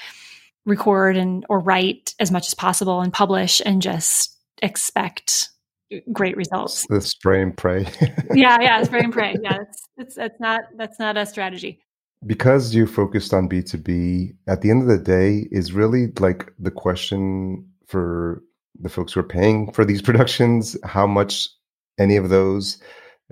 record 0.66 1.18
and 1.18 1.46
or 1.50 1.60
write 1.60 2.14
as 2.20 2.32
much 2.32 2.48
as 2.48 2.54
possible 2.54 3.02
and 3.02 3.12
publish 3.12 3.62
and 3.66 3.82
just 3.82 4.38
expect 4.62 5.50
great 6.12 6.38
results. 6.38 6.86
The 6.88 7.02
spray 7.02 7.42
and 7.42 7.56
pray. 7.56 7.88
yeah, 8.34 8.58
yeah, 8.62 8.84
spray 8.84 9.02
and 9.02 9.14
pray. 9.14 9.36
Yeah, 9.42 9.58
it's 9.62 9.88
it's 9.98 10.16
that's 10.16 10.40
not 10.40 10.62
that's 10.78 11.00
not 11.00 11.18
a 11.18 11.26
strategy. 11.26 11.80
Because 12.26 12.76
you 12.76 12.86
focused 12.86 13.34
on 13.34 13.50
B2B, 13.50 14.36
at 14.48 14.62
the 14.62 14.70
end 14.70 14.84
of 14.84 14.88
the 14.88 15.04
day 15.04 15.48
is 15.52 15.74
really 15.74 16.08
like 16.20 16.54
the 16.60 16.70
question 16.70 17.68
for 17.88 18.44
the 18.80 18.90
folks 18.90 19.14
who 19.14 19.22
are 19.22 19.24
paying 19.24 19.72
for 19.72 19.84
these 19.84 20.02
productions, 20.10 20.78
how 20.84 21.08
much 21.08 21.50
any 22.00 22.16
of 22.16 22.30
those 22.30 22.78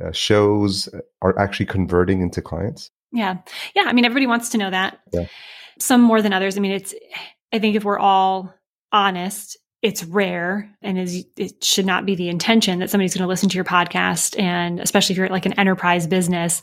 uh, 0.04 0.12
shows 0.12 0.90
are 1.22 1.38
actually 1.40 1.66
converting 1.66 2.22
into 2.22 2.42
clients? 2.42 2.92
Yeah. 3.12 3.38
Yeah. 3.76 3.84
I 3.86 3.94
mean, 3.94 4.06
everybody 4.06 4.28
wants 4.28 4.50
to 4.50 4.58
know 4.58 4.70
that. 4.70 5.00
Yeah. 5.12 5.26
Some 5.80 6.02
more 6.02 6.22
than 6.22 6.34
others. 6.34 6.58
I 6.58 6.62
mean, 6.62 6.72
it's, 6.72 6.94
I 7.54 7.60
think 7.60 7.76
if 7.76 7.84
we're 7.84 8.00
all 8.00 8.54
honest, 8.92 9.58
it's 9.82 10.04
rare 10.04 10.70
and 10.82 11.00
is 11.00 11.26
it 11.38 11.64
should 11.64 11.86
not 11.86 12.06
be 12.06 12.16
the 12.16 12.30
intention 12.30 12.80
that 12.80 12.90
somebody's 12.90 13.14
going 13.14 13.24
to 13.24 13.28
listen 13.28 13.50
to 13.50 13.56
your 13.56 13.64
podcast 13.64 14.38
and 14.40 14.80
especially 14.80 15.14
if 15.14 15.18
you're 15.18 15.30
like 15.30 15.46
an 15.46 15.54
enterprise 15.54 16.06
business 16.06 16.62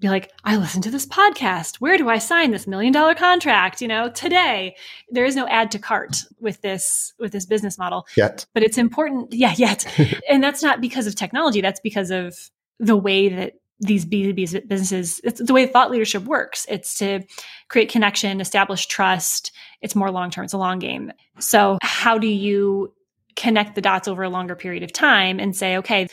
be 0.00 0.08
like 0.08 0.30
i 0.44 0.56
listen 0.56 0.82
to 0.82 0.90
this 0.90 1.06
podcast 1.06 1.76
where 1.76 1.96
do 1.96 2.08
i 2.08 2.18
sign 2.18 2.50
this 2.50 2.66
million 2.66 2.92
dollar 2.92 3.14
contract 3.14 3.80
you 3.80 3.88
know 3.88 4.10
today 4.10 4.76
there 5.10 5.24
is 5.24 5.34
no 5.34 5.48
add 5.48 5.70
to 5.70 5.78
cart 5.78 6.24
with 6.40 6.60
this 6.60 7.14
with 7.18 7.32
this 7.32 7.46
business 7.46 7.78
model 7.78 8.06
yet 8.16 8.44
but 8.52 8.62
it's 8.62 8.78
important 8.78 9.32
yeah 9.32 9.54
yet 9.56 9.86
and 10.30 10.44
that's 10.44 10.62
not 10.62 10.80
because 10.80 11.06
of 11.06 11.14
technology 11.14 11.60
that's 11.60 11.80
because 11.80 12.10
of 12.10 12.50
the 12.78 12.96
way 12.96 13.28
that 13.28 13.54
these 13.80 14.04
B2B 14.04 14.68
businesses, 14.68 15.20
it's 15.22 15.40
the 15.40 15.52
way 15.52 15.66
thought 15.66 15.90
leadership 15.90 16.24
works. 16.24 16.66
It's 16.68 16.98
to 16.98 17.20
create 17.68 17.90
connection, 17.90 18.40
establish 18.40 18.86
trust. 18.86 19.52
It's 19.80 19.94
more 19.94 20.10
long 20.10 20.30
term, 20.30 20.44
it's 20.44 20.52
a 20.52 20.58
long 20.58 20.78
game. 20.78 21.12
So, 21.38 21.78
how 21.82 22.18
do 22.18 22.26
you 22.26 22.92
connect 23.36 23.76
the 23.76 23.80
dots 23.80 24.08
over 24.08 24.24
a 24.24 24.28
longer 24.28 24.56
period 24.56 24.82
of 24.82 24.92
time 24.92 25.38
and 25.38 25.54
say, 25.54 25.76
okay, 25.76 26.08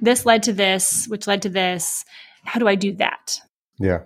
this 0.00 0.24
led 0.24 0.42
to 0.44 0.52
this, 0.52 1.06
which 1.08 1.26
led 1.26 1.42
to 1.42 1.50
this? 1.50 2.04
How 2.44 2.58
do 2.58 2.66
I 2.66 2.74
do 2.74 2.94
that? 2.94 3.38
Yeah. 3.78 4.00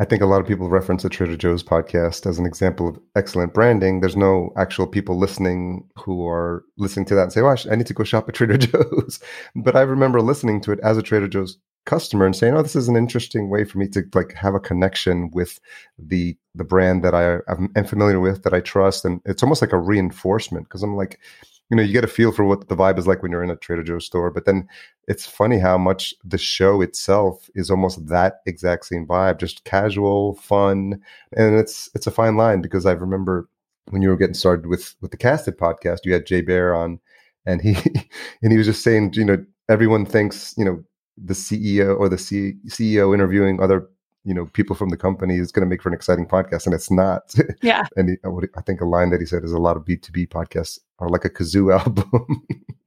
I 0.00 0.04
think 0.04 0.22
a 0.22 0.26
lot 0.26 0.40
of 0.40 0.46
people 0.48 0.68
reference 0.68 1.04
the 1.04 1.08
Trader 1.08 1.36
Joe's 1.36 1.62
podcast 1.62 2.26
as 2.26 2.38
an 2.38 2.46
example 2.46 2.88
of 2.88 2.98
excellent 3.14 3.54
branding. 3.54 4.00
There's 4.00 4.16
no 4.16 4.52
actual 4.56 4.88
people 4.88 5.16
listening 5.16 5.88
who 5.96 6.26
are 6.26 6.64
listening 6.76 7.06
to 7.06 7.14
that 7.14 7.22
and 7.22 7.32
say, 7.32 7.42
"Oh, 7.42 7.54
I 7.70 7.76
need 7.76 7.86
to 7.86 7.94
go 7.94 8.02
shop 8.02 8.28
at 8.28 8.34
Trader 8.36 8.58
Joe's." 8.58 9.20
but 9.54 9.76
I 9.76 9.82
remember 9.82 10.20
listening 10.20 10.60
to 10.62 10.72
it 10.72 10.80
as 10.80 10.98
a 10.98 11.02
Trader 11.02 11.28
Joe's 11.28 11.58
customer 11.86 12.26
and 12.26 12.34
saying, 12.34 12.54
"Oh, 12.54 12.62
this 12.62 12.74
is 12.74 12.88
an 12.88 12.96
interesting 12.96 13.50
way 13.50 13.64
for 13.64 13.78
me 13.78 13.86
to 13.88 14.02
like 14.14 14.32
have 14.34 14.54
a 14.56 14.60
connection 14.60 15.30
with 15.32 15.60
the 15.96 16.36
the 16.56 16.64
brand 16.64 17.04
that 17.04 17.14
I 17.14 17.38
am 17.78 17.84
familiar 17.84 18.18
with, 18.18 18.42
that 18.42 18.54
I 18.54 18.60
trust." 18.60 19.04
And 19.04 19.20
it's 19.24 19.44
almost 19.44 19.62
like 19.62 19.72
a 19.72 19.78
reinforcement 19.78 20.66
because 20.66 20.82
I'm 20.82 20.96
like, 20.96 21.20
you 21.70 21.76
know, 21.76 21.82
you 21.82 21.92
get 21.92 22.04
a 22.04 22.08
feel 22.08 22.30
for 22.32 22.44
what 22.44 22.68
the 22.68 22.76
vibe 22.76 22.98
is 22.98 23.06
like 23.06 23.22
when 23.22 23.32
you're 23.32 23.42
in 23.42 23.50
a 23.50 23.56
Trader 23.56 23.82
Joe's 23.82 24.04
store. 24.04 24.30
But 24.30 24.44
then 24.44 24.68
it's 25.08 25.26
funny 25.26 25.58
how 25.58 25.78
much 25.78 26.14
the 26.22 26.38
show 26.38 26.80
itself 26.80 27.48
is 27.54 27.70
almost 27.70 28.06
that 28.08 28.40
exact 28.46 28.86
same 28.86 29.06
vibe, 29.06 29.38
just 29.38 29.64
casual, 29.64 30.34
fun, 30.36 31.00
and 31.36 31.58
it's 31.58 31.88
it's 31.94 32.06
a 32.06 32.10
fine 32.10 32.36
line 32.36 32.60
because 32.60 32.86
I 32.86 32.92
remember 32.92 33.48
when 33.90 34.02
you 34.02 34.08
were 34.08 34.16
getting 34.16 34.34
started 34.34 34.66
with 34.66 34.94
with 35.00 35.10
the 35.10 35.16
Casted 35.16 35.58
podcast, 35.58 36.00
you 36.04 36.12
had 36.12 36.26
Jay 36.26 36.42
Baer 36.42 36.74
on, 36.74 37.00
and 37.46 37.60
he 37.60 37.76
and 38.42 38.52
he 38.52 38.58
was 38.58 38.66
just 38.66 38.82
saying, 38.82 39.12
you 39.14 39.24
know, 39.24 39.44
everyone 39.68 40.04
thinks, 40.06 40.54
you 40.56 40.64
know, 40.64 40.82
the 41.16 41.34
CEO 41.34 41.98
or 41.98 42.08
the 42.08 42.18
C- 42.18 42.56
CEO 42.68 43.14
interviewing 43.14 43.60
other 43.62 43.88
you 44.24 44.34
know 44.34 44.46
people 44.46 44.74
from 44.74 44.88
the 44.88 44.96
company 44.96 45.36
is 45.36 45.52
going 45.52 45.64
to 45.64 45.68
make 45.68 45.82
for 45.82 45.88
an 45.88 45.94
exciting 45.94 46.26
podcast 46.26 46.66
and 46.66 46.74
it's 46.74 46.90
not. 46.90 47.34
Yeah. 47.62 47.86
And 47.96 48.10
he, 48.10 48.16
i 48.56 48.60
think 48.60 48.80
a 48.80 48.84
line 48.84 49.10
that 49.10 49.20
he 49.20 49.26
said 49.26 49.44
is 49.44 49.52
a 49.52 49.58
lot 49.58 49.76
of 49.76 49.84
b2b 49.84 50.28
podcasts 50.28 50.78
are 50.98 51.08
like 51.08 51.24
a 51.24 51.30
kazoo 51.30 51.72
album. 51.78 52.42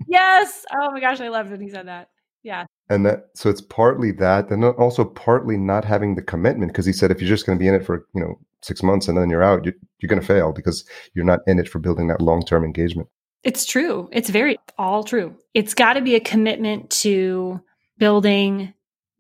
Yes! 0.07 0.65
Oh 0.73 0.91
my 0.91 0.99
gosh 0.99 1.21
i 1.21 1.29
loved 1.29 1.51
when 1.51 1.61
he 1.61 1.69
said 1.69 1.87
that. 1.87 2.09
Yeah. 2.43 2.65
And 2.89 3.05
that 3.05 3.29
so 3.33 3.49
it's 3.49 3.61
partly 3.61 4.11
that 4.13 4.49
and 4.49 4.63
also 4.63 5.05
partly 5.05 5.57
not 5.57 5.85
having 5.85 6.15
the 6.15 6.21
commitment 6.21 6.71
because 6.71 6.85
he 6.85 6.93
said 6.93 7.11
if 7.11 7.21
you're 7.21 7.29
just 7.29 7.45
going 7.45 7.57
to 7.57 7.61
be 7.61 7.67
in 7.67 7.75
it 7.75 7.85
for 7.85 8.05
you 8.13 8.21
know 8.21 8.39
six 8.61 8.83
months 8.83 9.07
and 9.07 9.17
then 9.17 9.29
you're 9.29 9.43
out 9.43 9.63
you're, 9.65 9.75
you're 9.99 10.07
going 10.07 10.21
to 10.21 10.27
fail 10.27 10.51
because 10.51 10.85
you're 11.13 11.25
not 11.25 11.39
in 11.47 11.59
it 11.59 11.69
for 11.69 11.79
building 11.79 12.07
that 12.07 12.21
long-term 12.21 12.63
engagement. 12.63 13.07
It's 13.43 13.65
true. 13.65 14.09
It's 14.11 14.29
very 14.29 14.57
all 14.77 15.03
true. 15.03 15.35
It's 15.53 15.73
got 15.73 15.93
to 15.93 16.01
be 16.01 16.15
a 16.15 16.19
commitment 16.19 16.89
to 17.01 17.61
building 17.97 18.73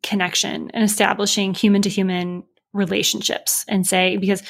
connection 0.03 0.71
and 0.73 0.83
establishing 0.83 1.53
human 1.53 1.81
to 1.81 1.89
human 1.89 2.43
relationships 2.73 3.65
and 3.67 3.85
say 3.85 4.17
because 4.17 4.43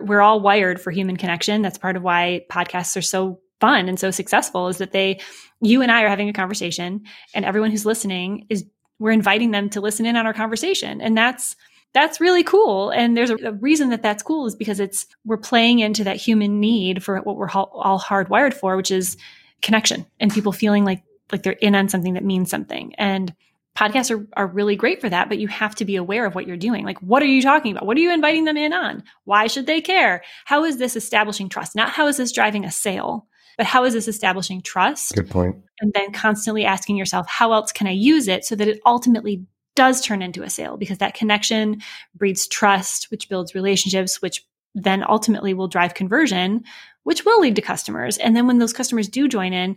we're 0.00 0.20
all 0.20 0.40
wired 0.40 0.80
for 0.80 0.90
human 0.90 1.16
connection. 1.16 1.62
That's 1.62 1.78
part 1.78 1.96
of 1.96 2.02
why 2.02 2.44
podcasts 2.50 2.96
are 2.96 3.02
so 3.02 3.40
fun 3.60 3.88
and 3.88 3.98
so 3.98 4.10
successful 4.10 4.68
is 4.68 4.78
that 4.78 4.92
they 4.92 5.20
you 5.60 5.82
and 5.82 5.92
I 5.92 6.02
are 6.02 6.08
having 6.08 6.28
a 6.28 6.32
conversation 6.32 7.04
and 7.34 7.44
everyone 7.44 7.70
who's 7.70 7.86
listening 7.86 8.46
is 8.48 8.64
we're 8.98 9.12
inviting 9.12 9.52
them 9.52 9.70
to 9.70 9.80
listen 9.80 10.06
in 10.06 10.16
on 10.16 10.26
our 10.26 10.34
conversation. 10.34 11.00
And 11.00 11.16
that's 11.16 11.56
that's 11.94 12.20
really 12.20 12.42
cool. 12.42 12.90
And 12.90 13.16
there's 13.16 13.30
a, 13.30 13.36
a 13.36 13.52
reason 13.52 13.90
that 13.90 14.02
that's 14.02 14.22
cool 14.22 14.46
is 14.46 14.56
because 14.56 14.80
it's 14.80 15.06
we're 15.24 15.36
playing 15.36 15.80
into 15.80 16.04
that 16.04 16.16
human 16.16 16.58
need 16.58 17.04
for 17.04 17.18
what 17.20 17.36
we're 17.36 17.50
all 17.50 18.00
hardwired 18.00 18.54
for 18.54 18.76
which 18.76 18.90
is 18.90 19.16
connection 19.60 20.06
and 20.18 20.32
people 20.32 20.52
feeling 20.52 20.84
like 20.84 21.02
like 21.30 21.42
they're 21.42 21.52
in 21.52 21.74
on 21.74 21.88
something 21.88 22.14
that 22.14 22.24
means 22.24 22.50
something. 22.50 22.94
And 22.96 23.34
podcasts 23.76 24.10
are, 24.10 24.26
are 24.36 24.46
really 24.46 24.76
great 24.76 25.00
for 25.00 25.08
that, 25.08 25.28
but 25.28 25.38
you 25.38 25.48
have 25.48 25.74
to 25.76 25.84
be 25.84 25.96
aware 25.96 26.26
of 26.26 26.34
what 26.34 26.46
you're 26.46 26.56
doing. 26.56 26.84
Like, 26.84 27.00
what 27.00 27.22
are 27.22 27.26
you 27.26 27.42
talking 27.42 27.72
about? 27.72 27.86
What 27.86 27.96
are 27.96 28.00
you 28.00 28.12
inviting 28.12 28.44
them 28.44 28.56
in 28.56 28.72
on? 28.72 29.02
Why 29.24 29.46
should 29.46 29.66
they 29.66 29.80
care? 29.80 30.22
How 30.44 30.64
is 30.64 30.78
this 30.78 30.96
establishing 30.96 31.48
trust? 31.48 31.74
Not 31.74 31.90
how 31.90 32.06
is 32.06 32.16
this 32.16 32.32
driving 32.32 32.64
a 32.64 32.70
sale, 32.70 33.26
but 33.56 33.66
how 33.66 33.84
is 33.84 33.94
this 33.94 34.08
establishing 34.08 34.62
trust? 34.62 35.14
Good 35.14 35.30
point. 35.30 35.56
And 35.80 35.92
then 35.94 36.12
constantly 36.12 36.64
asking 36.64 36.96
yourself, 36.96 37.26
how 37.28 37.52
else 37.52 37.72
can 37.72 37.86
I 37.86 37.92
use 37.92 38.28
it 38.28 38.44
so 38.44 38.54
that 38.56 38.68
it 38.68 38.80
ultimately 38.84 39.44
does 39.74 40.02
turn 40.02 40.20
into 40.20 40.42
a 40.42 40.50
sale? 40.50 40.76
Because 40.76 40.98
that 40.98 41.14
connection 41.14 41.80
breeds 42.14 42.46
trust, 42.46 43.10
which 43.10 43.28
builds 43.28 43.54
relationships, 43.54 44.20
which 44.20 44.44
then 44.74 45.04
ultimately 45.06 45.54
will 45.54 45.68
drive 45.68 45.94
conversion, 45.94 46.64
which 47.04 47.24
will 47.24 47.40
lead 47.40 47.56
to 47.56 47.62
customers. 47.62 48.16
And 48.18 48.36
then 48.36 48.46
when 48.46 48.58
those 48.58 48.72
customers 48.72 49.08
do 49.08 49.28
join 49.28 49.52
in, 49.52 49.76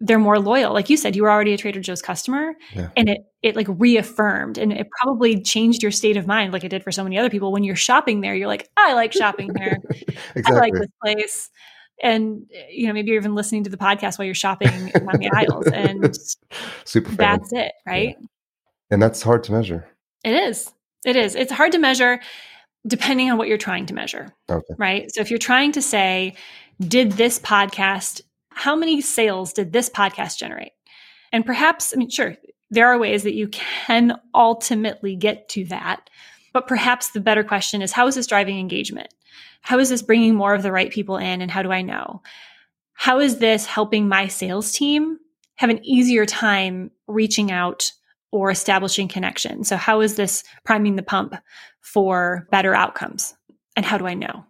they're 0.00 0.18
more 0.18 0.38
loyal. 0.38 0.72
Like 0.72 0.90
you 0.90 0.96
said, 0.96 1.16
you 1.16 1.22
were 1.22 1.30
already 1.30 1.52
a 1.52 1.58
Trader 1.58 1.80
Joe's 1.80 2.02
customer 2.02 2.54
yeah. 2.72 2.88
and 2.96 3.08
it 3.08 3.20
it 3.42 3.56
like 3.56 3.66
reaffirmed 3.68 4.58
and 4.58 4.72
it 4.72 4.88
probably 5.00 5.40
changed 5.40 5.82
your 5.82 5.92
state 5.92 6.16
of 6.16 6.26
mind 6.26 6.52
like 6.52 6.64
it 6.64 6.68
did 6.68 6.82
for 6.84 6.92
so 6.92 7.02
many 7.02 7.18
other 7.18 7.30
people. 7.30 7.52
When 7.52 7.64
you're 7.64 7.76
shopping 7.76 8.20
there, 8.20 8.34
you're 8.34 8.48
like, 8.48 8.68
I 8.76 8.94
like 8.94 9.12
shopping 9.12 9.54
here. 9.56 9.78
exactly. 9.90 10.42
I 10.46 10.52
like 10.52 10.72
this 10.74 10.90
place. 11.02 11.50
And 12.00 12.46
you 12.70 12.86
know, 12.86 12.92
maybe 12.92 13.08
you're 13.08 13.20
even 13.20 13.34
listening 13.34 13.64
to 13.64 13.70
the 13.70 13.76
podcast 13.76 14.18
while 14.18 14.26
you're 14.26 14.34
shopping 14.34 14.68
on 14.68 15.18
the 15.18 15.30
aisles 15.34 15.66
and 15.66 16.16
super 16.84 17.10
that's 17.12 17.52
it, 17.52 17.72
right? 17.86 18.16
Yeah. 18.20 18.26
And 18.90 19.02
that's 19.02 19.22
hard 19.22 19.44
to 19.44 19.52
measure. 19.52 19.86
It 20.24 20.34
is. 20.34 20.72
It 21.04 21.16
is. 21.16 21.34
It's 21.34 21.52
hard 21.52 21.72
to 21.72 21.78
measure 21.78 22.20
depending 22.86 23.30
on 23.30 23.36
what 23.36 23.48
you're 23.48 23.58
trying 23.58 23.86
to 23.86 23.94
measure. 23.94 24.32
Okay. 24.48 24.74
Right? 24.78 25.12
So 25.12 25.20
if 25.20 25.30
you're 25.30 25.38
trying 25.38 25.72
to 25.72 25.82
say, 25.82 26.34
did 26.80 27.12
this 27.12 27.38
podcast 27.38 28.22
how 28.58 28.74
many 28.74 29.00
sales 29.00 29.52
did 29.52 29.72
this 29.72 29.88
podcast 29.88 30.36
generate? 30.36 30.72
And 31.32 31.46
perhaps, 31.46 31.92
I 31.94 31.96
mean, 31.96 32.10
sure, 32.10 32.36
there 32.70 32.88
are 32.88 32.98
ways 32.98 33.22
that 33.22 33.34
you 33.34 33.46
can 33.48 34.18
ultimately 34.34 35.14
get 35.14 35.48
to 35.50 35.64
that. 35.66 36.10
But 36.52 36.66
perhaps 36.66 37.12
the 37.12 37.20
better 37.20 37.44
question 37.44 37.82
is 37.82 37.92
how 37.92 38.08
is 38.08 38.16
this 38.16 38.26
driving 38.26 38.58
engagement? 38.58 39.14
How 39.60 39.78
is 39.78 39.90
this 39.90 40.02
bringing 40.02 40.34
more 40.34 40.54
of 40.54 40.64
the 40.64 40.72
right 40.72 40.90
people 40.90 41.18
in? 41.18 41.40
And 41.40 41.52
how 41.52 41.62
do 41.62 41.70
I 41.70 41.82
know? 41.82 42.20
How 42.94 43.20
is 43.20 43.38
this 43.38 43.64
helping 43.64 44.08
my 44.08 44.26
sales 44.26 44.72
team 44.72 45.18
have 45.54 45.70
an 45.70 45.84
easier 45.84 46.26
time 46.26 46.90
reaching 47.06 47.52
out 47.52 47.92
or 48.32 48.50
establishing 48.50 49.06
connection? 49.06 49.62
So, 49.62 49.76
how 49.76 50.00
is 50.00 50.16
this 50.16 50.42
priming 50.64 50.96
the 50.96 51.04
pump 51.04 51.36
for 51.80 52.48
better 52.50 52.74
outcomes? 52.74 53.34
And 53.76 53.86
how 53.86 53.98
do 53.98 54.06
I 54.08 54.14
know? 54.14 54.44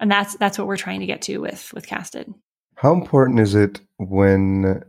And 0.00 0.10
that's 0.10 0.34
that's 0.36 0.56
what 0.56 0.66
we're 0.66 0.78
trying 0.78 1.00
to 1.00 1.06
get 1.06 1.20
to 1.22 1.38
with 1.38 1.74
with 1.74 1.86
Casted. 1.86 2.32
How 2.80 2.94
important 2.94 3.38
is 3.40 3.54
it 3.54 3.78
when 3.98 4.82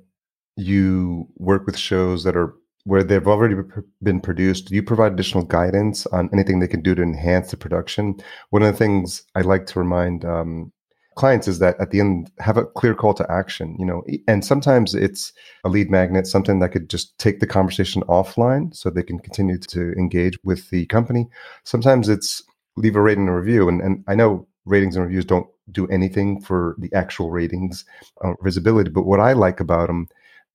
you 0.55 1.27
work 1.35 1.65
with 1.65 1.77
shows 1.77 2.23
that 2.23 2.37
are 2.37 2.53
where 2.85 3.03
they've 3.03 3.27
already 3.27 3.55
been 4.01 4.21
produced? 4.21 4.69
Do 4.69 4.75
you 4.75 4.81
provide 4.81 5.11
additional 5.11 5.43
guidance 5.43 6.05
on 6.05 6.29
anything 6.31 6.59
they 6.59 6.69
can 6.69 6.81
do 6.81 6.95
to 6.95 7.01
enhance 7.01 7.51
the 7.51 7.57
production? 7.57 8.15
One 8.51 8.61
of 8.61 8.71
the 8.71 8.77
things 8.77 9.23
I 9.35 9.41
like 9.41 9.65
to 9.65 9.79
remind 9.79 10.23
um, 10.23 10.71
clients 11.15 11.49
is 11.49 11.59
that 11.59 11.75
at 11.81 11.91
the 11.91 11.99
end 11.99 12.31
have 12.39 12.55
a 12.55 12.63
clear 12.63 12.95
call 12.95 13.13
to 13.13 13.29
action 13.29 13.75
you 13.77 13.85
know 13.85 14.01
and 14.29 14.45
sometimes 14.45 14.95
it's 14.95 15.33
a 15.65 15.69
lead 15.69 15.91
magnet 15.91 16.25
something 16.25 16.59
that 16.59 16.69
could 16.69 16.89
just 16.89 17.17
take 17.19 17.41
the 17.41 17.45
conversation 17.45 18.01
offline 18.03 18.73
so 18.73 18.89
they 18.89 19.03
can 19.03 19.19
continue 19.19 19.57
to 19.57 19.91
engage 19.97 20.39
with 20.45 20.69
the 20.69 20.85
company 20.85 21.27
sometimes 21.65 22.07
it's 22.07 22.41
leave 22.77 22.95
a 22.95 23.01
rating 23.01 23.27
and 23.27 23.35
review 23.35 23.67
and, 23.67 23.81
and 23.81 24.05
i 24.07 24.15
know 24.15 24.47
ratings 24.63 24.95
and 24.95 25.03
reviews 25.03 25.25
don't 25.25 25.47
do 25.71 25.87
anything 25.87 26.41
for 26.41 26.75
the 26.79 26.91
actual 26.93 27.31
ratings 27.31 27.85
uh, 28.23 28.33
visibility. 28.41 28.89
But 28.89 29.05
what 29.05 29.19
I 29.19 29.33
like 29.33 29.59
about 29.59 29.87
them 29.87 30.07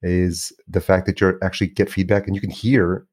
is 0.02 0.52
the 0.68 0.80
fact 0.80 1.06
that 1.06 1.20
you 1.20 1.38
actually 1.42 1.68
get 1.68 1.90
feedback 1.90 2.26
and 2.26 2.34
you 2.34 2.40
can 2.40 2.50
hear 2.50 3.06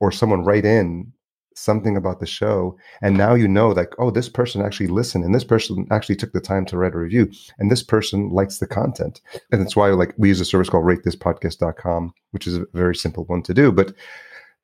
or 0.00 0.10
someone 0.10 0.44
write 0.44 0.64
in 0.64 1.12
something 1.54 1.96
about 1.96 2.20
the 2.20 2.26
show 2.26 2.76
and 3.02 3.16
now 3.16 3.34
you 3.34 3.46
know 3.46 3.68
like 3.68 3.92
oh 3.98 4.10
this 4.10 4.28
person 4.28 4.62
actually 4.62 4.86
listened 4.86 5.24
and 5.24 5.34
this 5.34 5.44
person 5.44 5.86
actually 5.90 6.16
took 6.16 6.32
the 6.32 6.40
time 6.40 6.64
to 6.64 6.78
write 6.78 6.94
a 6.94 6.98
review 6.98 7.30
and 7.58 7.70
this 7.70 7.82
person 7.82 8.30
likes 8.30 8.58
the 8.58 8.66
content 8.66 9.20
and 9.50 9.60
that's 9.60 9.76
why 9.76 9.88
like 9.88 10.14
we 10.16 10.28
use 10.28 10.40
a 10.40 10.44
service 10.44 10.68
called 10.70 10.84
ratethispodcast.com 10.84 12.14
which 12.30 12.46
is 12.46 12.56
a 12.56 12.66
very 12.72 12.94
simple 12.94 13.24
one 13.24 13.42
to 13.42 13.52
do 13.52 13.72
but 13.72 13.92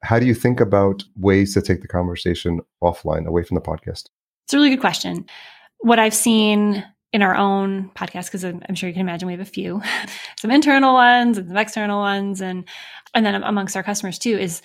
how 0.02 0.18
do 0.18 0.26
you 0.26 0.34
think 0.34 0.60
about 0.60 1.02
ways 1.16 1.52
to 1.52 1.60
take 1.60 1.82
the 1.82 1.88
conversation 1.88 2.60
offline 2.82 3.26
away 3.26 3.42
from 3.42 3.56
the 3.56 3.60
podcast 3.60 4.08
it's 4.44 4.54
a 4.54 4.56
really 4.56 4.70
good 4.70 4.80
question 4.80 5.26
what 5.78 5.98
I've 5.98 6.14
seen 6.14 6.84
in 7.12 7.22
our 7.22 7.34
own 7.34 7.90
podcast, 7.94 8.26
because 8.26 8.44
I'm 8.44 8.74
sure 8.74 8.88
you 8.88 8.94
can 8.94 9.00
imagine 9.00 9.26
we 9.26 9.32
have 9.32 9.40
a 9.40 9.44
few, 9.44 9.80
some 10.38 10.50
internal 10.50 10.94
ones 10.94 11.38
and 11.38 11.48
some 11.48 11.56
external 11.56 12.00
ones, 12.00 12.40
and 12.40 12.64
and 13.14 13.24
then 13.24 13.42
amongst 13.42 13.76
our 13.76 13.82
customers 13.82 14.18
too, 14.18 14.36
is 14.36 14.62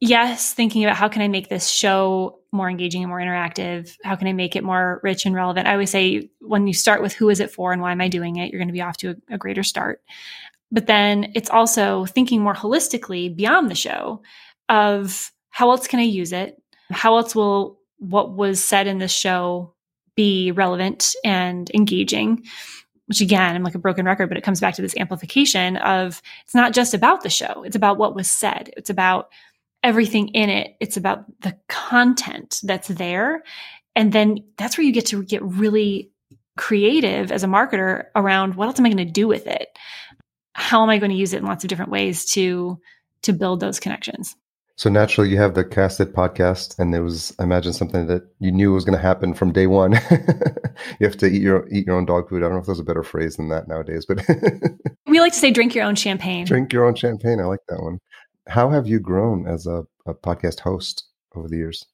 yes, 0.00 0.54
thinking 0.54 0.84
about 0.84 0.96
how 0.96 1.08
can 1.08 1.22
I 1.22 1.28
make 1.28 1.48
this 1.48 1.68
show 1.68 2.40
more 2.52 2.68
engaging 2.68 3.02
and 3.02 3.10
more 3.10 3.20
interactive? 3.20 3.96
How 4.02 4.16
can 4.16 4.28
I 4.28 4.32
make 4.32 4.56
it 4.56 4.64
more 4.64 5.00
rich 5.02 5.26
and 5.26 5.34
relevant? 5.34 5.68
I 5.68 5.72
always 5.72 5.90
say 5.90 6.30
when 6.40 6.66
you 6.66 6.72
start 6.72 7.02
with 7.02 7.12
who 7.12 7.28
is 7.28 7.40
it 7.40 7.50
for 7.50 7.72
and 7.72 7.82
why 7.82 7.92
am 7.92 8.00
I 8.00 8.08
doing 8.08 8.36
it, 8.36 8.50
you're 8.50 8.58
going 8.58 8.68
to 8.68 8.72
be 8.72 8.80
off 8.80 8.96
to 8.98 9.10
a, 9.10 9.34
a 9.34 9.38
greater 9.38 9.62
start. 9.62 10.02
But 10.72 10.86
then 10.86 11.32
it's 11.34 11.50
also 11.50 12.06
thinking 12.06 12.40
more 12.40 12.54
holistically 12.54 13.34
beyond 13.34 13.70
the 13.70 13.74
show 13.74 14.22
of 14.68 15.30
how 15.50 15.70
else 15.70 15.86
can 15.86 16.00
I 16.00 16.04
use 16.04 16.32
it? 16.32 16.60
How 16.90 17.16
else 17.16 17.34
will 17.34 17.78
what 17.98 18.32
was 18.32 18.64
said 18.64 18.86
in 18.86 18.98
this 18.98 19.12
show 19.12 19.74
be 20.20 20.52
relevant 20.52 21.14
and 21.24 21.70
engaging 21.72 22.44
which 23.06 23.22
again 23.22 23.56
i'm 23.56 23.62
like 23.62 23.74
a 23.74 23.78
broken 23.86 24.04
record 24.04 24.28
but 24.28 24.36
it 24.36 24.44
comes 24.44 24.60
back 24.60 24.74
to 24.74 24.82
this 24.82 24.96
amplification 24.98 25.78
of 25.78 26.20
it's 26.44 26.54
not 26.54 26.72
just 26.72 26.94
about 26.94 27.22
the 27.22 27.30
show. 27.30 27.62
It's 27.64 27.76
about 27.76 27.96
what 27.96 28.14
was 28.14 28.30
said. 28.30 28.70
It's 28.76 28.90
about 28.90 29.30
everything 29.82 30.28
in 30.28 30.50
it. 30.50 30.76
It's 30.80 30.96
about 30.96 31.24
the 31.40 31.56
content 31.68 32.60
that's 32.62 32.88
there. 32.88 33.42
And 33.96 34.12
then 34.12 34.38
that's 34.58 34.76
where 34.76 34.86
you 34.86 34.92
get 34.92 35.06
to 35.06 35.22
get 35.22 35.42
really 35.42 36.10
creative 36.56 37.32
as 37.32 37.42
a 37.42 37.46
marketer 37.46 38.06
around 38.14 38.56
what 38.56 38.66
else 38.66 38.78
am 38.78 38.84
i 38.84 38.90
going 38.90 39.06
to 39.06 39.10
do 39.10 39.26
with 39.26 39.46
it? 39.46 39.68
How 40.52 40.82
am 40.82 40.90
i 40.90 40.98
going 40.98 41.10
to 41.10 41.16
use 41.16 41.32
it 41.32 41.38
in 41.38 41.46
lots 41.46 41.64
of 41.64 41.68
different 41.68 41.90
ways 41.90 42.26
to 42.32 42.78
to 43.22 43.32
build 43.32 43.60
those 43.60 43.80
connections 43.80 44.36
So 44.80 44.88
naturally, 44.88 45.28
you 45.28 45.36
have 45.36 45.52
the 45.52 45.62
casted 45.62 46.14
podcast, 46.14 46.78
and 46.78 46.94
it 46.94 47.02
was, 47.02 47.36
I 47.38 47.42
imagine, 47.42 47.74
something 47.74 48.06
that 48.06 48.22
you 48.38 48.50
knew 48.50 48.72
was 48.72 48.82
going 48.82 48.96
to 48.96 49.02
happen 49.02 49.34
from 49.34 49.52
day 49.52 49.66
one. 49.66 49.92
you 50.98 51.06
have 51.06 51.18
to 51.18 51.26
eat 51.26 51.42
your 51.42 51.68
eat 51.68 51.84
your 51.84 51.96
own 51.96 52.06
dog 52.06 52.30
food. 52.30 52.38
I 52.38 52.46
don't 52.46 52.54
know 52.54 52.60
if 52.60 52.64
there's 52.64 52.80
a 52.80 52.84
better 52.84 53.02
phrase 53.02 53.36
than 53.36 53.50
that 53.50 53.68
nowadays, 53.68 54.06
but 54.08 54.24
we 55.06 55.20
like 55.20 55.34
to 55.34 55.38
say, 55.38 55.50
"Drink 55.50 55.74
your 55.74 55.84
own 55.84 55.96
champagne." 55.96 56.46
Drink 56.46 56.72
your 56.72 56.86
own 56.86 56.94
champagne. 56.94 57.40
I 57.40 57.44
like 57.44 57.60
that 57.68 57.82
one. 57.82 57.98
How 58.48 58.70
have 58.70 58.86
you 58.86 59.00
grown 59.00 59.46
as 59.46 59.66
a, 59.66 59.84
a 60.06 60.14
podcast 60.14 60.60
host 60.60 61.04
over 61.36 61.46
the 61.46 61.58
years? 61.58 61.84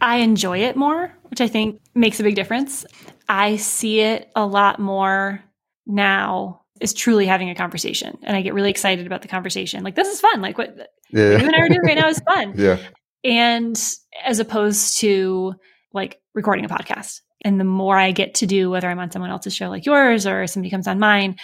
I 0.00 0.16
enjoy 0.16 0.60
it 0.60 0.76
more, 0.76 1.12
which 1.24 1.42
I 1.42 1.46
think 1.46 1.82
makes 1.94 2.20
a 2.20 2.22
big 2.22 2.36
difference. 2.36 2.86
I 3.28 3.56
see 3.56 4.00
it 4.00 4.30
a 4.34 4.46
lot 4.46 4.78
more 4.78 5.44
now 5.86 6.59
is 6.80 6.94
truly 6.94 7.26
having 7.26 7.50
a 7.50 7.54
conversation. 7.54 8.18
And 8.22 8.36
I 8.36 8.42
get 8.42 8.54
really 8.54 8.70
excited 8.70 9.06
about 9.06 9.22
the 9.22 9.28
conversation. 9.28 9.84
Like, 9.84 9.94
this 9.94 10.08
is 10.08 10.20
fun. 10.20 10.40
Like, 10.40 10.58
what 10.58 10.76
yeah. 11.10 11.38
you 11.38 11.46
and 11.46 11.54
I 11.54 11.60
are 11.60 11.68
doing 11.68 11.82
right 11.84 11.98
now 11.98 12.08
is 12.08 12.20
fun. 12.20 12.54
yeah. 12.56 12.78
And 13.22 13.78
as 14.24 14.38
opposed 14.38 14.98
to 15.00 15.54
like 15.92 16.20
recording 16.34 16.64
a 16.64 16.68
podcast. 16.68 17.20
And 17.42 17.58
the 17.58 17.64
more 17.64 17.96
I 17.96 18.12
get 18.12 18.34
to 18.36 18.46
do, 18.46 18.70
whether 18.70 18.88
I'm 18.88 18.98
on 18.98 19.10
someone 19.10 19.30
else's 19.30 19.54
show 19.54 19.68
like 19.68 19.86
yours 19.86 20.26
or 20.26 20.46
somebody 20.46 20.70
comes 20.70 20.86
on 20.86 20.98
mine, 20.98 21.36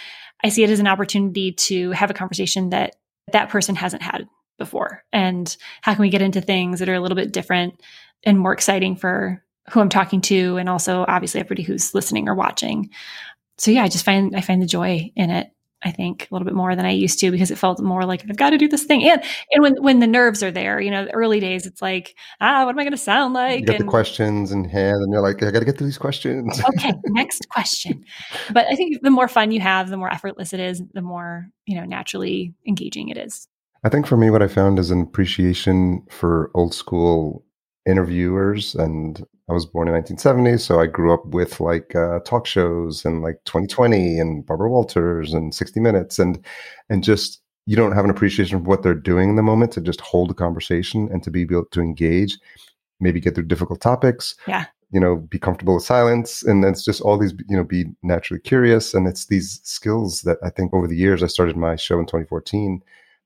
I 0.43 0.49
see 0.49 0.63
it 0.63 0.69
as 0.69 0.79
an 0.79 0.87
opportunity 0.87 1.53
to 1.53 1.91
have 1.91 2.11
a 2.11 2.15
conversation 2.15 2.69
that 2.69 2.95
that 3.31 3.49
person 3.49 3.75
hasn't 3.75 4.03
had 4.03 4.27
before. 4.57 5.03
And 5.11 5.55
how 5.81 5.93
can 5.93 6.01
we 6.01 6.09
get 6.09 6.21
into 6.21 6.41
things 6.41 6.79
that 6.79 6.89
are 6.89 6.93
a 6.93 6.99
little 6.99 7.15
bit 7.15 7.31
different 7.33 7.81
and 8.23 8.39
more 8.39 8.53
exciting 8.53 8.95
for 8.95 9.43
who 9.69 9.81
I'm 9.81 9.89
talking 9.89 10.21
to 10.21 10.57
and 10.57 10.69
also 10.69 11.03
obviously 11.07 11.41
everybody 11.41 11.63
who's 11.63 11.93
listening 11.93 12.29
or 12.29 12.35
watching 12.35 12.89
so 13.57 13.71
yeah, 13.71 13.83
I 13.83 13.87
just 13.87 14.05
find 14.05 14.35
I 14.35 14.41
find 14.41 14.61
the 14.61 14.67
joy 14.67 15.11
in 15.15 15.29
it. 15.29 15.51
I 15.83 15.91
think 15.91 16.23
a 16.23 16.33
little 16.33 16.45
bit 16.45 16.55
more 16.55 16.75
than 16.75 16.87
I 16.87 16.91
used 16.91 17.19
to 17.19 17.29
because 17.29 17.51
it 17.51 17.57
felt 17.57 17.79
more 17.79 18.03
like 18.03 18.25
I've 18.27 18.35
got 18.35 18.49
to 18.49 18.57
do 18.57 18.67
this 18.67 18.83
thing. 18.83 19.03
And 19.03 19.21
and 19.51 19.61
when 19.61 19.81
when 19.81 19.99
the 19.99 20.07
nerves 20.07 20.41
are 20.41 20.51
there, 20.51 20.81
you 20.81 20.89
know, 20.89 21.05
the 21.05 21.13
early 21.13 21.39
days, 21.39 21.65
it's 21.65 21.81
like, 21.81 22.15
ah, 22.41 22.65
what 22.65 22.71
am 22.71 22.79
I 22.79 22.83
going 22.83 22.91
to 22.91 22.97
sound 22.97 23.33
like? 23.33 23.59
You 23.61 23.65
get 23.67 23.75
and, 23.75 23.85
the 23.85 23.89
questions 23.89 24.51
in 24.51 24.65
hand, 24.65 25.03
and 25.03 25.13
you're 25.13 25.21
like, 25.21 25.41
I 25.43 25.51
got 25.51 25.59
to 25.59 25.65
get 25.65 25.77
through 25.77 25.87
these 25.87 25.97
questions. 25.97 26.59
okay, 26.69 26.93
next 27.05 27.47
question. 27.49 28.03
But 28.51 28.67
I 28.67 28.75
think 28.75 29.01
the 29.01 29.11
more 29.11 29.27
fun 29.27 29.51
you 29.51 29.59
have, 29.59 29.89
the 29.89 29.97
more 29.97 30.11
effortless 30.11 30.51
it 30.51 30.59
is, 30.59 30.81
the 30.93 31.01
more 31.01 31.47
you 31.65 31.79
know 31.79 31.85
naturally 31.85 32.53
engaging 32.67 33.09
it 33.09 33.17
is. 33.17 33.47
I 33.83 33.89
think 33.89 34.07
for 34.07 34.17
me, 34.17 34.31
what 34.31 34.41
I 34.41 34.47
found 34.47 34.79
is 34.79 34.89
an 34.89 35.01
appreciation 35.01 36.03
for 36.09 36.49
old 36.55 36.73
school 36.73 37.45
interviewers 37.85 38.73
and 38.73 39.23
I 39.49 39.53
was 39.53 39.65
born 39.65 39.87
in 39.87 39.93
1970, 39.93 40.57
so 40.57 40.81
I 40.81 40.87
grew 40.87 41.13
up 41.13 41.25
with 41.27 41.59
like 41.61 41.95
uh, 41.95 42.19
talk 42.19 42.45
shows 42.45 43.05
and 43.05 43.21
like 43.21 43.39
2020 43.45 44.19
and 44.19 44.45
Barbara 44.45 44.69
Walters 44.69 45.33
and 45.33 45.55
60 45.55 45.79
Minutes 45.79 46.19
and 46.19 46.43
and 46.89 47.03
just 47.03 47.41
you 47.65 47.75
don't 47.75 47.93
have 47.93 48.03
an 48.03 48.11
appreciation 48.11 48.59
for 48.59 48.65
what 48.65 48.83
they're 48.83 48.93
doing 48.93 49.29
in 49.29 49.35
the 49.35 49.43
moment 49.43 49.71
to 49.73 49.81
just 49.81 50.01
hold 50.01 50.31
a 50.31 50.33
conversation 50.33 51.09
and 51.11 51.23
to 51.23 51.31
be 51.31 51.41
able 51.41 51.65
to 51.65 51.81
engage, 51.81 52.37
maybe 52.99 53.19
get 53.21 53.35
through 53.35 53.45
difficult 53.45 53.81
topics. 53.81 54.35
Yeah. 54.47 54.65
You 54.91 55.01
know, 55.01 55.17
be 55.17 55.37
comfortable 55.37 55.75
with 55.75 55.83
silence, 55.83 56.43
and 56.43 56.63
it's 56.63 56.85
just 56.85 57.01
all 57.01 57.17
these. 57.17 57.33
You 57.49 57.57
know, 57.57 57.65
be 57.65 57.85
naturally 58.03 58.39
curious, 58.39 58.93
and 58.93 59.05
it's 59.05 59.25
these 59.25 59.59
skills 59.63 60.21
that 60.21 60.37
I 60.43 60.49
think 60.49 60.73
over 60.73 60.87
the 60.87 60.95
years 60.95 61.21
I 61.21 61.27
started 61.27 61.57
my 61.57 61.75
show 61.75 61.99
in 61.99 62.05
2014 62.05 62.81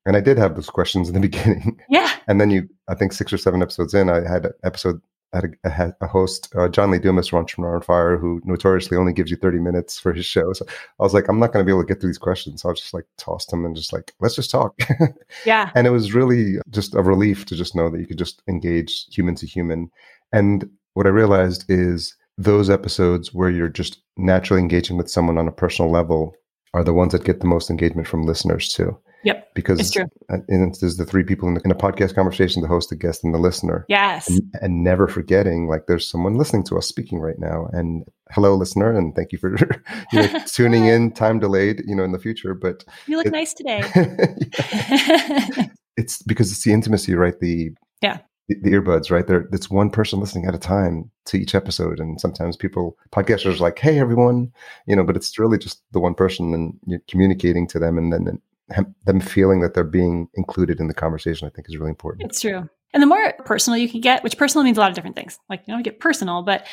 and 0.05 0.17
I 0.17 0.21
did 0.21 0.37
have 0.37 0.55
those 0.55 0.69
questions 0.69 1.07
in 1.07 1.13
the 1.13 1.19
beginning. 1.29 1.79
Yeah. 1.89 2.11
And 2.27 2.41
then 2.41 2.49
you, 2.49 2.67
I 2.87 2.95
think 2.95 3.13
six 3.13 3.31
or 3.31 3.37
seven 3.37 3.61
episodes 3.61 3.93
in, 3.93 4.09
I 4.09 4.27
had 4.27 4.45
an 4.45 4.53
episode 4.63 5.01
had 5.33 5.55
a, 5.63 5.93
a, 6.01 6.07
host, 6.07 6.53
uh, 6.55 6.67
John 6.67 6.91
Lee 6.91 6.99
Dumas 6.99 7.27
from 7.27 7.39
Entrepreneur 7.39 7.75
on 7.75 7.81
Fire, 7.81 8.17
who 8.17 8.41
notoriously 8.43 8.97
only 8.97 9.13
gives 9.13 9.31
you 9.31 9.37
30 9.37 9.59
minutes 9.59 9.99
for 9.99 10.13
his 10.13 10.25
show. 10.25 10.53
So 10.53 10.65
I 10.67 11.03
was 11.03 11.13
like, 11.13 11.27
I'm 11.27 11.39
not 11.39 11.53
going 11.53 11.63
to 11.63 11.67
be 11.67 11.71
able 11.71 11.83
to 11.83 11.87
get 11.87 12.01
through 12.01 12.09
these 12.09 12.17
questions. 12.17 12.61
So 12.61 12.69
I 12.69 12.71
was 12.71 12.81
just 12.81 12.93
like, 12.93 13.05
tossed 13.17 13.49
them 13.49 13.65
and 13.65 13.75
just 13.75 13.93
like, 13.93 14.13
let's 14.19 14.35
just 14.35 14.51
talk. 14.51 14.77
Yeah. 15.45 15.71
and 15.75 15.87
it 15.87 15.91
was 15.91 16.13
really 16.13 16.57
just 16.69 16.93
a 16.93 17.01
relief 17.01 17.45
to 17.45 17.55
just 17.55 17.75
know 17.75 17.89
that 17.89 17.99
you 17.99 18.05
could 18.05 18.17
just 18.17 18.41
engage 18.47 19.05
human 19.09 19.33
to 19.35 19.47
human. 19.47 19.89
And 20.31 20.69
what 20.93 21.05
I 21.05 21.09
realized 21.09 21.65
is 21.69 22.15
those 22.37 22.69
episodes 22.69 23.33
where 23.33 23.49
you're 23.49 23.69
just 23.69 24.01
naturally 24.17 24.61
engaging 24.61 24.97
with 24.97 25.09
someone 25.09 25.37
on 25.37 25.47
a 25.47 25.51
personal 25.51 25.91
level 25.91 26.35
are 26.73 26.83
the 26.83 26.93
ones 26.93 27.13
that 27.13 27.23
get 27.23 27.39
the 27.39 27.47
most 27.47 27.69
engagement 27.69 28.07
from 28.07 28.23
listeners 28.23 28.73
too. 28.73 28.97
Yep. 29.23 29.53
Because 29.53 29.79
it's 29.79 29.91
true. 29.91 30.05
And 30.29 30.75
there's 30.79 30.97
the 30.97 31.05
three 31.05 31.23
people 31.23 31.47
in, 31.47 31.55
the, 31.55 31.61
in, 31.63 31.71
a 31.71 31.75
podcast 31.75 32.15
conversation, 32.15 32.61
the 32.61 32.67
host, 32.67 32.89
the 32.89 32.95
guest, 32.95 33.23
and 33.23 33.33
the 33.33 33.37
listener. 33.37 33.85
Yes. 33.87 34.29
And, 34.29 34.41
and, 34.61 34.83
never 34.83 35.07
forgetting, 35.07 35.67
like, 35.67 35.85
there's 35.87 36.09
someone 36.09 36.35
listening 36.37 36.63
to 36.65 36.77
us 36.77 36.87
speaking 36.87 37.19
right 37.19 37.37
now. 37.37 37.69
And 37.71 38.03
hello, 38.31 38.55
listener. 38.55 38.95
And 38.97 39.15
thank 39.15 39.31
you 39.31 39.37
for 39.37 39.55
you 40.11 40.21
know, 40.21 40.39
tuning 40.47 40.85
in, 40.85 41.11
time 41.11 41.39
delayed, 41.39 41.83
you 41.85 41.95
know, 41.95 42.03
in 42.03 42.11
the 42.11 42.19
future. 42.19 42.53
But 42.53 42.83
you 43.07 43.17
look 43.17 43.27
it, 43.27 43.31
nice 43.31 43.53
today. 43.53 43.81
it's 45.97 46.21
because 46.23 46.51
it's 46.51 46.63
the 46.63 46.73
intimacy, 46.73 47.13
right? 47.13 47.39
The, 47.39 47.71
yeah. 48.01 48.19
The, 48.47 48.55
the 48.63 48.71
earbuds, 48.71 49.11
right? 49.11 49.27
There, 49.27 49.47
it's 49.53 49.69
one 49.69 49.91
person 49.91 50.19
listening 50.19 50.45
at 50.45 50.55
a 50.55 50.59
time 50.59 51.11
to 51.25 51.37
each 51.37 51.53
episode. 51.53 51.99
And 51.99 52.19
sometimes 52.19 52.57
people, 52.57 52.97
podcasters, 53.13 53.57
are 53.57 53.63
like, 53.63 53.77
"Hey, 53.77 53.99
everyone," 53.99 54.51
you 54.87 54.95
know, 54.95 55.03
but 55.03 55.15
it's 55.15 55.37
really 55.37 55.59
just 55.59 55.83
the 55.91 55.99
one 55.99 56.15
person, 56.15 56.53
and 56.55 56.73
you're 56.87 57.03
communicating 57.07 57.67
to 57.67 57.77
them, 57.77 57.99
and 57.99 58.11
then 58.11 58.41
them 59.05 59.19
feeling 59.19 59.61
that 59.61 59.73
they're 59.73 59.83
being 59.83 60.27
included 60.35 60.79
in 60.79 60.87
the 60.87 60.93
conversation, 60.93 61.47
I 61.47 61.51
think 61.51 61.67
is 61.69 61.77
really 61.77 61.89
important. 61.89 62.29
It's 62.29 62.41
true. 62.41 62.69
And 62.93 63.01
the 63.01 63.07
more 63.07 63.33
personal 63.45 63.77
you 63.77 63.89
can 63.89 64.01
get, 64.01 64.23
which 64.23 64.37
personal 64.37 64.63
means 64.63 64.77
a 64.77 64.81
lot 64.81 64.89
of 64.89 64.95
different 64.95 65.15
things. 65.15 65.39
Like 65.49 65.63
you 65.65 65.73
don't 65.73 65.83
get 65.83 65.99
personal, 65.99 66.41
but 66.41 66.67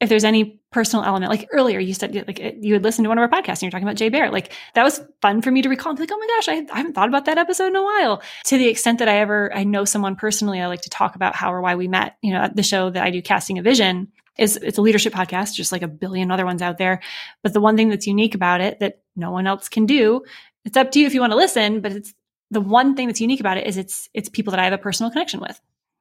if 0.00 0.08
there's 0.08 0.24
any 0.24 0.60
personal 0.72 1.04
element, 1.04 1.30
like 1.30 1.46
earlier 1.52 1.78
you 1.78 1.92
said, 1.92 2.14
like 2.14 2.40
eh, 2.40 2.52
you 2.58 2.74
would 2.74 2.84
listen 2.84 3.02
to 3.04 3.08
one 3.08 3.18
of 3.18 3.22
our 3.22 3.28
podcasts 3.28 3.54
and 3.54 3.62
you're 3.62 3.70
talking 3.70 3.86
about 3.86 3.96
Jay 3.96 4.08
Baer. 4.08 4.30
Like 4.30 4.52
that 4.74 4.82
was 4.82 5.00
fun 5.20 5.42
for 5.42 5.50
me 5.50 5.60
to 5.60 5.68
recall. 5.68 5.92
I'm 5.92 5.98
like, 5.98 6.10
oh 6.10 6.18
my 6.18 6.26
gosh, 6.36 6.48
I, 6.48 6.66
I, 6.72 6.78
haven't 6.78 6.94
thought 6.94 7.08
about 7.08 7.26
that 7.26 7.36
episode 7.36 7.66
in 7.66 7.76
a 7.76 7.82
while. 7.82 8.22
To 8.46 8.56
the 8.56 8.68
extent 8.68 8.98
that 9.00 9.08
I 9.08 9.18
ever, 9.18 9.54
I 9.54 9.64
know 9.64 9.84
someone 9.84 10.16
personally, 10.16 10.60
I 10.60 10.68
like 10.68 10.82
to 10.82 10.90
talk 10.90 11.16
about 11.16 11.34
how 11.34 11.52
or 11.52 11.60
why 11.60 11.74
we 11.74 11.86
met. 11.86 12.16
You 12.22 12.32
know, 12.32 12.40
at 12.40 12.56
the 12.56 12.62
show 12.62 12.88
that 12.88 13.02
I 13.02 13.10
do, 13.10 13.20
Casting 13.20 13.58
a 13.58 13.62
Vision, 13.62 14.08
is 14.38 14.56
it's 14.56 14.78
a 14.78 14.82
leadership 14.82 15.12
podcast, 15.12 15.54
just 15.54 15.70
like 15.70 15.82
a 15.82 15.88
billion 15.88 16.30
other 16.30 16.46
ones 16.46 16.62
out 16.62 16.78
there. 16.78 17.00
But 17.42 17.52
the 17.52 17.60
one 17.60 17.76
thing 17.76 17.90
that's 17.90 18.06
unique 18.06 18.34
about 18.34 18.62
it 18.62 18.80
that 18.80 19.02
no 19.16 19.30
one 19.30 19.46
else 19.46 19.68
can 19.68 19.84
do 19.84 20.22
it's 20.64 20.76
up 20.76 20.90
to 20.92 21.00
you 21.00 21.06
if 21.06 21.14
you 21.14 21.20
want 21.20 21.32
to 21.32 21.36
listen, 21.36 21.80
but 21.80 21.92
it's 21.92 22.14
the 22.50 22.60
one 22.60 22.94
thing 22.96 23.06
that's 23.06 23.20
unique 23.20 23.40
about 23.40 23.56
it 23.56 23.66
is 23.66 23.76
it's 23.76 24.08
it's 24.14 24.28
people 24.28 24.50
that 24.50 24.60
I 24.60 24.64
have 24.64 24.72
a 24.72 24.78
personal 24.78 25.10
connection 25.10 25.40
with. 25.40 25.60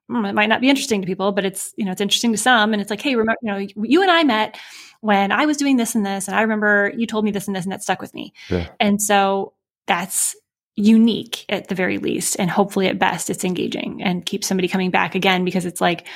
Hmm, 0.10 0.26
it 0.26 0.34
might 0.34 0.50
not 0.50 0.62
be 0.62 0.70
interesting 0.70 1.02
to 1.02 1.08
people, 1.08 1.32
but 1.32 1.46
it's 1.46 1.74
you 1.78 1.86
know 1.86 1.92
it's 1.92 2.02
interesting 2.02 2.32
to 2.32 2.38
some, 2.38 2.74
and 2.74 2.82
it's 2.82 2.90
like, 2.90 3.02
hey, 3.02 3.16
remember, 3.16 3.38
you 3.42 3.52
know, 3.52 3.84
you 3.84 4.02
and 4.02 4.12
I 4.12 4.24
met 4.24 4.58
when 5.02 5.32
I 5.32 5.46
was 5.46 5.58
doing 5.58 5.78
this 5.78 5.96
and 5.96 6.06
this, 6.06 6.28
and 6.28 6.36
I 6.36 6.42
remember 6.42 6.92
you 6.98 7.06
told 7.06 7.24
me 7.24 7.32
this 7.32 7.48
and 7.48 7.56
this, 7.56 7.64
and 7.64 7.72
that 7.72 7.84
stuck 7.84 8.02
with 8.02 8.14
me. 8.14 8.34
Yeah. 8.50 8.68
And 8.80 9.02
so 9.02 9.54
that's 9.88 10.36
unique 10.76 11.46
at 11.50 11.68
the 11.68 11.76
very 11.76 12.00
least, 12.00 12.38
and 12.40 12.50
hopefully 12.50 12.88
at 12.88 13.00
best, 13.00 13.30
it's 13.30 13.44
engaging 13.44 14.02
and 14.02 14.26
keeps 14.26 14.48
somebody 14.48 14.68
coming 14.68 14.92
back 14.92 15.14
again 15.14 15.46
because 15.46 15.66
it's 15.66 15.82
like, 15.82 16.08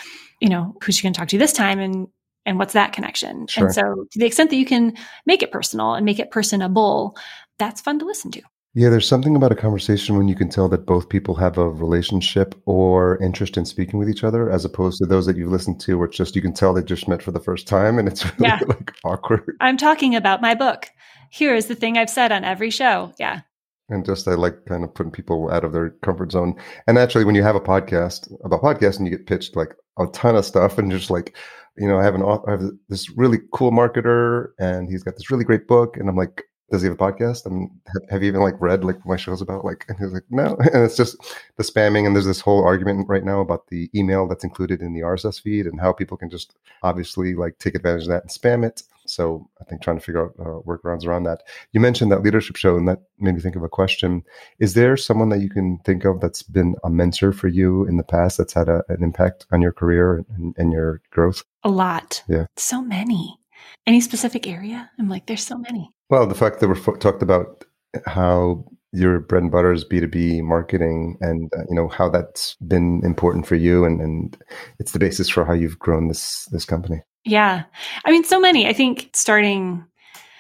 you 0.41 0.49
know, 0.49 0.75
who's 0.83 0.95
she 0.95 1.03
going 1.03 1.13
to 1.13 1.19
talk 1.19 1.29
to 1.29 1.37
this 1.37 1.53
time, 1.53 1.79
and 1.79 2.07
and 2.45 2.59
what's 2.59 2.73
that 2.73 2.93
connection? 2.93 3.47
Sure. 3.47 3.65
And 3.65 3.75
so, 3.75 4.05
to 4.11 4.19
the 4.19 4.25
extent 4.25 4.49
that 4.49 4.57
you 4.57 4.65
can 4.65 4.97
make 5.25 5.43
it 5.43 5.51
personal 5.51 5.93
and 5.93 6.05
make 6.05 6.19
it 6.19 6.31
personable, 6.31 7.15
that's 7.59 7.81
fun 7.81 7.99
to 7.99 8.05
listen 8.05 8.31
to. 8.31 8.41
Yeah, 8.75 8.89
there's 8.89 9.07
something 9.07 9.35
about 9.35 9.51
a 9.51 9.55
conversation 9.55 10.17
when 10.17 10.27
you 10.27 10.35
can 10.35 10.49
tell 10.49 10.67
that 10.69 10.87
both 10.87 11.07
people 11.07 11.35
have 11.35 11.59
a 11.59 11.69
relationship 11.69 12.59
or 12.65 13.21
interest 13.21 13.55
in 13.55 13.65
speaking 13.65 13.99
with 13.99 14.09
each 14.09 14.23
other, 14.23 14.49
as 14.49 14.65
opposed 14.65 14.97
to 14.97 15.05
those 15.05 15.27
that 15.27 15.37
you've 15.37 15.51
listened 15.51 15.79
to, 15.81 15.95
where 15.95 16.07
it's 16.07 16.17
just 16.17 16.35
you 16.35 16.41
can 16.41 16.53
tell 16.53 16.73
they 16.73 16.81
just 16.81 17.07
met 17.07 17.21
for 17.21 17.29
the 17.29 17.39
first 17.39 17.67
time 17.67 17.99
and 17.99 18.07
it's 18.07 18.25
really 18.39 18.49
yeah. 18.49 18.59
like 18.67 18.91
awkward. 19.03 19.55
I'm 19.61 19.77
talking 19.77 20.15
about 20.15 20.41
my 20.41 20.55
book. 20.55 20.89
Here 21.29 21.53
is 21.53 21.67
the 21.67 21.75
thing 21.75 21.99
I've 21.99 22.09
said 22.09 22.31
on 22.31 22.43
every 22.43 22.71
show. 22.71 23.13
Yeah. 23.19 23.41
And 23.89 24.03
just 24.03 24.27
I 24.27 24.33
like 24.33 24.65
kind 24.65 24.83
of 24.83 24.91
putting 24.95 25.11
people 25.11 25.51
out 25.51 25.63
of 25.63 25.71
their 25.71 25.91
comfort 26.01 26.31
zone. 26.31 26.55
And 26.87 26.97
actually, 26.97 27.25
when 27.25 27.35
you 27.35 27.43
have 27.43 27.55
a 27.55 27.61
podcast 27.61 28.33
about 28.43 28.63
podcasting, 28.63 28.99
and 28.99 29.07
you 29.07 29.17
get 29.17 29.27
pitched 29.27 29.55
like 29.55 29.75
a 29.99 30.07
ton 30.07 30.35
of 30.35 30.45
stuff, 30.45 30.79
and 30.79 30.89
just 30.89 31.11
like, 31.11 31.35
you 31.77 31.87
know, 31.87 31.99
I 31.99 32.03
have 32.03 32.15
an 32.15 32.23
author, 32.23 32.47
I 32.47 32.51
have 32.53 32.71
this 32.89 33.11
really 33.11 33.37
cool 33.53 33.71
marketer, 33.71 34.47
and 34.57 34.89
he's 34.89 35.03
got 35.03 35.15
this 35.15 35.29
really 35.29 35.43
great 35.43 35.67
book, 35.67 35.97
and 35.97 36.09
I'm 36.09 36.15
like, 36.15 36.43
does 36.73 36.81
he 36.81 36.87
have 36.87 36.99
a 36.99 37.11
podcast? 37.11 37.45
I 37.45 37.51
mean, 37.51 37.69
have, 37.85 38.09
have, 38.09 38.23
you 38.23 38.29
even 38.29 38.41
like 38.41 38.59
read 38.59 38.83
like 38.83 39.05
my 39.05 39.15
show's 39.15 39.43
about? 39.43 39.63
Like, 39.63 39.85
and 39.87 39.97
he's 39.99 40.11
like, 40.11 40.23
no. 40.31 40.57
And 40.73 40.83
it's 40.83 40.97
just 40.97 41.15
the 41.55 41.63
spamming. 41.63 42.07
And 42.07 42.15
there's 42.15 42.25
this 42.25 42.41
whole 42.41 42.63
argument 42.63 43.07
right 43.07 43.23
now 43.23 43.41
about 43.41 43.67
the 43.67 43.91
email 43.93 44.27
that's 44.27 44.43
included 44.43 44.81
in 44.81 44.91
the 44.91 45.01
RSS 45.01 45.39
feed 45.39 45.67
and 45.67 45.79
how 45.79 45.93
people 45.93 46.17
can 46.17 46.31
just 46.31 46.55
obviously 46.81 47.35
like 47.35 47.59
take 47.59 47.75
advantage 47.75 48.03
of 48.03 48.09
that 48.09 48.23
and 48.23 48.31
spam 48.31 48.65
it. 48.65 48.81
So 49.05 49.47
I 49.61 49.65
think 49.65 49.83
trying 49.83 49.99
to 49.99 50.03
figure 50.03 50.25
out 50.25 50.33
uh, 50.39 50.61
workarounds 50.67 51.05
around 51.05 51.23
that. 51.23 51.43
You 51.73 51.79
mentioned 51.79 52.11
that 52.11 52.23
leadership 52.23 52.55
show, 52.55 52.75
and 52.75 52.87
that 52.87 53.03
made 53.19 53.35
me 53.35 53.41
think 53.41 53.55
of 53.55 53.61
a 53.61 53.69
question. 53.69 54.23
Is 54.57 54.73
there 54.73 54.97
someone 54.97 55.29
that 55.29 55.41
you 55.41 55.51
can 55.51 55.77
think 55.85 56.05
of 56.05 56.21
that's 56.21 56.41
been 56.41 56.73
a 56.83 56.89
mentor 56.89 57.33
for 57.33 57.49
you 57.49 57.85
in 57.85 57.97
the 57.97 58.03
past 58.03 58.39
that's 58.39 58.53
had 58.53 58.67
a, 58.67 58.81
an 58.89 59.03
impact 59.03 59.45
on 59.51 59.61
your 59.61 59.73
career 59.73 60.25
and, 60.37 60.55
and 60.57 60.71
your 60.71 61.01
growth? 61.11 61.43
A 61.63 61.69
lot. 61.69 62.23
Yeah. 62.27 62.45
So 62.57 62.81
many. 62.81 63.37
Any 63.85 64.01
specific 64.01 64.47
area? 64.47 64.89
I'm 64.97 65.09
like, 65.09 65.27
there's 65.27 65.45
so 65.45 65.57
many. 65.57 65.91
Well, 66.13 66.27
the 66.27 66.35
fact 66.35 66.59
that 66.59 66.67
we're 66.67 66.97
talked 66.97 67.23
about 67.23 67.65
how 68.05 68.63
your 68.91 69.19
bread 69.19 69.41
and 69.41 69.51
butter 69.51 69.73
is 69.73 69.83
B2B 69.83 70.43
marketing 70.43 71.17
and 71.21 71.51
uh, 71.57 71.63
you 71.67 71.75
know 71.75 71.87
how 71.87 72.07
that's 72.07 72.53
been 72.67 73.01
important 73.03 73.47
for 73.47 73.55
you 73.55 73.83
and, 73.83 73.99
and 73.99 74.37
it's 74.77 74.91
the 74.91 74.99
basis 74.99 75.27
for 75.27 75.43
how 75.43 75.53
you've 75.53 75.79
grown 75.79 76.09
this 76.09 76.45
this 76.51 76.65
company. 76.65 77.01
Yeah. 77.25 77.63
I 78.05 78.11
mean 78.11 78.23
so 78.23 78.39
many. 78.39 78.67
I 78.67 78.73
think 78.73 79.09
starting 79.15 79.83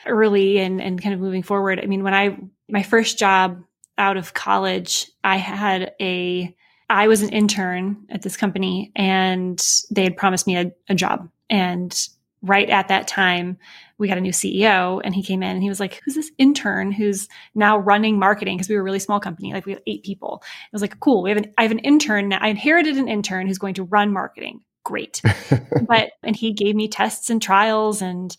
early 0.05 0.59
and 0.59 0.79
and 0.79 1.01
kind 1.01 1.15
of 1.15 1.19
moving 1.19 1.41
forward. 1.41 1.79
I 1.81 1.87
mean 1.87 2.03
when 2.03 2.13
I 2.13 2.37
my 2.69 2.83
first 2.83 3.17
job 3.17 3.59
out 3.97 4.15
of 4.15 4.35
college, 4.35 5.09
I 5.23 5.37
had 5.37 5.95
a 5.99 6.55
I 6.87 7.07
was 7.07 7.23
an 7.23 7.29
intern 7.29 7.97
at 8.11 8.21
this 8.21 8.37
company 8.37 8.91
and 8.95 9.59
they 9.89 10.03
had 10.03 10.17
promised 10.17 10.45
me 10.45 10.55
a, 10.55 10.71
a 10.87 10.93
job. 10.93 11.31
And 11.49 11.99
right 12.43 12.69
at 12.69 12.89
that 12.89 13.07
time, 13.07 13.57
we 13.97 14.07
got 14.07 14.17
a 14.17 14.21
new 14.21 14.31
CEO 14.31 15.01
and 15.03 15.13
he 15.13 15.23
came 15.23 15.43
in 15.43 15.51
and 15.51 15.63
he 15.63 15.69
was 15.69 15.79
like, 15.79 16.01
Who's 16.03 16.15
this 16.15 16.31
intern 16.37 16.91
who's 16.91 17.27
now 17.55 17.77
running 17.77 18.19
marketing? 18.19 18.57
Because 18.57 18.69
we 18.69 18.75
were 18.75 18.81
a 18.81 18.83
really 18.83 18.99
small 18.99 19.19
company, 19.19 19.53
like 19.53 19.65
we 19.65 19.73
have 19.73 19.81
eight 19.87 20.03
people. 20.03 20.43
It 20.43 20.73
was 20.73 20.81
like, 20.81 20.99
Cool, 20.99 21.23
we 21.23 21.29
have 21.29 21.37
an, 21.37 21.53
I 21.57 21.63
have 21.63 21.71
an 21.71 21.79
intern. 21.79 22.29
Now. 22.29 22.39
I 22.41 22.47
inherited 22.49 22.97
an 22.97 23.07
intern 23.07 23.47
who's 23.47 23.59
going 23.59 23.75
to 23.75 23.83
run 23.83 24.11
marketing. 24.11 24.61
Great. 24.83 25.21
but, 25.87 26.11
and 26.23 26.35
he 26.35 26.53
gave 26.53 26.75
me 26.75 26.87
tests 26.87 27.29
and 27.29 27.41
trials 27.41 28.01
and, 28.01 28.35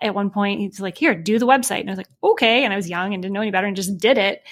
at 0.00 0.14
one 0.14 0.30
point 0.30 0.60
he's 0.60 0.80
like 0.80 0.96
here 0.96 1.14
do 1.14 1.38
the 1.38 1.46
website 1.46 1.80
and 1.80 1.90
i 1.90 1.92
was 1.92 1.96
like 1.98 2.08
okay 2.22 2.64
and 2.64 2.72
i 2.72 2.76
was 2.76 2.88
young 2.88 3.12
and 3.12 3.22
didn't 3.22 3.32
know 3.32 3.40
any 3.40 3.50
better 3.50 3.66
and 3.66 3.76
just 3.76 3.98
did 3.98 4.18
it 4.18 4.42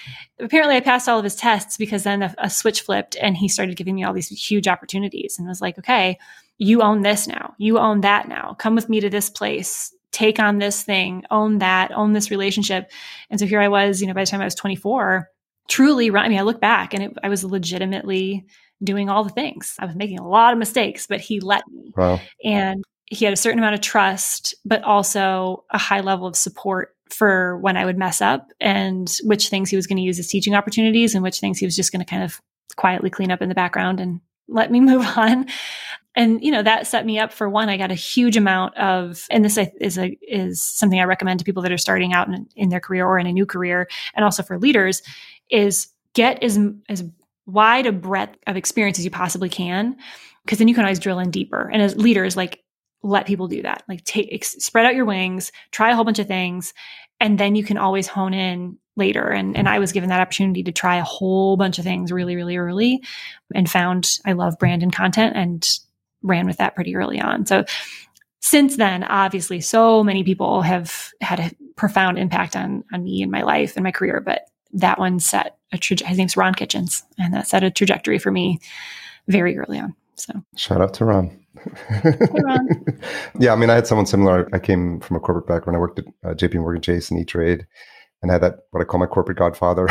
apparently 0.40 0.76
i 0.76 0.80
passed 0.80 1.08
all 1.08 1.18
of 1.18 1.24
his 1.24 1.36
tests 1.36 1.76
because 1.76 2.02
then 2.02 2.22
a, 2.22 2.34
a, 2.38 2.50
switch 2.50 2.80
flipped 2.80 3.16
and 3.20 3.36
he 3.36 3.48
started 3.48 3.76
giving 3.76 3.94
me 3.94 4.04
all 4.04 4.12
these 4.12 4.28
huge 4.28 4.66
opportunities 4.66 5.38
and 5.38 5.46
was 5.46 5.60
like 5.60 5.78
okay 5.78 6.18
you 6.58 6.82
own 6.82 7.02
this 7.02 7.26
now 7.26 7.54
you 7.58 7.78
own 7.78 8.00
that 8.00 8.28
now 8.28 8.54
come 8.58 8.74
with 8.74 8.88
me 8.88 9.00
to 9.00 9.10
this 9.10 9.30
place 9.30 9.94
take 10.12 10.38
on 10.38 10.58
this 10.58 10.82
thing, 10.82 11.24
own 11.30 11.58
that, 11.58 11.92
own 11.92 12.12
this 12.12 12.30
relationship. 12.30 12.90
And 13.30 13.38
so 13.38 13.46
here 13.46 13.60
I 13.60 13.68
was, 13.68 14.00
you 14.00 14.06
know, 14.06 14.14
by 14.14 14.22
the 14.22 14.30
time 14.30 14.40
I 14.40 14.44
was 14.44 14.54
24, 14.54 15.28
truly 15.68 16.10
I 16.10 16.28
mean, 16.28 16.38
I 16.38 16.42
look 16.42 16.60
back 16.60 16.94
and 16.94 17.02
it, 17.02 17.12
I 17.22 17.28
was 17.28 17.44
legitimately 17.44 18.46
doing 18.82 19.08
all 19.08 19.24
the 19.24 19.30
things. 19.30 19.74
I 19.78 19.86
was 19.86 19.96
making 19.96 20.18
a 20.18 20.28
lot 20.28 20.52
of 20.52 20.58
mistakes, 20.58 21.06
but 21.06 21.20
he 21.20 21.40
let 21.40 21.62
me. 21.68 21.92
Wow. 21.96 22.20
And 22.44 22.84
he 23.06 23.24
had 23.24 23.34
a 23.34 23.36
certain 23.36 23.58
amount 23.58 23.74
of 23.74 23.80
trust, 23.80 24.54
but 24.64 24.82
also 24.82 25.64
a 25.70 25.78
high 25.78 26.00
level 26.00 26.26
of 26.26 26.36
support 26.36 26.94
for 27.10 27.58
when 27.58 27.76
I 27.76 27.84
would 27.84 27.96
mess 27.96 28.20
up 28.20 28.50
and 28.60 29.14
which 29.22 29.48
things 29.48 29.70
he 29.70 29.76
was 29.76 29.86
going 29.86 29.96
to 29.96 30.02
use 30.02 30.18
as 30.18 30.26
teaching 30.26 30.54
opportunities 30.54 31.14
and 31.14 31.22
which 31.22 31.40
things 31.40 31.58
he 31.58 31.66
was 31.66 31.76
just 31.76 31.92
going 31.92 32.04
to 32.04 32.10
kind 32.10 32.22
of 32.22 32.40
quietly 32.76 33.10
clean 33.10 33.30
up 33.30 33.40
in 33.40 33.48
the 33.48 33.54
background 33.54 34.00
and 34.00 34.20
let 34.48 34.70
me 34.70 34.80
move 34.80 35.06
on 35.16 35.46
and 36.16 36.42
you 36.42 36.50
know 36.50 36.62
that 36.62 36.86
set 36.86 37.06
me 37.06 37.18
up 37.18 37.32
for 37.32 37.48
one 37.48 37.68
i 37.68 37.76
got 37.76 37.92
a 37.92 37.94
huge 37.94 38.36
amount 38.36 38.76
of 38.76 39.26
and 39.30 39.44
this 39.44 39.58
is 39.80 39.98
a 39.98 40.18
is 40.22 40.62
something 40.62 40.98
i 40.98 41.04
recommend 41.04 41.38
to 41.38 41.44
people 41.44 41.62
that 41.62 41.72
are 41.72 41.78
starting 41.78 42.12
out 42.12 42.26
in, 42.28 42.48
in 42.56 42.68
their 42.70 42.80
career 42.80 43.06
or 43.06 43.18
in 43.18 43.26
a 43.26 43.32
new 43.32 43.46
career 43.46 43.86
and 44.14 44.24
also 44.24 44.42
for 44.42 44.58
leaders 44.58 45.02
is 45.50 45.88
get 46.14 46.42
as 46.42 46.58
as 46.88 47.04
wide 47.46 47.86
a 47.86 47.92
breadth 47.92 48.36
of 48.46 48.56
experience 48.56 48.98
as 48.98 49.04
you 49.04 49.10
possibly 49.10 49.48
can 49.48 49.96
because 50.44 50.58
then 50.58 50.68
you 50.68 50.74
can 50.74 50.84
always 50.84 50.98
drill 50.98 51.18
in 51.18 51.30
deeper. 51.30 51.70
And 51.72 51.80
as 51.80 51.96
leaders 51.96 52.36
like 52.36 52.62
let 53.02 53.26
people 53.26 53.46
do 53.46 53.62
that. 53.62 53.84
Like 53.88 54.02
take 54.04 54.44
spread 54.44 54.86
out 54.86 54.96
your 54.96 55.04
wings 55.04 55.52
try 55.70 55.90
a 55.90 55.94
whole 55.94 56.04
bunch 56.04 56.18
of 56.18 56.26
things 56.26 56.74
and 57.20 57.38
then 57.38 57.54
you 57.54 57.64
can 57.64 57.78
always 57.78 58.08
hone 58.08 58.34
in 58.34 58.78
later. 58.96 59.28
And 59.28 59.56
and 59.56 59.68
I 59.68 59.78
was 59.78 59.92
given 59.92 60.08
that 60.08 60.20
opportunity 60.20 60.62
to 60.64 60.72
try 60.72 60.96
a 60.96 61.04
whole 61.04 61.56
bunch 61.56 61.78
of 61.78 61.84
things 61.84 62.10
really 62.10 62.34
really 62.34 62.56
early 62.56 63.02
and 63.54 63.70
found 63.70 64.18
I 64.24 64.32
love 64.32 64.58
brand 64.58 64.82
and 64.82 64.92
content 64.92 65.36
and 65.36 65.68
ran 66.22 66.46
with 66.46 66.58
that 66.58 66.74
pretty 66.74 66.96
early 66.96 67.20
on. 67.20 67.46
So 67.46 67.64
since 68.40 68.76
then, 68.76 69.04
obviously, 69.04 69.60
so 69.60 70.04
many 70.04 70.22
people 70.22 70.62
have 70.62 71.10
had 71.20 71.40
a 71.40 71.50
profound 71.76 72.18
impact 72.18 72.56
on 72.56 72.84
on 72.92 73.04
me 73.04 73.22
and 73.22 73.30
my 73.30 73.42
life 73.42 73.76
and 73.76 73.84
my 73.84 73.90
career. 73.90 74.20
But 74.24 74.48
that 74.72 74.98
one 74.98 75.18
set 75.18 75.58
a 75.72 75.78
traje- 75.78 76.06
his 76.06 76.18
name's 76.18 76.36
Ron 76.36 76.54
Kitchens, 76.54 77.02
and 77.18 77.34
that 77.34 77.48
set 77.48 77.64
a 77.64 77.70
trajectory 77.70 78.18
for 78.18 78.30
me 78.30 78.60
very 79.28 79.58
early 79.58 79.78
on. 79.78 79.94
So 80.14 80.32
shout 80.56 80.80
out 80.80 80.94
to 80.94 81.04
Ron. 81.04 81.36
hey, 81.88 82.12
Ron. 82.30 82.68
yeah, 83.38 83.52
I 83.52 83.56
mean, 83.56 83.70
I 83.70 83.74
had 83.74 83.86
someone 83.86 84.06
similar. 84.06 84.48
I 84.52 84.58
came 84.58 85.00
from 85.00 85.16
a 85.16 85.20
corporate 85.20 85.46
background. 85.46 85.76
I 85.76 85.80
worked 85.80 85.98
at 85.98 86.04
uh, 86.24 86.34
J.P. 86.34 86.58
Morgan 86.58 86.82
Chase 86.82 87.10
and 87.10 87.20
E 87.20 87.24
Trade, 87.24 87.66
and 88.22 88.30
had 88.30 88.42
that 88.42 88.60
what 88.70 88.80
I 88.80 88.84
call 88.84 89.00
my 89.00 89.06
corporate 89.06 89.38
godfather. 89.38 89.88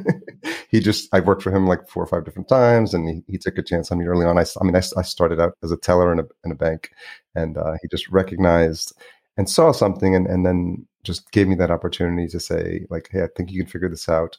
he 0.68 0.80
just 0.80 1.08
I 1.12 1.20
worked 1.20 1.42
for 1.42 1.54
him 1.54 1.66
like 1.66 1.88
four 1.88 2.02
or 2.02 2.06
five 2.06 2.24
different 2.24 2.48
times, 2.48 2.94
and 2.94 3.08
he, 3.08 3.22
he 3.32 3.38
took 3.38 3.58
a 3.58 3.62
chance 3.62 3.90
on 3.90 3.98
me 3.98 4.06
early 4.06 4.26
on. 4.26 4.38
I, 4.38 4.44
I 4.60 4.64
mean, 4.64 4.76
I, 4.76 4.82
I 4.96 5.02
started 5.02 5.40
out 5.40 5.54
as 5.62 5.72
a 5.72 5.76
teller 5.76 6.12
in 6.12 6.20
a 6.20 6.24
in 6.44 6.52
a 6.52 6.56
bank, 6.56 6.90
and 7.34 7.56
uh, 7.58 7.74
he 7.82 7.88
just 7.88 8.08
recognized 8.08 8.94
and 9.36 9.48
saw 9.48 9.72
something, 9.72 10.14
and 10.14 10.26
and 10.26 10.44
then 10.44 10.86
just 11.04 11.30
gave 11.30 11.48
me 11.48 11.54
that 11.56 11.70
opportunity 11.70 12.28
to 12.28 12.40
say 12.40 12.86
like, 12.90 13.08
hey, 13.10 13.22
I 13.22 13.28
think 13.36 13.50
you 13.50 13.62
can 13.62 13.70
figure 13.70 13.88
this 13.88 14.08
out. 14.08 14.36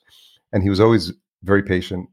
And 0.53 0.63
he 0.63 0.69
was 0.69 0.79
always 0.79 1.11
very 1.43 1.63
patient. 1.63 2.09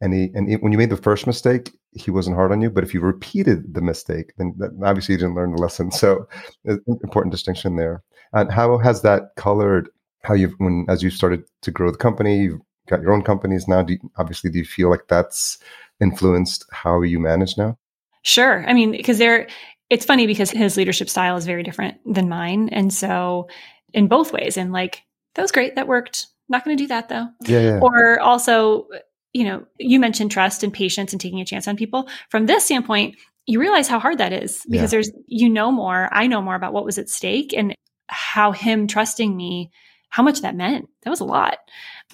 And 0.00 0.12
he 0.12 0.30
and 0.34 0.48
he, 0.48 0.56
when 0.56 0.72
you 0.72 0.78
made 0.78 0.90
the 0.90 0.96
first 0.96 1.26
mistake, 1.26 1.72
he 1.92 2.10
wasn't 2.10 2.36
hard 2.36 2.52
on 2.52 2.60
you. 2.60 2.70
But 2.70 2.84
if 2.84 2.92
you 2.92 3.00
repeated 3.00 3.72
the 3.74 3.80
mistake, 3.80 4.32
then 4.36 4.54
obviously 4.84 5.14
you 5.14 5.20
didn't 5.20 5.36
learn 5.36 5.54
the 5.54 5.62
lesson. 5.62 5.90
So, 5.90 6.28
important 6.64 7.32
distinction 7.32 7.76
there. 7.76 8.02
And 8.32 8.50
how 8.50 8.78
has 8.78 9.02
that 9.02 9.36
colored 9.36 9.88
how 10.24 10.34
you've 10.34 10.54
when 10.58 10.86
as 10.88 11.02
you've 11.02 11.12
started 11.12 11.44
to 11.62 11.70
grow 11.70 11.90
the 11.90 11.98
company, 11.98 12.42
you've 12.42 12.60
got 12.88 13.02
your 13.02 13.12
own 13.12 13.22
companies 13.22 13.68
now. 13.68 13.82
Do 13.82 13.94
you, 13.94 13.98
obviously, 14.16 14.50
do 14.50 14.58
you 14.58 14.64
feel 14.64 14.90
like 14.90 15.06
that's 15.08 15.58
influenced 16.00 16.66
how 16.72 17.02
you 17.02 17.20
manage 17.20 17.56
now? 17.56 17.78
Sure. 18.22 18.64
I 18.66 18.72
mean, 18.72 18.90
because 18.92 19.18
there, 19.18 19.48
it's 19.90 20.06
funny 20.06 20.26
because 20.26 20.50
his 20.50 20.76
leadership 20.76 21.10
style 21.10 21.36
is 21.36 21.46
very 21.46 21.62
different 21.62 21.98
than 22.06 22.28
mine, 22.28 22.70
and 22.70 22.92
so 22.92 23.48
in 23.92 24.08
both 24.08 24.32
ways, 24.32 24.56
and 24.56 24.72
like 24.72 25.02
that 25.34 25.42
was 25.42 25.52
great, 25.52 25.76
that 25.76 25.88
worked. 25.88 26.26
Not 26.48 26.64
going 26.64 26.76
to 26.76 26.82
do 26.82 26.88
that 26.88 27.08
though. 27.08 27.28
Yeah, 27.42 27.60
yeah. 27.60 27.78
Or 27.80 28.20
also, 28.20 28.86
you 29.32 29.44
know, 29.44 29.64
you 29.78 29.98
mentioned 29.98 30.30
trust 30.30 30.62
and 30.62 30.72
patience 30.72 31.12
and 31.12 31.20
taking 31.20 31.40
a 31.40 31.44
chance 31.44 31.66
on 31.66 31.76
people. 31.76 32.08
From 32.28 32.46
this 32.46 32.64
standpoint, 32.64 33.16
you 33.46 33.60
realize 33.60 33.88
how 33.88 33.98
hard 33.98 34.18
that 34.18 34.32
is 34.32 34.62
because 34.68 34.92
yeah. 34.92 34.96
there's 34.96 35.10
you 35.26 35.48
know 35.48 35.70
more, 35.70 36.08
I 36.12 36.26
know 36.26 36.42
more 36.42 36.54
about 36.54 36.72
what 36.72 36.84
was 36.84 36.98
at 36.98 37.08
stake 37.08 37.54
and 37.56 37.74
how 38.08 38.52
him 38.52 38.86
trusting 38.86 39.34
me 39.34 39.70
how 40.14 40.22
much 40.22 40.42
that 40.42 40.54
meant. 40.54 40.88
That 41.02 41.10
was 41.10 41.18
a 41.18 41.24
lot. 41.24 41.58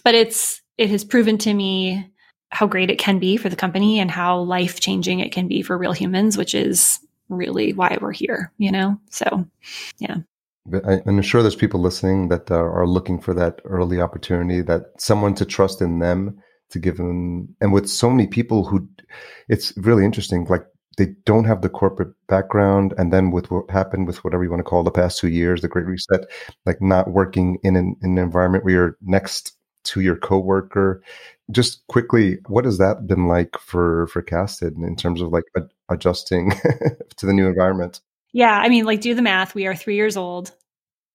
But 0.04 0.14
it's 0.14 0.62
it 0.78 0.88
has 0.88 1.04
proven 1.04 1.36
to 1.36 1.52
me 1.52 2.10
how 2.48 2.66
great 2.66 2.88
it 2.88 2.98
can 2.98 3.18
be 3.18 3.36
for 3.36 3.50
the 3.50 3.56
company 3.56 4.00
and 4.00 4.10
how 4.10 4.40
life 4.40 4.80
changing 4.80 5.20
it 5.20 5.32
can 5.32 5.46
be 5.46 5.60
for 5.60 5.76
real 5.76 5.92
humans, 5.92 6.38
which 6.38 6.54
is 6.54 6.98
really 7.28 7.74
why 7.74 7.98
we're 8.00 8.10
here, 8.10 8.52
you 8.56 8.72
know? 8.72 8.98
So, 9.10 9.46
yeah. 9.98 10.16
But 10.64 10.88
I, 10.88 11.02
am 11.06 11.20
sure 11.20 11.42
there's 11.42 11.54
people 11.54 11.78
listening 11.78 12.28
that 12.28 12.50
uh, 12.50 12.54
are 12.54 12.86
looking 12.86 13.20
for 13.20 13.34
that 13.34 13.60
early 13.64 14.00
opportunity, 14.00 14.62
that 14.62 14.84
someone 14.96 15.34
to 15.34 15.44
trust 15.44 15.82
in 15.82 15.98
them 15.98 16.42
to 16.70 16.78
give 16.78 16.96
them. 16.96 17.54
And 17.60 17.70
with 17.70 17.86
so 17.90 18.08
many 18.08 18.26
people 18.26 18.64
who, 18.64 18.88
it's 19.46 19.76
really 19.76 20.06
interesting. 20.06 20.46
Like 20.48 20.64
they 21.00 21.14
don't 21.24 21.46
have 21.46 21.62
the 21.62 21.68
corporate 21.70 22.14
background 22.28 22.92
and 22.98 23.10
then 23.10 23.30
with 23.30 23.50
what 23.50 23.70
happened 23.70 24.06
with 24.06 24.22
whatever 24.22 24.44
you 24.44 24.50
want 24.50 24.60
to 24.60 24.64
call 24.64 24.82
the 24.82 24.90
past 24.90 25.18
two 25.18 25.28
years 25.28 25.62
the 25.62 25.68
great 25.68 25.86
reset 25.86 26.26
like 26.66 26.82
not 26.82 27.10
working 27.10 27.58
in 27.62 27.74
an, 27.74 27.96
in 28.02 28.10
an 28.10 28.18
environment 28.18 28.64
where 28.64 28.74
you're 28.74 28.98
next 29.00 29.56
to 29.82 30.02
your 30.02 30.16
coworker. 30.16 31.02
Just 31.50 31.86
quickly 31.86 32.36
what 32.48 32.66
has 32.66 32.76
that 32.76 33.06
been 33.06 33.28
like 33.28 33.56
for 33.58 34.08
for 34.08 34.20
casted 34.20 34.76
in 34.76 34.94
terms 34.94 35.22
of 35.22 35.30
like 35.30 35.44
adjusting 35.88 36.50
to 37.16 37.24
the 37.26 37.32
new 37.32 37.46
environment? 37.46 38.02
Yeah 38.34 38.58
i 38.58 38.68
mean 38.68 38.84
like 38.84 39.00
do 39.00 39.14
the 39.14 39.22
math 39.22 39.54
we 39.54 39.66
are 39.66 39.74
three 39.74 39.96
years 39.96 40.18
old 40.18 40.52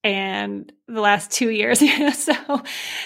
and 0.06 0.72
the 0.88 1.02
last 1.02 1.32
two 1.32 1.50
years. 1.50 1.80
so 2.14 2.34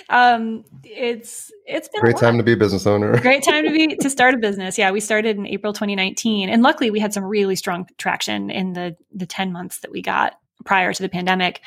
um, 0.10 0.66
it's 0.84 1.50
it's 1.66 1.88
been 1.88 2.02
great 2.02 2.18
time 2.18 2.38
to 2.38 2.43
be 2.43 2.52
a 2.52 2.58
business 2.58 2.86
owner. 2.86 3.18
great 3.22 3.41
time 3.41 3.64
to 3.64 3.72
be 3.72 3.95
to 3.95 4.10
start 4.10 4.34
a 4.34 4.38
business. 4.38 4.78
Yeah, 4.78 4.91
we 4.91 5.00
started 5.00 5.38
in 5.38 5.47
April 5.47 5.72
2019, 5.72 6.50
and 6.50 6.62
luckily 6.62 6.91
we 6.91 7.00
had 7.00 7.14
some 7.14 7.24
really 7.24 7.56
strong 7.56 7.88
traction 7.97 8.52
in 8.52 8.74
the 8.74 8.97
the 9.14 9.26
10 9.26 9.54
months 9.54 9.80
that 9.80 9.91
we 9.91 10.02
got 10.02 10.38
prior 10.66 10.93
to 10.93 11.02
the 11.02 11.10
pandemic. 11.10 11.62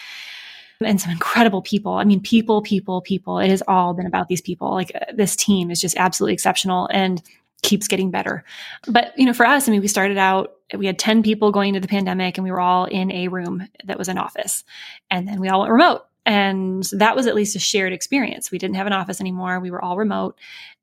And 0.85 1.01
some 1.01 1.13
incredible 1.13 1.63
people. 1.63 1.93
I 1.93 2.03
mean, 2.03 2.21
people, 2.21 2.61
people, 2.61 3.03
people. 3.03 3.39
It 3.39 3.51
has 3.51 3.63
all 3.69 3.95
been 3.95 4.07
about 4.07 4.27
these 4.27 4.41
people. 4.41 4.73
Like 4.73 4.91
uh, 4.97 5.13
this 5.15 5.37
team 5.37 5.71
is 5.71 5.81
just 5.81 5.97
absolutely 5.97 6.35
exceptional. 6.35 6.89
And 6.93 7.23
keeps 7.63 7.89
getting 7.89 8.11
better. 8.11 8.45
But, 8.87 9.13
you 9.17 9.25
know, 9.25 9.33
for 9.33 9.47
us, 9.47 9.69
I 9.69 9.71
mean, 9.71 9.81
we 9.81 9.89
started 9.89 10.19
out, 10.19 10.55
we 10.77 10.87
had 10.87 10.99
10 10.99 11.23
people 11.23 11.53
going 11.53 11.69
into 11.69 11.81
the 11.81 11.89
pandemic 11.89 12.37
and 12.37 12.45
we 12.45 12.51
were 12.51 12.61
all 12.61 12.85
in 12.87 13.11
a 13.13 13.29
room 13.29 13.69
that 13.85 13.99
was 13.99 14.09
an 14.09 14.19
office. 14.19 14.65
And 15.11 15.27
then 15.27 15.41
we 15.41 15.49
all 15.49 15.61
went 15.61 15.73
remote. 15.73 16.03
And 16.25 16.85
that 16.93 17.17
was 17.17 17.27
at 17.27 17.35
least 17.35 17.57
a 17.57 17.61
shared 17.61 17.93
experience. 17.93 18.51
We 18.51 18.59
didn't 18.59 18.77
have 18.77 18.87
an 18.87 18.93
office 18.93 19.21
anymore. 19.21 19.61
We 19.61 19.71
were 19.71 19.83
all 19.83 19.97
remote. 19.97 20.39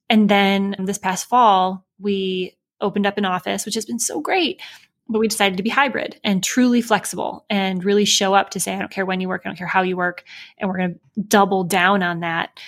And 0.10 0.30
then 0.30 0.76
this 0.80 0.98
past 0.98 1.28
fall, 1.30 1.86
we 2.00 2.58
opened 2.82 3.06
up 3.06 3.18
an 3.18 3.26
office, 3.26 3.66
which 3.66 3.76
has 3.76 3.86
been 3.86 4.00
so 4.00 4.22
great. 4.22 4.62
But 5.08 5.20
we 5.20 5.28
decided 5.28 5.58
to 5.58 5.64
be 5.64 5.70
hybrid 5.70 6.20
and 6.24 6.44
truly 6.44 6.82
flexible 6.82 7.46
and 7.50 7.84
really 7.84 8.06
show 8.06 8.36
up 8.36 8.52
to 8.52 8.60
say, 8.60 8.76
I 8.76 8.80
don't 8.80 8.92
care 8.92 9.06
when 9.06 9.22
you 9.22 9.28
work, 9.28 9.42
I 9.44 9.50
don't 9.50 9.58
care 9.58 9.68
how 9.68 9.82
you 9.82 9.98
work. 9.98 10.24
And 10.58 10.70
we're 10.70 10.78
going 10.78 10.94
to 10.94 11.22
double 11.22 11.64
down 11.64 12.04
on 12.04 12.20
that 12.20 12.60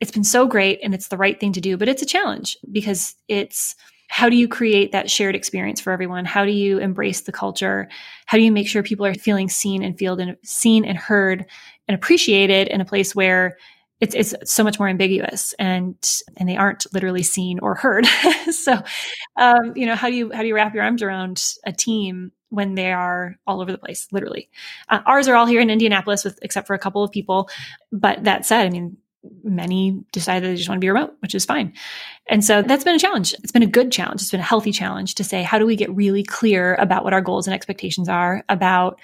it's 0.00 0.10
been 0.10 0.24
so 0.24 0.46
great 0.46 0.80
and 0.82 0.94
it's 0.94 1.08
the 1.08 1.16
right 1.16 1.38
thing 1.38 1.52
to 1.52 1.60
do, 1.60 1.76
but 1.76 1.88
it's 1.88 2.02
a 2.02 2.06
challenge 2.06 2.56
because 2.72 3.14
it's 3.28 3.74
how 4.08 4.28
do 4.28 4.34
you 4.34 4.48
create 4.48 4.90
that 4.90 5.08
shared 5.08 5.36
experience 5.36 5.80
for 5.80 5.92
everyone? 5.92 6.24
How 6.24 6.44
do 6.44 6.50
you 6.50 6.78
embrace 6.78 7.20
the 7.20 7.32
culture? 7.32 7.88
How 8.26 8.38
do 8.38 8.42
you 8.42 8.50
make 8.50 8.66
sure 8.66 8.82
people 8.82 9.06
are 9.06 9.14
feeling 9.14 9.48
seen 9.48 9.84
and 9.84 9.96
feel 9.96 10.18
and 10.18 10.36
seen 10.42 10.84
and 10.84 10.98
heard 10.98 11.46
and 11.86 11.94
appreciated 11.94 12.66
in 12.68 12.80
a 12.80 12.84
place 12.84 13.14
where 13.14 13.56
it's 14.00 14.14
it's 14.14 14.34
so 14.50 14.64
much 14.64 14.78
more 14.78 14.88
ambiguous 14.88 15.52
and 15.58 15.94
and 16.38 16.48
they 16.48 16.56
aren't 16.56 16.92
literally 16.92 17.22
seen 17.22 17.60
or 17.60 17.74
heard. 17.74 18.06
so, 18.50 18.82
um, 19.36 19.72
you 19.76 19.86
know, 19.86 19.94
how 19.94 20.08
do 20.08 20.16
you 20.16 20.32
how 20.32 20.40
do 20.40 20.48
you 20.48 20.56
wrap 20.56 20.74
your 20.74 20.82
arms 20.82 21.02
around 21.02 21.54
a 21.64 21.72
team 21.72 22.32
when 22.48 22.74
they 22.74 22.92
are 22.92 23.36
all 23.46 23.60
over 23.60 23.70
the 23.70 23.78
place, 23.78 24.08
literally? 24.10 24.50
Uh, 24.88 25.00
ours 25.06 25.28
are 25.28 25.36
all 25.36 25.46
here 25.46 25.60
in 25.60 25.70
Indianapolis, 25.70 26.24
with 26.24 26.38
except 26.42 26.66
for 26.66 26.74
a 26.74 26.78
couple 26.78 27.04
of 27.04 27.12
people. 27.12 27.48
But 27.92 28.24
that 28.24 28.46
said, 28.46 28.66
I 28.66 28.70
mean, 28.70 28.96
many 29.44 30.02
decide 30.12 30.42
that 30.42 30.48
they 30.48 30.56
just 30.56 30.68
want 30.68 30.78
to 30.78 30.84
be 30.84 30.88
remote, 30.88 31.14
which 31.20 31.34
is 31.34 31.44
fine. 31.44 31.72
And 32.28 32.44
so 32.44 32.62
that's 32.62 32.84
been 32.84 32.94
a 32.94 32.98
challenge. 32.98 33.34
It's 33.42 33.52
been 33.52 33.62
a 33.62 33.66
good 33.66 33.92
challenge. 33.92 34.22
It's 34.22 34.30
been 34.30 34.40
a 34.40 34.44
healthy 34.44 34.72
challenge 34.72 35.14
to 35.16 35.24
say, 35.24 35.42
how 35.42 35.58
do 35.58 35.66
we 35.66 35.76
get 35.76 35.94
really 35.94 36.22
clear 36.22 36.74
about 36.76 37.04
what 37.04 37.12
our 37.12 37.20
goals 37.20 37.46
and 37.46 37.54
expectations 37.54 38.08
are, 38.08 38.42
about 38.48 38.98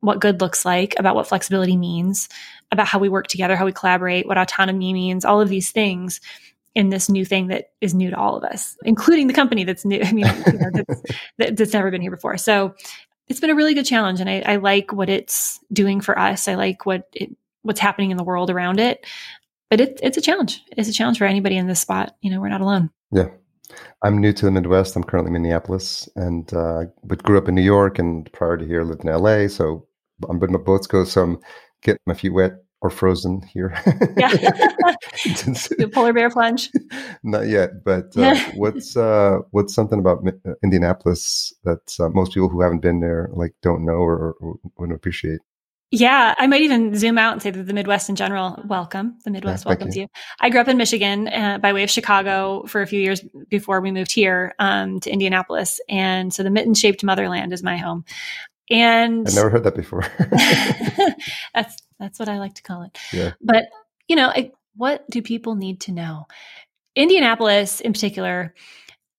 what 0.00 0.20
good 0.20 0.40
looks 0.40 0.64
like, 0.64 0.94
about 0.98 1.14
what 1.14 1.26
flexibility 1.26 1.76
means, 1.76 2.28
about 2.70 2.86
how 2.86 2.98
we 2.98 3.08
work 3.08 3.26
together, 3.26 3.56
how 3.56 3.64
we 3.64 3.72
collaborate, 3.72 4.26
what 4.26 4.38
autonomy 4.38 4.92
means, 4.92 5.24
all 5.24 5.40
of 5.40 5.48
these 5.48 5.70
things 5.70 6.20
in 6.74 6.90
this 6.90 7.08
new 7.08 7.24
thing 7.24 7.48
that 7.48 7.70
is 7.80 7.94
new 7.94 8.10
to 8.10 8.16
all 8.16 8.36
of 8.36 8.44
us, 8.44 8.76
including 8.84 9.26
the 9.26 9.32
company 9.32 9.64
that's 9.64 9.84
new. 9.84 10.00
I 10.04 10.12
mean, 10.12 10.26
you 10.46 10.58
know, 10.58 10.70
that's, 11.38 11.58
that's, 11.58 11.72
never 11.72 11.90
been 11.90 12.02
here 12.02 12.10
before. 12.10 12.36
So 12.36 12.74
it's 13.28 13.40
been 13.40 13.50
a 13.50 13.56
really 13.56 13.74
good 13.74 13.86
challenge, 13.86 14.20
and 14.20 14.30
I, 14.30 14.42
I 14.46 14.56
like 14.56 14.92
what 14.92 15.08
it's 15.08 15.58
doing 15.72 16.00
for 16.00 16.16
us. 16.18 16.46
I 16.46 16.54
like 16.54 16.86
what 16.86 17.08
it, 17.12 17.34
what's 17.62 17.80
happening 17.80 18.10
in 18.10 18.16
the 18.16 18.24
world 18.24 18.50
around 18.50 18.78
it. 18.78 19.04
But 19.70 19.80
it, 19.80 20.00
it's 20.02 20.16
a 20.16 20.20
challenge. 20.20 20.62
It's 20.76 20.88
a 20.88 20.92
challenge 20.92 21.18
for 21.18 21.24
anybody 21.24 21.56
in 21.56 21.66
this 21.66 21.80
spot. 21.80 22.16
You 22.20 22.30
know, 22.30 22.40
we're 22.40 22.48
not 22.48 22.60
alone. 22.60 22.90
Yeah. 23.12 23.28
I'm 24.02 24.18
new 24.18 24.32
to 24.32 24.44
the 24.44 24.50
Midwest. 24.50 24.94
I'm 24.94 25.02
currently 25.02 25.30
in 25.30 25.42
Minneapolis, 25.42 26.08
and 26.14 26.52
uh, 26.54 26.84
but 27.02 27.22
grew 27.22 27.38
up 27.38 27.48
in 27.48 27.54
New 27.54 27.62
York, 27.62 27.98
and 27.98 28.30
prior 28.32 28.56
to 28.56 28.64
here 28.64 28.84
lived 28.84 29.04
in 29.04 29.12
LA. 29.12 29.48
So 29.48 29.86
I'm 30.28 30.38
but 30.38 30.50
my 30.50 30.58
boats 30.58 30.86
go, 30.86 31.04
so 31.04 31.22
I'm 31.22 31.38
getting 31.82 32.00
my 32.06 32.14
feet 32.14 32.30
wet 32.30 32.52
or 32.82 32.90
frozen 32.90 33.42
here. 33.42 33.74
yeah, 34.16 34.28
the 35.24 35.90
polar 35.92 36.12
bear 36.12 36.30
plunge. 36.30 36.70
Not 37.22 37.48
yet, 37.48 37.84
but 37.84 38.16
uh, 38.16 38.36
what's 38.54 38.96
uh, 38.96 39.38
what's 39.50 39.74
something 39.74 39.98
about 39.98 40.26
uh, 40.26 40.52
Indianapolis 40.62 41.52
that 41.64 41.96
uh, 41.98 42.08
most 42.10 42.34
people 42.34 42.48
who 42.48 42.60
haven't 42.60 42.82
been 42.82 43.00
there 43.00 43.30
like 43.32 43.54
don't 43.62 43.84
know 43.84 43.94
or, 43.94 44.34
or 44.40 44.56
wouldn't 44.78 44.96
appreciate? 44.96 45.40
Yeah, 45.92 46.34
I 46.36 46.48
might 46.48 46.62
even 46.62 46.96
zoom 46.96 47.16
out 47.16 47.34
and 47.34 47.42
say 47.42 47.50
that 47.50 47.62
the 47.62 47.72
Midwest 47.72 48.08
in 48.08 48.16
general, 48.16 48.60
welcome. 48.66 49.18
The 49.24 49.30
Midwest 49.30 49.64
yeah, 49.64 49.70
welcomes 49.70 49.94
you. 49.94 50.02
you. 50.02 50.08
I 50.40 50.50
grew 50.50 50.60
up 50.60 50.66
in 50.66 50.76
Michigan 50.76 51.28
uh, 51.28 51.58
by 51.58 51.72
way 51.72 51.84
of 51.84 51.90
Chicago 51.90 52.64
for 52.66 52.82
a 52.82 52.86
few 52.86 53.00
years 53.00 53.24
before 53.48 53.80
we 53.80 53.92
moved 53.92 54.12
here 54.12 54.54
um, 54.58 54.98
to 55.00 55.10
Indianapolis. 55.10 55.80
And 55.88 56.34
so 56.34 56.42
the 56.42 56.50
mitten 56.50 56.74
shaped 56.74 57.04
motherland 57.04 57.52
is 57.52 57.62
my 57.62 57.76
home. 57.76 58.04
And 58.68 59.28
I've 59.28 59.34
never 59.34 59.50
heard 59.50 59.64
that 59.64 59.76
before. 59.76 60.02
that's 61.54 61.76
that's 62.00 62.18
what 62.18 62.28
I 62.28 62.38
like 62.38 62.54
to 62.54 62.62
call 62.62 62.82
it. 62.82 62.98
Yeah. 63.12 63.34
But 63.40 63.68
you 64.08 64.16
know, 64.16 64.28
I, 64.28 64.50
what 64.74 65.08
do 65.08 65.22
people 65.22 65.54
need 65.54 65.80
to 65.82 65.92
know? 65.92 66.26
Indianapolis, 66.96 67.80
in 67.80 67.92
particular, 67.92 68.54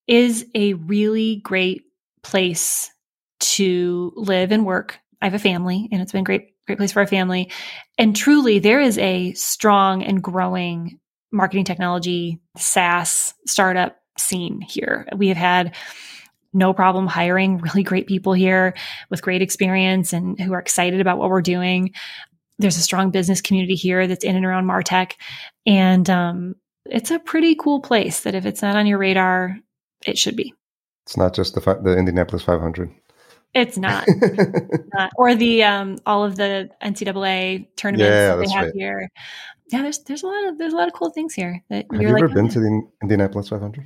is 0.06 0.46
a 0.54 0.74
really 0.74 1.38
great 1.38 1.84
place 2.24 2.92
to 3.40 4.12
live 4.16 4.52
and 4.52 4.66
work. 4.66 5.00
I 5.22 5.26
have 5.26 5.34
a 5.34 5.40
family, 5.40 5.88
and 5.92 6.02
it's 6.02 6.12
been 6.12 6.24
great 6.24 6.54
great 6.68 6.78
place 6.78 6.92
for 6.92 7.00
our 7.00 7.08
family. 7.08 7.50
And 7.98 8.16
truly, 8.16 8.60
there 8.60 8.80
is 8.82 8.98
a 8.98 9.34
strong 9.34 10.04
and 10.04 10.22
growing 10.22 11.00
marketing 11.32 11.66
technology 11.66 12.40
SaaS 12.58 13.34
startup 13.46 13.98
scene 14.18 14.62
here. 14.62 15.08
We 15.16 15.30
have 15.30 15.38
had 15.38 15.76
no 16.54 16.74
problem 16.74 17.08
hiring 17.08 17.58
really 17.58 17.84
great 17.84 18.08
people 18.08 18.34
here 18.34 18.74
with 19.10 19.22
great 19.22 19.42
experience 19.42 20.14
and 20.14 20.40
who 20.40 20.54
are 20.54 20.60
excited 20.60 21.02
about 21.02 21.18
what 21.18 21.30
we're 21.30 21.42
doing. 21.42 21.94
There's 22.60 22.78
a 22.78 22.82
strong 22.82 23.12
business 23.12 23.42
community 23.42 23.76
here 23.76 24.08
that's 24.08 24.26
in 24.26 24.36
and 24.36 24.46
around 24.46 24.66
Martech. 24.66 25.14
And 25.66 26.10
um, 26.10 26.56
it's 26.86 27.12
a 27.12 27.20
pretty 27.20 27.56
cool 27.56 27.82
place 27.82 28.22
that 28.22 28.36
if 28.36 28.46
it's 28.46 28.62
not 28.62 28.76
on 28.76 28.88
your 28.88 28.98
radar, 28.98 29.58
it 30.06 30.18
should 30.18 30.36
be. 30.36 30.54
It's 31.06 31.18
not 31.18 31.34
just 31.36 31.54
the, 31.54 31.62
the 31.84 31.96
Indianapolis 31.96 32.44
500. 32.44 32.92
It's 33.54 33.78
not. 33.78 34.08
not. 34.94 35.12
Or 35.18 35.36
the 35.36 35.64
um, 35.64 35.98
all 36.06 36.24
of 36.24 36.36
the 36.36 36.70
NCAA 36.84 37.68
tournaments 37.76 38.10
yeah, 38.10 38.36
that 38.36 38.46
they 38.46 38.52
have 38.52 38.66
right. 38.66 38.74
here. 38.76 39.10
Yeah, 39.72 39.82
there's 39.82 40.00
there's 40.00 40.24
a 40.24 40.28
lot 40.28 40.46
of 40.46 40.58
there's 40.58 40.74
a 40.74 40.76
lot 40.76 40.88
of 40.88 40.94
cool 40.94 41.10
things 41.10 41.34
here. 41.34 41.64
That 41.70 41.86
have 41.92 42.02
you 42.02 42.08
ever 42.08 42.30
been 42.30 42.48
to 42.50 42.60
the 42.60 42.82
Indianapolis 43.02 43.50
500? 43.50 43.86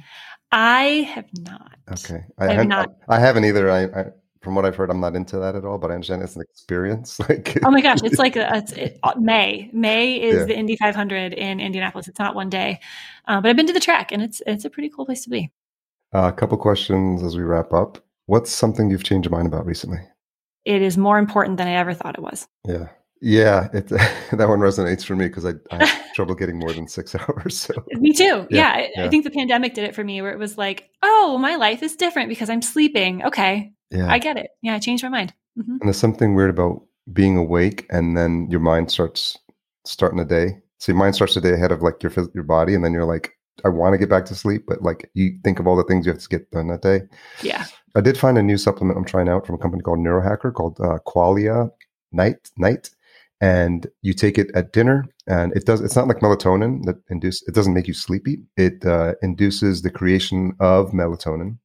I 0.52 1.10
have 1.14 1.26
not. 1.40 1.72
Okay, 1.92 2.24
I, 2.38 2.48
I 2.48 2.54
have 2.54 2.68
not. 2.68 2.94
I, 3.08 3.16
I, 3.16 3.20
haven't 3.20 3.46
either. 3.46 3.72
I, 3.72 3.84
I, 3.86 4.06
from 4.42 4.56
what 4.56 4.66
I've 4.66 4.76
heard, 4.76 4.90
I'm 4.90 5.00
not 5.00 5.16
into 5.16 5.38
that 5.40 5.56
at 5.56 5.64
all. 5.64 5.78
But 5.78 5.92
I 5.92 5.96
understand 5.96 6.22
it's 6.22 6.36
an 6.36 6.42
experience. 6.42 7.20
Like, 7.30 7.58
oh 7.64 7.72
my 7.72 7.82
gosh, 7.82 8.00
it's 8.04 8.20
like 8.20 8.36
a, 8.36 8.50
it's 8.58 8.72
it, 8.74 9.00
uh, 9.04 9.14
May. 9.18 9.70
May 9.74 10.22
is 10.22 10.40
yeah. 10.40 10.46
the 10.46 10.58
Indy 10.58 10.76
500 10.76 11.34
in 11.34 11.60
Indianapolis. 11.60 12.08
It's 12.08 12.20
not 12.20 12.36
one 12.36 12.50
day, 12.50 12.80
uh, 13.28 13.40
but 13.42 13.50
I've 13.50 13.56
been 13.56 13.68
to 13.68 13.74
the 13.74 13.80
track, 13.80 14.12
and 14.12 14.22
it's 14.22 14.42
it's 14.46 14.66
a 14.66 14.70
pretty 14.70 14.90
cool 14.90 15.06
place 15.06 15.24
to 15.24 15.30
be. 15.30 15.52
Uh, 16.14 16.28
a 16.28 16.34
couple 16.34 16.58
questions 16.58 17.24
as 17.24 17.38
we 17.38 17.44
wrap 17.44 17.72
up. 17.74 17.98
What's 18.26 18.52
something 18.52 18.90
you've 18.90 19.04
changed 19.04 19.30
your 19.30 19.38
mind 19.38 19.48
about 19.48 19.66
recently? 19.66 20.00
It 20.66 20.82
is 20.82 20.98
more 20.98 21.18
important 21.18 21.58
than 21.58 21.68
I 21.68 21.74
ever 21.74 21.94
thought 21.94 22.18
it 22.18 22.22
was. 22.22 22.48
Yeah. 22.68 22.88
Yeah, 23.24 23.70
it, 23.72 23.88
that 23.90 24.50
one 24.50 24.60
resonates 24.60 25.06
for 25.06 25.16
me 25.16 25.28
because 25.28 25.46
I, 25.46 25.54
I, 25.70 25.86
have 25.86 26.14
trouble 26.16 26.34
getting 26.34 26.58
more 26.58 26.74
than 26.74 26.88
six 26.88 27.16
hours. 27.20 27.60
So 27.60 27.74
me 27.92 28.14
too. 28.14 28.48
Yeah, 28.50 28.58
yeah, 28.58 28.70
I, 28.70 28.92
yeah, 28.96 29.06
I 29.06 29.10
think 29.10 29.24
the 29.24 29.32
pandemic 29.32 29.76
did 29.76 29.84
it 29.84 29.94
for 29.94 30.04
me, 30.04 30.22
where 30.22 30.32
it 30.32 30.40
was 30.40 30.58
like, 30.58 30.90
oh, 31.04 31.38
my 31.38 31.56
life 31.56 31.84
is 31.84 31.96
different 31.96 32.30
because 32.30 32.50
I'm 32.50 32.64
sleeping. 32.64 33.24
Okay, 33.24 33.74
yeah, 33.92 34.12
I 34.12 34.18
get 34.18 34.38
it. 34.38 34.50
Yeah, 34.64 34.74
I 34.74 34.80
changed 34.80 35.04
my 35.04 35.10
mind. 35.10 35.34
Mm-hmm. 35.58 35.72
And 35.72 35.82
there's 35.84 35.98
something 35.98 36.34
weird 36.34 36.50
about 36.50 36.82
being 37.14 37.38
awake 37.38 37.86
and 37.90 38.18
then 38.18 38.48
your 38.50 38.60
mind 38.60 38.90
starts 38.90 39.38
starting 39.86 40.18
the 40.18 40.26
day. 40.26 40.60
So 40.80 40.92
your 40.92 40.98
mind 40.98 41.16
starts 41.16 41.36
the 41.36 41.42
day 41.42 41.54
ahead 41.54 41.72
of 41.72 41.82
like 41.84 42.02
your 42.02 42.12
your 42.34 42.44
body, 42.44 42.74
and 42.74 42.84
then 42.84 42.92
you're 42.92 43.06
like, 43.06 43.34
I 43.66 43.70
want 43.70 43.94
to 43.94 43.98
get 43.98 44.10
back 44.10 44.26
to 44.26 44.36
sleep, 44.36 44.66
but 44.68 44.82
like 44.82 45.10
you 45.14 45.38
think 45.44 45.60
of 45.60 45.68
all 45.68 45.76
the 45.76 45.84
things 45.84 46.06
you 46.06 46.12
have 46.12 46.22
to 46.22 46.30
get 46.30 46.50
done 46.52 46.68
that 46.68 46.82
day. 46.82 47.02
Yeah. 47.42 47.66
I 47.96 48.02
did 48.02 48.18
find 48.18 48.38
a 48.38 48.44
new 48.44 48.58
supplement 48.58 48.98
I'm 48.98 49.06
trying 49.06 49.30
out 49.30 49.46
from 49.46 49.56
a 49.56 49.58
company 49.60 49.84
called 49.84 50.00
Neurohacker 50.00 50.54
called 50.54 50.80
uh, 50.80 51.00
Qualia 51.06 51.70
Night 52.12 52.50
Night 52.58 52.90
and 53.42 53.88
you 54.04 54.14
take 54.14 54.38
it 54.38 54.52
at 54.54 54.72
dinner 54.72 55.06
and 55.28 55.52
it 55.54 55.66
does 55.66 55.82
it's 55.82 55.96
not 55.96 56.08
like 56.08 56.20
melatonin 56.20 56.84
that 56.86 56.98
induce 57.10 57.42
it 57.48 57.56
doesn't 57.56 57.74
make 57.74 57.88
you 57.88 57.94
sleepy 57.94 58.38
it 58.56 58.86
uh, 58.86 59.16
induces 59.22 59.82
the 59.82 59.90
creation 59.90 60.54
of 60.60 60.92
melatonin 60.92 61.58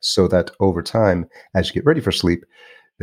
so 0.00 0.28
that 0.28 0.50
over 0.60 0.82
time 0.82 1.26
as 1.54 1.68
you 1.68 1.74
get 1.74 1.86
ready 1.86 2.00
for 2.00 2.12
sleep 2.12 2.44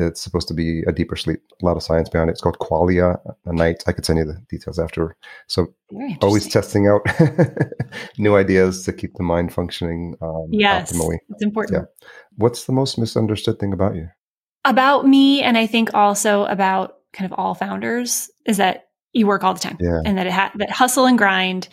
it's 0.02 0.22
supposed 0.22 0.48
to 0.48 0.54
be 0.54 0.82
a 0.88 0.92
deeper 0.92 1.16
sleep 1.16 1.42
a 1.62 1.66
lot 1.66 1.78
of 1.78 1.84
science 1.84 2.10
behind 2.10 2.30
it. 2.30 2.34
It's 2.34 2.42
called 2.42 2.60
qualia 2.60 3.20
a 3.46 3.54
night. 3.54 3.84
I 3.88 3.92
could 3.92 4.06
send 4.06 4.20
you 4.20 4.26
the 4.26 4.42
details 4.50 4.80
after. 4.80 5.16
So 5.48 5.74
always 6.22 6.48
testing 6.48 6.88
out 6.88 7.02
new 8.18 8.36
ideas 8.36 8.84
to 8.86 8.94
keep 8.94 9.14
the 9.16 9.24
mind 9.24 9.54
functioning 9.54 10.16
um, 10.22 10.48
yes 10.50 10.92
optimally. 10.92 11.18
it's 11.30 11.44
important. 11.44 11.88
Yeah. 12.02 12.08
What's 12.36 12.66
the 12.66 12.74
most 12.74 12.98
misunderstood 12.98 13.60
thing 13.60 13.74
about 13.74 13.96
you? 13.96 14.08
About 14.64 15.08
me 15.08 15.42
and 15.42 15.58
i 15.58 15.66
think 15.66 15.94
also 15.96 16.46
about 16.46 16.98
kind 17.14 17.32
of 17.32 17.38
all 17.38 17.56
founders 17.56 18.30
is 18.46 18.58
that 18.58 18.90
you 19.14 19.28
work 19.28 19.44
all 19.44 19.54
the 19.54 19.60
time 19.60 19.78
yeah. 19.80 20.02
and 20.06 20.18
that 20.18 20.28
it 20.28 20.32
ha- 20.32 20.52
that 20.56 20.70
hustle 20.70 21.06
and 21.06 21.18
grind 21.18 21.68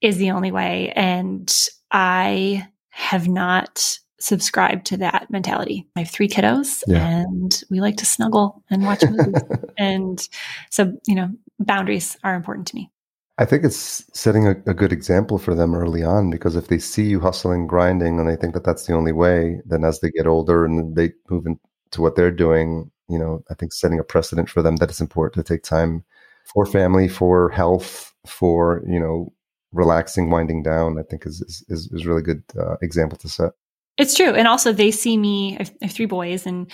is 0.00 0.18
the 0.18 0.30
only 0.30 0.52
way. 0.52 0.92
And 0.94 1.52
i 1.90 2.66
have 2.90 3.28
not 3.28 3.98
subscribed 4.18 4.86
to 4.86 4.96
that 4.96 5.26
mentality 5.30 5.86
i 5.96 6.00
have 6.00 6.10
three 6.10 6.28
kiddos 6.28 6.82
yeah. 6.86 7.06
and 7.06 7.64
we 7.70 7.80
like 7.80 7.96
to 7.96 8.06
snuggle 8.06 8.62
and 8.70 8.84
watch 8.84 9.02
movies 9.04 9.42
and 9.78 10.28
so 10.70 10.96
you 11.06 11.14
know 11.14 11.30
boundaries 11.58 12.16
are 12.24 12.34
important 12.34 12.66
to 12.66 12.74
me 12.74 12.90
I 13.38 13.44
think 13.44 13.64
it's 13.64 14.02
setting 14.18 14.46
a, 14.46 14.52
a, 14.66 14.72
good 14.72 14.92
example 14.92 15.36
for 15.36 15.54
them 15.54 15.74
early 15.74 16.02
on 16.02 16.30
because 16.30 16.56
if 16.56 16.68
they 16.68 16.78
see 16.78 17.04
you 17.04 17.20
hustling, 17.20 17.66
grinding, 17.66 18.18
and 18.18 18.26
they 18.26 18.36
think 18.36 18.54
that 18.54 18.64
that's 18.64 18.86
the 18.86 18.94
only 18.94 19.12
way, 19.12 19.60
then 19.66 19.84
as 19.84 20.00
they 20.00 20.10
get 20.10 20.26
older 20.26 20.64
and 20.64 20.96
they 20.96 21.12
move 21.28 21.44
into 21.44 22.00
what 22.00 22.16
they're 22.16 22.30
doing, 22.30 22.90
you 23.10 23.18
know, 23.18 23.44
I 23.50 23.54
think 23.54 23.74
setting 23.74 23.98
a 23.98 24.04
precedent 24.04 24.48
for 24.48 24.62
them 24.62 24.76
that 24.76 24.88
it's 24.88 25.02
important 25.02 25.44
to 25.44 25.54
take 25.54 25.62
time 25.62 26.02
for 26.46 26.64
family, 26.64 27.08
for 27.08 27.50
health, 27.50 28.14
for, 28.26 28.82
you 28.88 28.98
know, 28.98 29.32
relaxing, 29.72 30.30
winding 30.30 30.62
down, 30.62 30.98
I 30.98 31.02
think 31.02 31.26
is, 31.26 31.42
is, 31.68 31.90
is 31.92 32.06
really 32.06 32.22
good 32.22 32.42
uh, 32.58 32.76
example 32.80 33.18
to 33.18 33.28
set. 33.28 33.52
It's 33.98 34.14
true. 34.14 34.30
And 34.30 34.46
also 34.46 34.72
they 34.72 34.90
see 34.90 35.16
me, 35.16 35.56
I 35.58 35.66
have 35.82 35.92
three 35.92 36.06
boys 36.06 36.46
and 36.46 36.70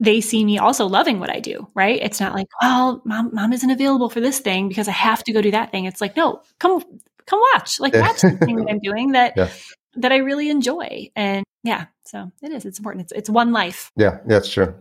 they 0.00 0.20
see 0.20 0.44
me 0.44 0.58
also 0.58 0.86
loving 0.86 1.20
what 1.20 1.30
I 1.30 1.40
do, 1.40 1.68
right? 1.74 2.00
It's 2.02 2.20
not 2.20 2.34
like, 2.34 2.48
well, 2.60 3.00
mom, 3.04 3.30
mom 3.32 3.52
isn't 3.52 3.70
available 3.70 4.10
for 4.10 4.20
this 4.20 4.40
thing 4.40 4.68
because 4.68 4.88
I 4.88 4.92
have 4.92 5.22
to 5.24 5.32
go 5.32 5.40
do 5.40 5.52
that 5.52 5.70
thing. 5.70 5.84
It's 5.84 6.00
like, 6.00 6.16
no, 6.16 6.42
come, 6.58 6.82
come 7.26 7.40
watch, 7.54 7.78
like 7.78 7.94
watch 7.94 8.22
the 8.22 8.32
thing 8.32 8.56
that 8.56 8.68
I'm 8.68 8.80
doing 8.80 9.12
that, 9.12 9.34
yeah. 9.36 9.50
that 9.96 10.10
I 10.10 10.16
really 10.16 10.50
enjoy. 10.50 11.10
And 11.14 11.44
yeah, 11.62 11.86
so 12.04 12.32
it 12.42 12.50
is, 12.50 12.64
it's 12.64 12.78
important. 12.78 13.04
It's, 13.04 13.12
it's 13.12 13.30
one 13.30 13.52
life. 13.52 13.92
Yeah. 13.96 14.18
It's 14.26 14.52
true 14.52 14.74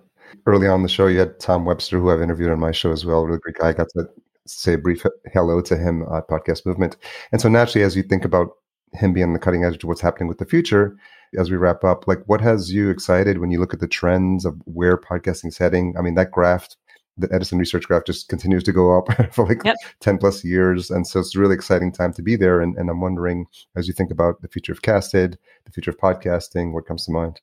early 0.45 0.67
on 0.67 0.83
the 0.83 0.89
show, 0.89 1.07
you 1.07 1.19
had 1.19 1.39
Tom 1.39 1.65
Webster, 1.65 1.99
who 1.99 2.09
I've 2.09 2.21
interviewed 2.21 2.51
on 2.51 2.59
my 2.59 2.71
show 2.71 2.91
as 2.91 3.05
well. 3.05 3.25
Really 3.25 3.39
great 3.39 3.57
guy. 3.57 3.69
I 3.69 3.73
got 3.73 3.89
to 3.89 4.07
say 4.45 4.73
a 4.73 4.77
brief 4.77 5.05
hello 5.33 5.61
to 5.61 5.77
him 5.77 6.03
at 6.13 6.27
Podcast 6.27 6.65
Movement. 6.65 6.97
And 7.31 7.41
so 7.41 7.49
naturally, 7.49 7.83
as 7.83 7.95
you 7.95 8.03
think 8.03 8.25
about 8.25 8.49
him 8.93 9.13
being 9.13 9.27
on 9.27 9.33
the 9.33 9.39
cutting 9.39 9.63
edge 9.63 9.75
of 9.75 9.83
what's 9.85 10.01
happening 10.01 10.27
with 10.27 10.37
the 10.37 10.45
future, 10.45 10.97
as 11.39 11.51
we 11.51 11.57
wrap 11.57 11.83
up, 11.83 12.07
like 12.07 12.23
what 12.25 12.41
has 12.41 12.71
you 12.71 12.89
excited 12.89 13.39
when 13.39 13.51
you 13.51 13.59
look 13.59 13.73
at 13.73 13.79
the 13.79 13.87
trends 13.87 14.45
of 14.45 14.55
where 14.65 14.97
podcasting's 14.97 15.57
heading? 15.57 15.95
I 15.97 16.01
mean, 16.01 16.15
that 16.15 16.31
graph, 16.31 16.69
the 17.17 17.29
Edison 17.33 17.57
Research 17.57 17.87
graph, 17.87 18.05
just 18.05 18.29
continues 18.29 18.63
to 18.63 18.71
go 18.71 18.97
up 18.97 19.07
for 19.33 19.47
like 19.47 19.63
yep. 19.63 19.75
10 19.99 20.17
plus 20.17 20.43
years. 20.43 20.89
And 20.89 21.07
so 21.07 21.19
it's 21.19 21.35
a 21.35 21.39
really 21.39 21.55
exciting 21.55 21.91
time 21.91 22.13
to 22.13 22.21
be 22.21 22.35
there. 22.35 22.61
And, 22.61 22.77
and 22.77 22.89
I'm 22.89 23.01
wondering, 23.01 23.45
as 23.75 23.87
you 23.87 23.93
think 23.93 24.11
about 24.11 24.41
the 24.41 24.47
future 24.47 24.71
of 24.71 24.81
Casted, 24.81 25.37
the 25.65 25.71
future 25.71 25.91
of 25.91 25.97
podcasting, 25.97 26.73
what 26.73 26.85
comes 26.85 27.05
to 27.05 27.11
mind? 27.11 27.41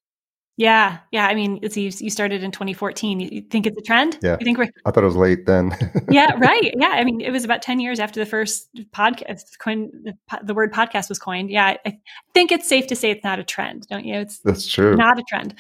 Yeah, 0.61 0.99
yeah. 1.11 1.27
I 1.27 1.35
mean, 1.35 1.59
it's 1.63 1.75
you, 1.75 1.91
you 2.01 2.11
started 2.11 2.45
in 2.45 2.51
2014. 2.51 3.19
You 3.19 3.41
think 3.41 3.67
it's 3.67 3.79
a 3.79 3.81
trend? 3.81 4.19
Yeah. 4.21 4.37
You 4.39 4.45
think 4.45 4.59
we're? 4.59 4.69
I 4.85 4.91
thought 4.91 5.05
it 5.05 5.07
was 5.07 5.17
late 5.17 5.47
then. 5.47 5.75
yeah, 6.11 6.35
right. 6.37 6.75
Yeah, 6.77 6.91
I 6.91 7.03
mean, 7.03 7.23
it 7.23 7.31
was 7.31 7.47
about 7.47 7.63
10 7.63 7.81
years 7.81 7.99
after 7.99 8.21
the 8.21 8.27
first 8.27 8.69
podcast 8.95 9.59
coined. 9.59 9.91
The, 10.05 10.15
the 10.43 10.53
word 10.53 10.71
podcast 10.71 11.09
was 11.09 11.19
coined. 11.19 11.49
Yeah, 11.49 11.79
I 11.87 11.97
think 12.35 12.53
it's 12.53 12.69
safe 12.69 12.89
to 12.89 12.95
say 12.95 13.11
it's 13.11 13.25
not 13.25 13.39
a 13.39 13.43
trend, 13.43 13.87
don't 13.89 14.05
you? 14.05 14.17
It's 14.17 14.41
that's 14.41 14.71
true. 14.71 14.97
Not 14.97 15.19
a 15.19 15.23
trend. 15.27 15.55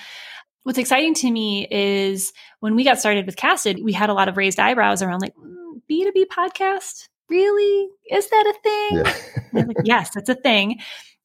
What's 0.65 0.79
exciting 0.79 1.15
to 1.15 1.31
me 1.31 1.67
is 1.71 2.35
when 2.59 2.77
we 2.77 2.85
got 2.85 2.99
started 2.99 3.25
with 3.25 3.37
Casted, 3.37 3.83
we 3.83 3.95
had 3.95 4.11
a 4.11 4.15
lot 4.15 4.29
of 4.29 4.37
raised 4.37 4.61
eyebrows 4.61 5.01
around 5.01 5.21
like 5.21 5.35
mm, 5.35 5.81
B 5.89 6.05
two 6.05 6.13
B 6.13 6.27
podcast. 6.31 7.09
Really, 7.31 7.89
is 8.11 8.29
that 8.29 8.55
a 8.55 8.63
thing? 8.63 9.05
Yeah. 9.55 9.65
like, 9.65 9.77
yes, 9.83 10.15
it's 10.15 10.29
a 10.29 10.35
thing. 10.35 10.81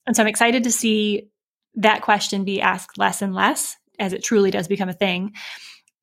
And 0.08 0.16
so 0.16 0.24
I'm 0.24 0.28
excited 0.28 0.64
to 0.64 0.72
see 0.72 1.28
that 1.76 2.02
question 2.02 2.44
be 2.44 2.62
asked 2.62 2.98
less 2.98 3.22
and 3.22 3.34
less 3.34 3.78
as 4.00 4.14
it 4.14 4.24
truly 4.24 4.52
does 4.52 4.68
become 4.68 4.90
a 4.90 4.94
thing. 4.94 5.34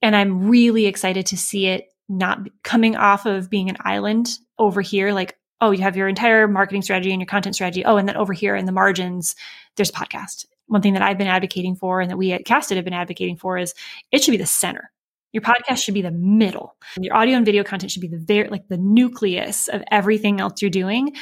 And 0.00 0.16
I'm 0.16 0.48
really 0.48 0.86
excited 0.86 1.26
to 1.26 1.36
see 1.36 1.66
it 1.66 1.88
not 2.08 2.40
coming 2.62 2.96
off 2.96 3.26
of 3.26 3.48
being 3.48 3.70
an 3.70 3.76
island 3.80 4.38
over 4.58 4.80
here, 4.80 5.12
like, 5.12 5.36
oh, 5.60 5.70
you 5.70 5.82
have 5.82 5.96
your 5.96 6.08
entire 6.08 6.48
marketing 6.48 6.82
strategy 6.82 7.12
and 7.12 7.20
your 7.20 7.26
content 7.26 7.54
strategy. 7.54 7.84
Oh, 7.84 7.96
and 7.96 8.08
then 8.08 8.16
over 8.16 8.32
here 8.32 8.56
in 8.56 8.66
the 8.66 8.72
margins, 8.72 9.36
there's 9.76 9.90
a 9.90 9.92
podcast. 9.92 10.44
One 10.66 10.82
thing 10.82 10.94
that 10.94 11.02
I've 11.02 11.18
been 11.18 11.28
advocating 11.28 11.76
for 11.76 12.00
and 12.00 12.10
that 12.10 12.16
we 12.16 12.32
at 12.32 12.44
Casted 12.44 12.76
have 12.76 12.84
been 12.84 12.92
advocating 12.92 13.36
for 13.36 13.58
is 13.58 13.74
it 14.10 14.22
should 14.22 14.32
be 14.32 14.36
the 14.36 14.46
center. 14.46 14.90
Your 15.32 15.42
podcast 15.42 15.82
should 15.82 15.94
be 15.94 16.02
the 16.02 16.10
middle. 16.10 16.76
Your 17.00 17.16
audio 17.16 17.36
and 17.36 17.46
video 17.46 17.64
content 17.64 17.90
should 17.90 18.02
be 18.02 18.08
the 18.08 18.18
very 18.18 18.48
like 18.48 18.68
the 18.68 18.76
nucleus 18.76 19.68
of 19.68 19.82
everything 19.90 20.40
else 20.40 20.60
you're 20.60 20.70
doing. 20.70 21.14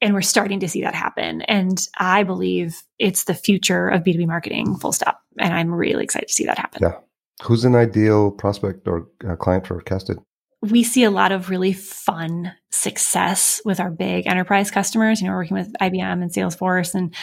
And 0.00 0.12
we're 0.12 0.22
starting 0.22 0.60
to 0.60 0.68
see 0.68 0.82
that 0.82 0.94
happen. 0.94 1.42
And 1.42 1.86
I 1.98 2.22
believe 2.22 2.82
it's 2.98 3.24
the 3.24 3.34
future 3.34 3.88
of 3.88 4.02
B2B 4.02 4.26
marketing, 4.26 4.76
full 4.76 4.92
stop. 4.92 5.22
And 5.38 5.54
I'm 5.54 5.74
really 5.74 6.04
excited 6.04 6.28
to 6.28 6.34
see 6.34 6.44
that 6.44 6.58
happen. 6.58 6.80
Yeah. 6.82 6.96
Who's 7.42 7.64
an 7.64 7.74
ideal 7.74 8.30
prospect 8.30 8.86
or 8.88 9.08
uh, 9.28 9.36
client 9.36 9.66
for 9.66 9.80
Casted? 9.82 10.18
We 10.62 10.82
see 10.82 11.04
a 11.04 11.10
lot 11.10 11.32
of 11.32 11.50
really 11.50 11.72
fun 11.72 12.52
success 12.70 13.60
with 13.64 13.78
our 13.78 13.90
big 13.90 14.26
enterprise 14.26 14.70
customers. 14.70 15.20
You 15.20 15.26
know, 15.26 15.32
we're 15.32 15.40
working 15.40 15.56
with 15.56 15.72
IBM 15.80 16.22
and 16.22 16.30
Salesforce. 16.30 16.94
And 16.94 17.14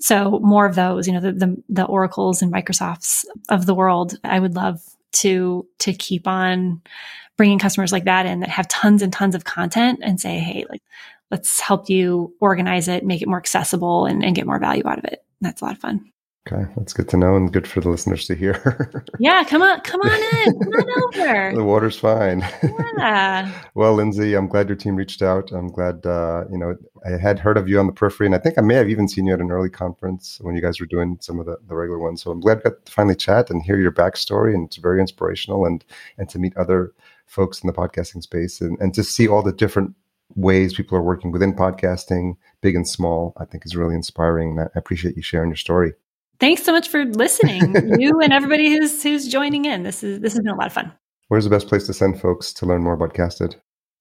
so 0.00 0.40
more 0.42 0.66
of 0.66 0.74
those, 0.74 1.06
you 1.06 1.14
know, 1.14 1.20
the, 1.20 1.32
the, 1.32 1.62
the 1.68 1.84
Oracles 1.84 2.42
and 2.42 2.52
Microsofts 2.52 3.24
of 3.48 3.66
the 3.66 3.74
world, 3.74 4.18
I 4.24 4.40
would 4.40 4.54
love 4.54 4.80
to, 5.12 5.66
to 5.80 5.92
keep 5.92 6.28
on 6.28 6.82
bringing 7.36 7.58
customers 7.58 7.92
like 7.92 8.04
that 8.04 8.26
in 8.26 8.40
that 8.40 8.50
have 8.50 8.68
tons 8.68 9.02
and 9.02 9.12
tons 9.12 9.34
of 9.34 9.44
content 9.44 10.00
and 10.02 10.20
say, 10.20 10.38
Hey, 10.38 10.66
like, 10.68 10.82
let's 11.32 11.58
help 11.58 11.88
you 11.88 12.32
organize 12.40 12.86
it, 12.86 13.04
make 13.04 13.22
it 13.22 13.28
more 13.28 13.38
accessible 13.38 14.06
and, 14.06 14.22
and 14.22 14.36
get 14.36 14.46
more 14.46 14.60
value 14.60 14.86
out 14.86 14.98
of 14.98 15.04
it. 15.06 15.24
That's 15.40 15.62
a 15.62 15.64
lot 15.64 15.74
of 15.74 15.80
fun. 15.80 16.12
Okay, 16.50 16.68
that's 16.76 16.92
good 16.92 17.08
to 17.10 17.16
know 17.16 17.36
and 17.36 17.52
good 17.52 17.68
for 17.68 17.80
the 17.80 17.88
listeners 17.88 18.26
to 18.26 18.34
hear. 18.34 19.04
yeah, 19.20 19.44
come 19.44 19.62
on, 19.62 19.80
come 19.82 20.00
on 20.00 20.46
in, 20.46 20.58
come 20.58 20.72
on 20.72 21.20
over. 21.20 21.52
the 21.54 21.62
water's 21.62 21.96
fine. 21.96 22.40
Yeah. 22.98 23.52
well, 23.74 23.94
Lindsay, 23.94 24.34
I'm 24.34 24.48
glad 24.48 24.68
your 24.68 24.76
team 24.76 24.96
reached 24.96 25.22
out. 25.22 25.52
I'm 25.52 25.68
glad 25.68 26.04
uh, 26.04 26.44
you 26.50 26.58
know 26.58 26.76
I 27.06 27.10
had 27.10 27.38
heard 27.38 27.56
of 27.56 27.68
you 27.68 27.78
on 27.78 27.86
the 27.86 27.92
periphery, 27.92 28.26
and 28.26 28.34
I 28.34 28.38
think 28.38 28.58
I 28.58 28.60
may 28.60 28.74
have 28.74 28.90
even 28.90 29.06
seen 29.06 29.24
you 29.24 29.34
at 29.34 29.40
an 29.40 29.52
early 29.52 29.70
conference 29.70 30.38
when 30.40 30.56
you 30.56 30.60
guys 30.60 30.80
were 30.80 30.86
doing 30.86 31.16
some 31.20 31.38
of 31.38 31.46
the, 31.46 31.58
the 31.68 31.76
regular 31.76 32.00
ones. 32.00 32.22
So 32.22 32.32
I'm 32.32 32.40
glad 32.40 32.58
I 32.58 32.70
got 32.70 32.86
to 32.86 32.92
finally 32.92 33.14
chat 33.14 33.48
and 33.48 33.62
hear 33.62 33.78
your 33.78 33.92
backstory, 33.92 34.52
and 34.52 34.66
it's 34.66 34.78
very 34.78 35.00
inspirational, 35.00 35.64
and 35.64 35.84
and 36.18 36.28
to 36.28 36.40
meet 36.40 36.56
other 36.56 36.92
folks 37.26 37.62
in 37.62 37.68
the 37.68 37.72
podcasting 37.72 38.22
space, 38.22 38.60
and 38.60 38.76
and 38.80 38.92
to 38.94 39.04
see 39.04 39.28
all 39.28 39.44
the 39.44 39.52
different 39.52 39.94
ways 40.36 40.74
people 40.74 40.96
are 40.96 41.02
working 41.02 41.32
within 41.32 41.54
podcasting, 41.54 42.36
big 42.60 42.74
and 42.74 42.86
small, 42.86 43.34
I 43.38 43.44
think 43.44 43.64
is 43.66 43.76
really 43.76 43.94
inspiring. 43.94 44.58
And 44.58 44.60
I 44.60 44.78
appreciate 44.78 45.16
you 45.16 45.22
sharing 45.22 45.50
your 45.50 45.56
story. 45.56 45.92
Thanks 46.40 46.62
so 46.62 46.72
much 46.72 46.88
for 46.88 47.04
listening, 47.04 47.74
you 48.00 48.18
and 48.20 48.32
everybody 48.32 48.70
who's 48.70 49.02
who's 49.02 49.28
joining 49.28 49.64
in. 49.64 49.82
This 49.84 50.02
is 50.02 50.20
this 50.20 50.32
has 50.32 50.40
been 50.40 50.52
a 50.52 50.56
lot 50.56 50.66
of 50.66 50.72
fun. 50.72 50.92
Where's 51.28 51.44
the 51.44 51.50
best 51.50 51.68
place 51.68 51.86
to 51.86 51.94
send 51.94 52.20
folks 52.20 52.52
to 52.54 52.66
learn 52.66 52.82
more 52.82 52.94
about 52.94 53.14
Casted? 53.14 53.56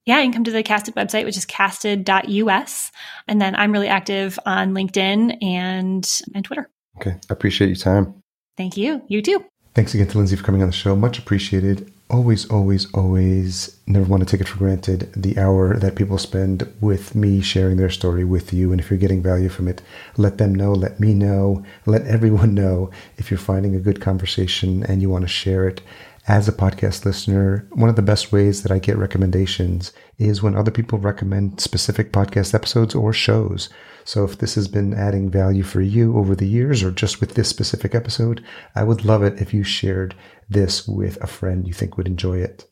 Yeah, 0.05 0.17
you 0.17 0.25
can 0.25 0.33
come 0.33 0.43
to 0.45 0.51
the 0.51 0.63
Casted 0.63 0.95
website, 0.95 1.25
which 1.25 1.37
is 1.37 1.45
casted.us. 1.45 2.91
And 3.27 3.39
then 3.39 3.55
I'm 3.55 3.71
really 3.71 3.87
active 3.87 4.39
on 4.45 4.73
LinkedIn 4.73 5.37
and, 5.43 6.21
and 6.33 6.43
Twitter. 6.43 6.69
Okay. 6.99 7.11
I 7.11 7.33
appreciate 7.33 7.67
your 7.67 7.75
time. 7.75 8.15
Thank 8.57 8.77
you. 8.77 9.01
You 9.07 9.21
too. 9.21 9.45
Thanks 9.73 9.93
again 9.93 10.07
to 10.07 10.17
Lindsay 10.17 10.35
for 10.35 10.43
coming 10.43 10.61
on 10.61 10.67
the 10.67 10.73
show. 10.73 10.95
Much 10.95 11.19
appreciated 11.19 11.91
always, 12.11 12.49
always, 12.51 12.93
always 12.93 13.77
never 13.87 14.05
want 14.05 14.21
to 14.21 14.29
take 14.29 14.41
it 14.41 14.47
for 14.47 14.57
granted 14.57 15.11
the 15.15 15.37
hour 15.37 15.77
that 15.77 15.95
people 15.95 16.17
spend 16.17 16.71
with 16.81 17.15
me 17.15 17.41
sharing 17.41 17.77
their 17.77 17.89
story 17.89 18.25
with 18.25 18.53
you. 18.53 18.71
And 18.71 18.81
if 18.81 18.91
you're 18.91 18.99
getting 18.99 19.23
value 19.23 19.49
from 19.49 19.67
it, 19.67 19.81
let 20.17 20.37
them 20.37 20.53
know, 20.53 20.73
let 20.73 20.99
me 20.99 21.13
know, 21.13 21.63
let 21.85 22.05
everyone 22.05 22.53
know 22.53 22.91
if 23.17 23.31
you're 23.31 23.37
finding 23.37 23.75
a 23.75 23.79
good 23.79 24.01
conversation 24.01 24.83
and 24.83 25.01
you 25.01 25.09
want 25.09 25.23
to 25.23 25.29
share 25.29 25.67
it. 25.67 25.81
As 26.27 26.47
a 26.47 26.51
podcast 26.51 27.03
listener, 27.03 27.67
one 27.71 27.89
of 27.89 27.95
the 27.95 28.03
best 28.03 28.31
ways 28.31 28.61
that 28.61 28.71
I 28.71 28.77
get 28.77 28.95
recommendations 28.95 29.91
is 30.21 30.41
when 30.41 30.55
other 30.55 30.71
people 30.71 30.99
recommend 30.99 31.59
specific 31.59 32.11
podcast 32.11 32.53
episodes 32.53 32.95
or 32.95 33.11
shows. 33.13 33.69
So 34.03 34.23
if 34.23 34.37
this 34.37 34.55
has 34.55 34.67
been 34.67 34.93
adding 34.93 35.29
value 35.29 35.63
for 35.63 35.81
you 35.81 36.17
over 36.17 36.35
the 36.35 36.47
years 36.47 36.83
or 36.83 36.91
just 36.91 37.19
with 37.19 37.35
this 37.35 37.49
specific 37.49 37.93
episode, 37.93 38.43
I 38.75 38.83
would 38.83 39.05
love 39.05 39.23
it 39.23 39.41
if 39.41 39.53
you 39.53 39.63
shared 39.63 40.15
this 40.49 40.87
with 40.87 41.21
a 41.23 41.27
friend 41.27 41.67
you 41.67 41.73
think 41.73 41.97
would 41.97 42.07
enjoy 42.07 42.39
it. 42.39 42.67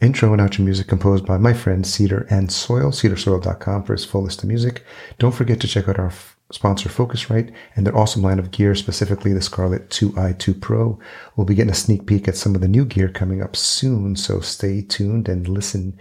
Intro 0.00 0.32
and 0.32 0.42
outro 0.42 0.62
music 0.62 0.88
composed 0.88 1.24
by 1.24 1.38
my 1.38 1.54
friend 1.54 1.86
Cedar 1.86 2.26
and 2.28 2.52
Soil, 2.52 2.90
cedarsoil.com 2.90 3.84
for 3.84 3.94
his 3.94 4.04
full 4.04 4.22
list 4.22 4.42
of 4.42 4.48
music. 4.48 4.84
Don't 5.18 5.34
forget 5.34 5.58
to 5.60 5.66
check 5.66 5.88
out 5.88 5.98
our 5.98 6.08
f- 6.08 6.36
sponsor 6.52 6.90
Focusrite 6.90 7.50
and 7.74 7.86
their 7.86 7.96
awesome 7.96 8.20
line 8.20 8.38
of 8.38 8.50
gear, 8.50 8.74
specifically 8.74 9.32
the 9.32 9.40
Scarlett 9.40 9.88
2i2 9.88 10.60
Pro. 10.60 10.98
We'll 11.34 11.46
be 11.46 11.54
getting 11.54 11.72
a 11.72 11.74
sneak 11.74 12.06
peek 12.06 12.28
at 12.28 12.36
some 12.36 12.54
of 12.54 12.60
the 12.60 12.68
new 12.68 12.84
gear 12.84 13.08
coming 13.08 13.42
up 13.42 13.56
soon, 13.56 14.16
so 14.16 14.40
stay 14.40 14.82
tuned 14.82 15.30
and 15.30 15.48
listen 15.48 15.98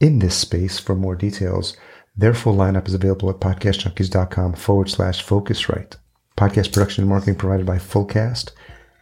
in 0.00 0.18
this 0.18 0.36
space 0.36 0.78
for 0.78 0.94
more 0.94 1.16
details. 1.16 1.76
Their 2.16 2.34
full 2.34 2.54
lineup 2.54 2.88
is 2.88 2.94
available 2.94 3.30
at 3.30 3.40
podcastjunkies.com 3.40 4.54
forward 4.54 4.90
slash 4.90 5.24
Focusrite. 5.24 5.96
Podcast 6.36 6.72
production 6.72 7.02
and 7.02 7.08
marketing 7.08 7.36
provided 7.36 7.66
by 7.66 7.78
Fullcast 7.78 8.52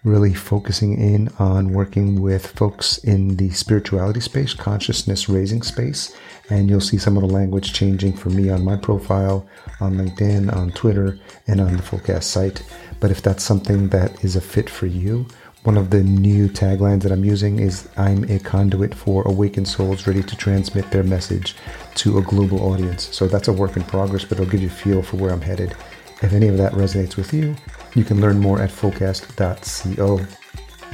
really 0.04 0.34
focusing 0.34 1.00
in 1.00 1.28
on 1.38 1.72
working 1.72 2.20
with 2.20 2.46
folks 2.46 2.98
in 2.98 3.36
the 3.36 3.50
spirituality 3.50 4.20
space, 4.20 4.52
consciousness 4.52 5.28
raising 5.28 5.62
space. 5.62 6.14
And 6.50 6.68
you'll 6.68 6.80
see 6.80 6.98
some 6.98 7.16
of 7.16 7.22
the 7.22 7.34
language 7.34 7.72
changing 7.72 8.12
for 8.12 8.28
me 8.28 8.50
on 8.50 8.64
my 8.64 8.76
profile, 8.76 9.48
on 9.80 9.94
LinkedIn, 9.94 10.54
on 10.54 10.72
Twitter, 10.72 11.18
and 11.46 11.60
on 11.60 11.76
the 11.76 11.82
Fullcast 11.82 12.24
site. 12.24 12.62
But 13.00 13.10
if 13.10 13.22
that's 13.22 13.42
something 13.42 13.88
that 13.88 14.22
is 14.22 14.36
a 14.36 14.42
fit 14.42 14.68
for 14.68 14.86
you, 14.86 15.26
one 15.64 15.78
of 15.78 15.88
the 15.88 16.02
new 16.02 16.46
taglines 16.46 17.02
that 17.02 17.10
I'm 17.10 17.24
using 17.24 17.58
is 17.58 17.88
I'm 17.96 18.24
a 18.24 18.38
conduit 18.38 18.94
for 18.94 19.22
awakened 19.22 19.66
souls 19.66 20.06
ready 20.06 20.22
to 20.22 20.36
transmit 20.36 20.90
their 20.90 21.02
message 21.02 21.56
to 21.96 22.18
a 22.18 22.22
global 22.22 22.62
audience. 22.70 23.08
So 23.16 23.26
that's 23.26 23.48
a 23.48 23.52
work 23.52 23.78
in 23.78 23.82
progress, 23.82 24.24
but 24.24 24.32
it'll 24.38 24.50
give 24.50 24.60
you 24.60 24.68
a 24.68 24.70
feel 24.70 25.02
for 25.02 25.16
where 25.16 25.32
I'm 25.32 25.40
headed. 25.40 25.74
If 26.22 26.34
any 26.34 26.48
of 26.48 26.58
that 26.58 26.72
resonates 26.72 27.16
with 27.16 27.32
you, 27.32 27.56
you 27.94 28.04
can 28.04 28.20
learn 28.20 28.38
more 28.38 28.60
at 28.60 28.68
fullcast.co. 28.68 30.20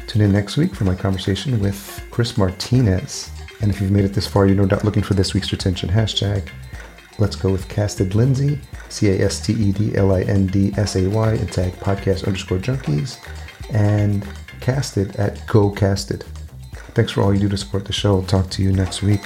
Tune 0.07 0.23
in 0.23 0.33
next 0.33 0.57
week 0.57 0.75
for 0.75 0.85
my 0.85 0.95
conversation 0.95 1.59
with 1.59 2.07
Chris 2.13 2.39
Martinez. 2.39 3.31
And 3.61 3.73
if 3.73 3.81
you've 3.81 3.91
made 3.91 4.05
it 4.05 4.15
this 4.15 4.27
far, 4.29 4.47
you're 4.47 4.57
no 4.57 4.67
doubt 4.67 4.85
looking 4.85 5.03
for 5.03 5.15
this 5.15 5.35
week's 5.35 5.51
retention 5.51 5.89
hashtag. 5.89 6.49
Let's 7.19 7.37
go 7.37 7.51
with 7.51 7.69
Casted 7.69 8.15
Lindsay, 8.15 8.61
C 8.89 9.11
A 9.11 9.27
S 9.27 9.45
T 9.45 9.53
E 9.53 9.73
D 9.73 9.97
L 9.97 10.13
I 10.15 10.23
N 10.23 10.47
D 10.47 10.73
S 10.77 10.95
A 10.95 11.09
Y, 11.09 11.33
and 11.33 11.53
tag 11.53 11.73
podcast 11.75 12.27
underscore 12.27 12.59
junkies, 12.59 13.19
and 13.73 14.27
casted 14.61 15.17
at 15.17 15.47
Go 15.47 15.71
Casted. 15.71 16.25
Thanks 16.95 17.13
for 17.13 17.23
all 17.23 17.33
you 17.33 17.41
do 17.41 17.49
to 17.49 17.57
support 17.57 17.85
the 17.85 17.93
show. 17.93 18.23
Talk 18.23 18.51
to 18.51 18.63
you 18.63 18.73
next 18.73 19.03
week. 19.03 19.23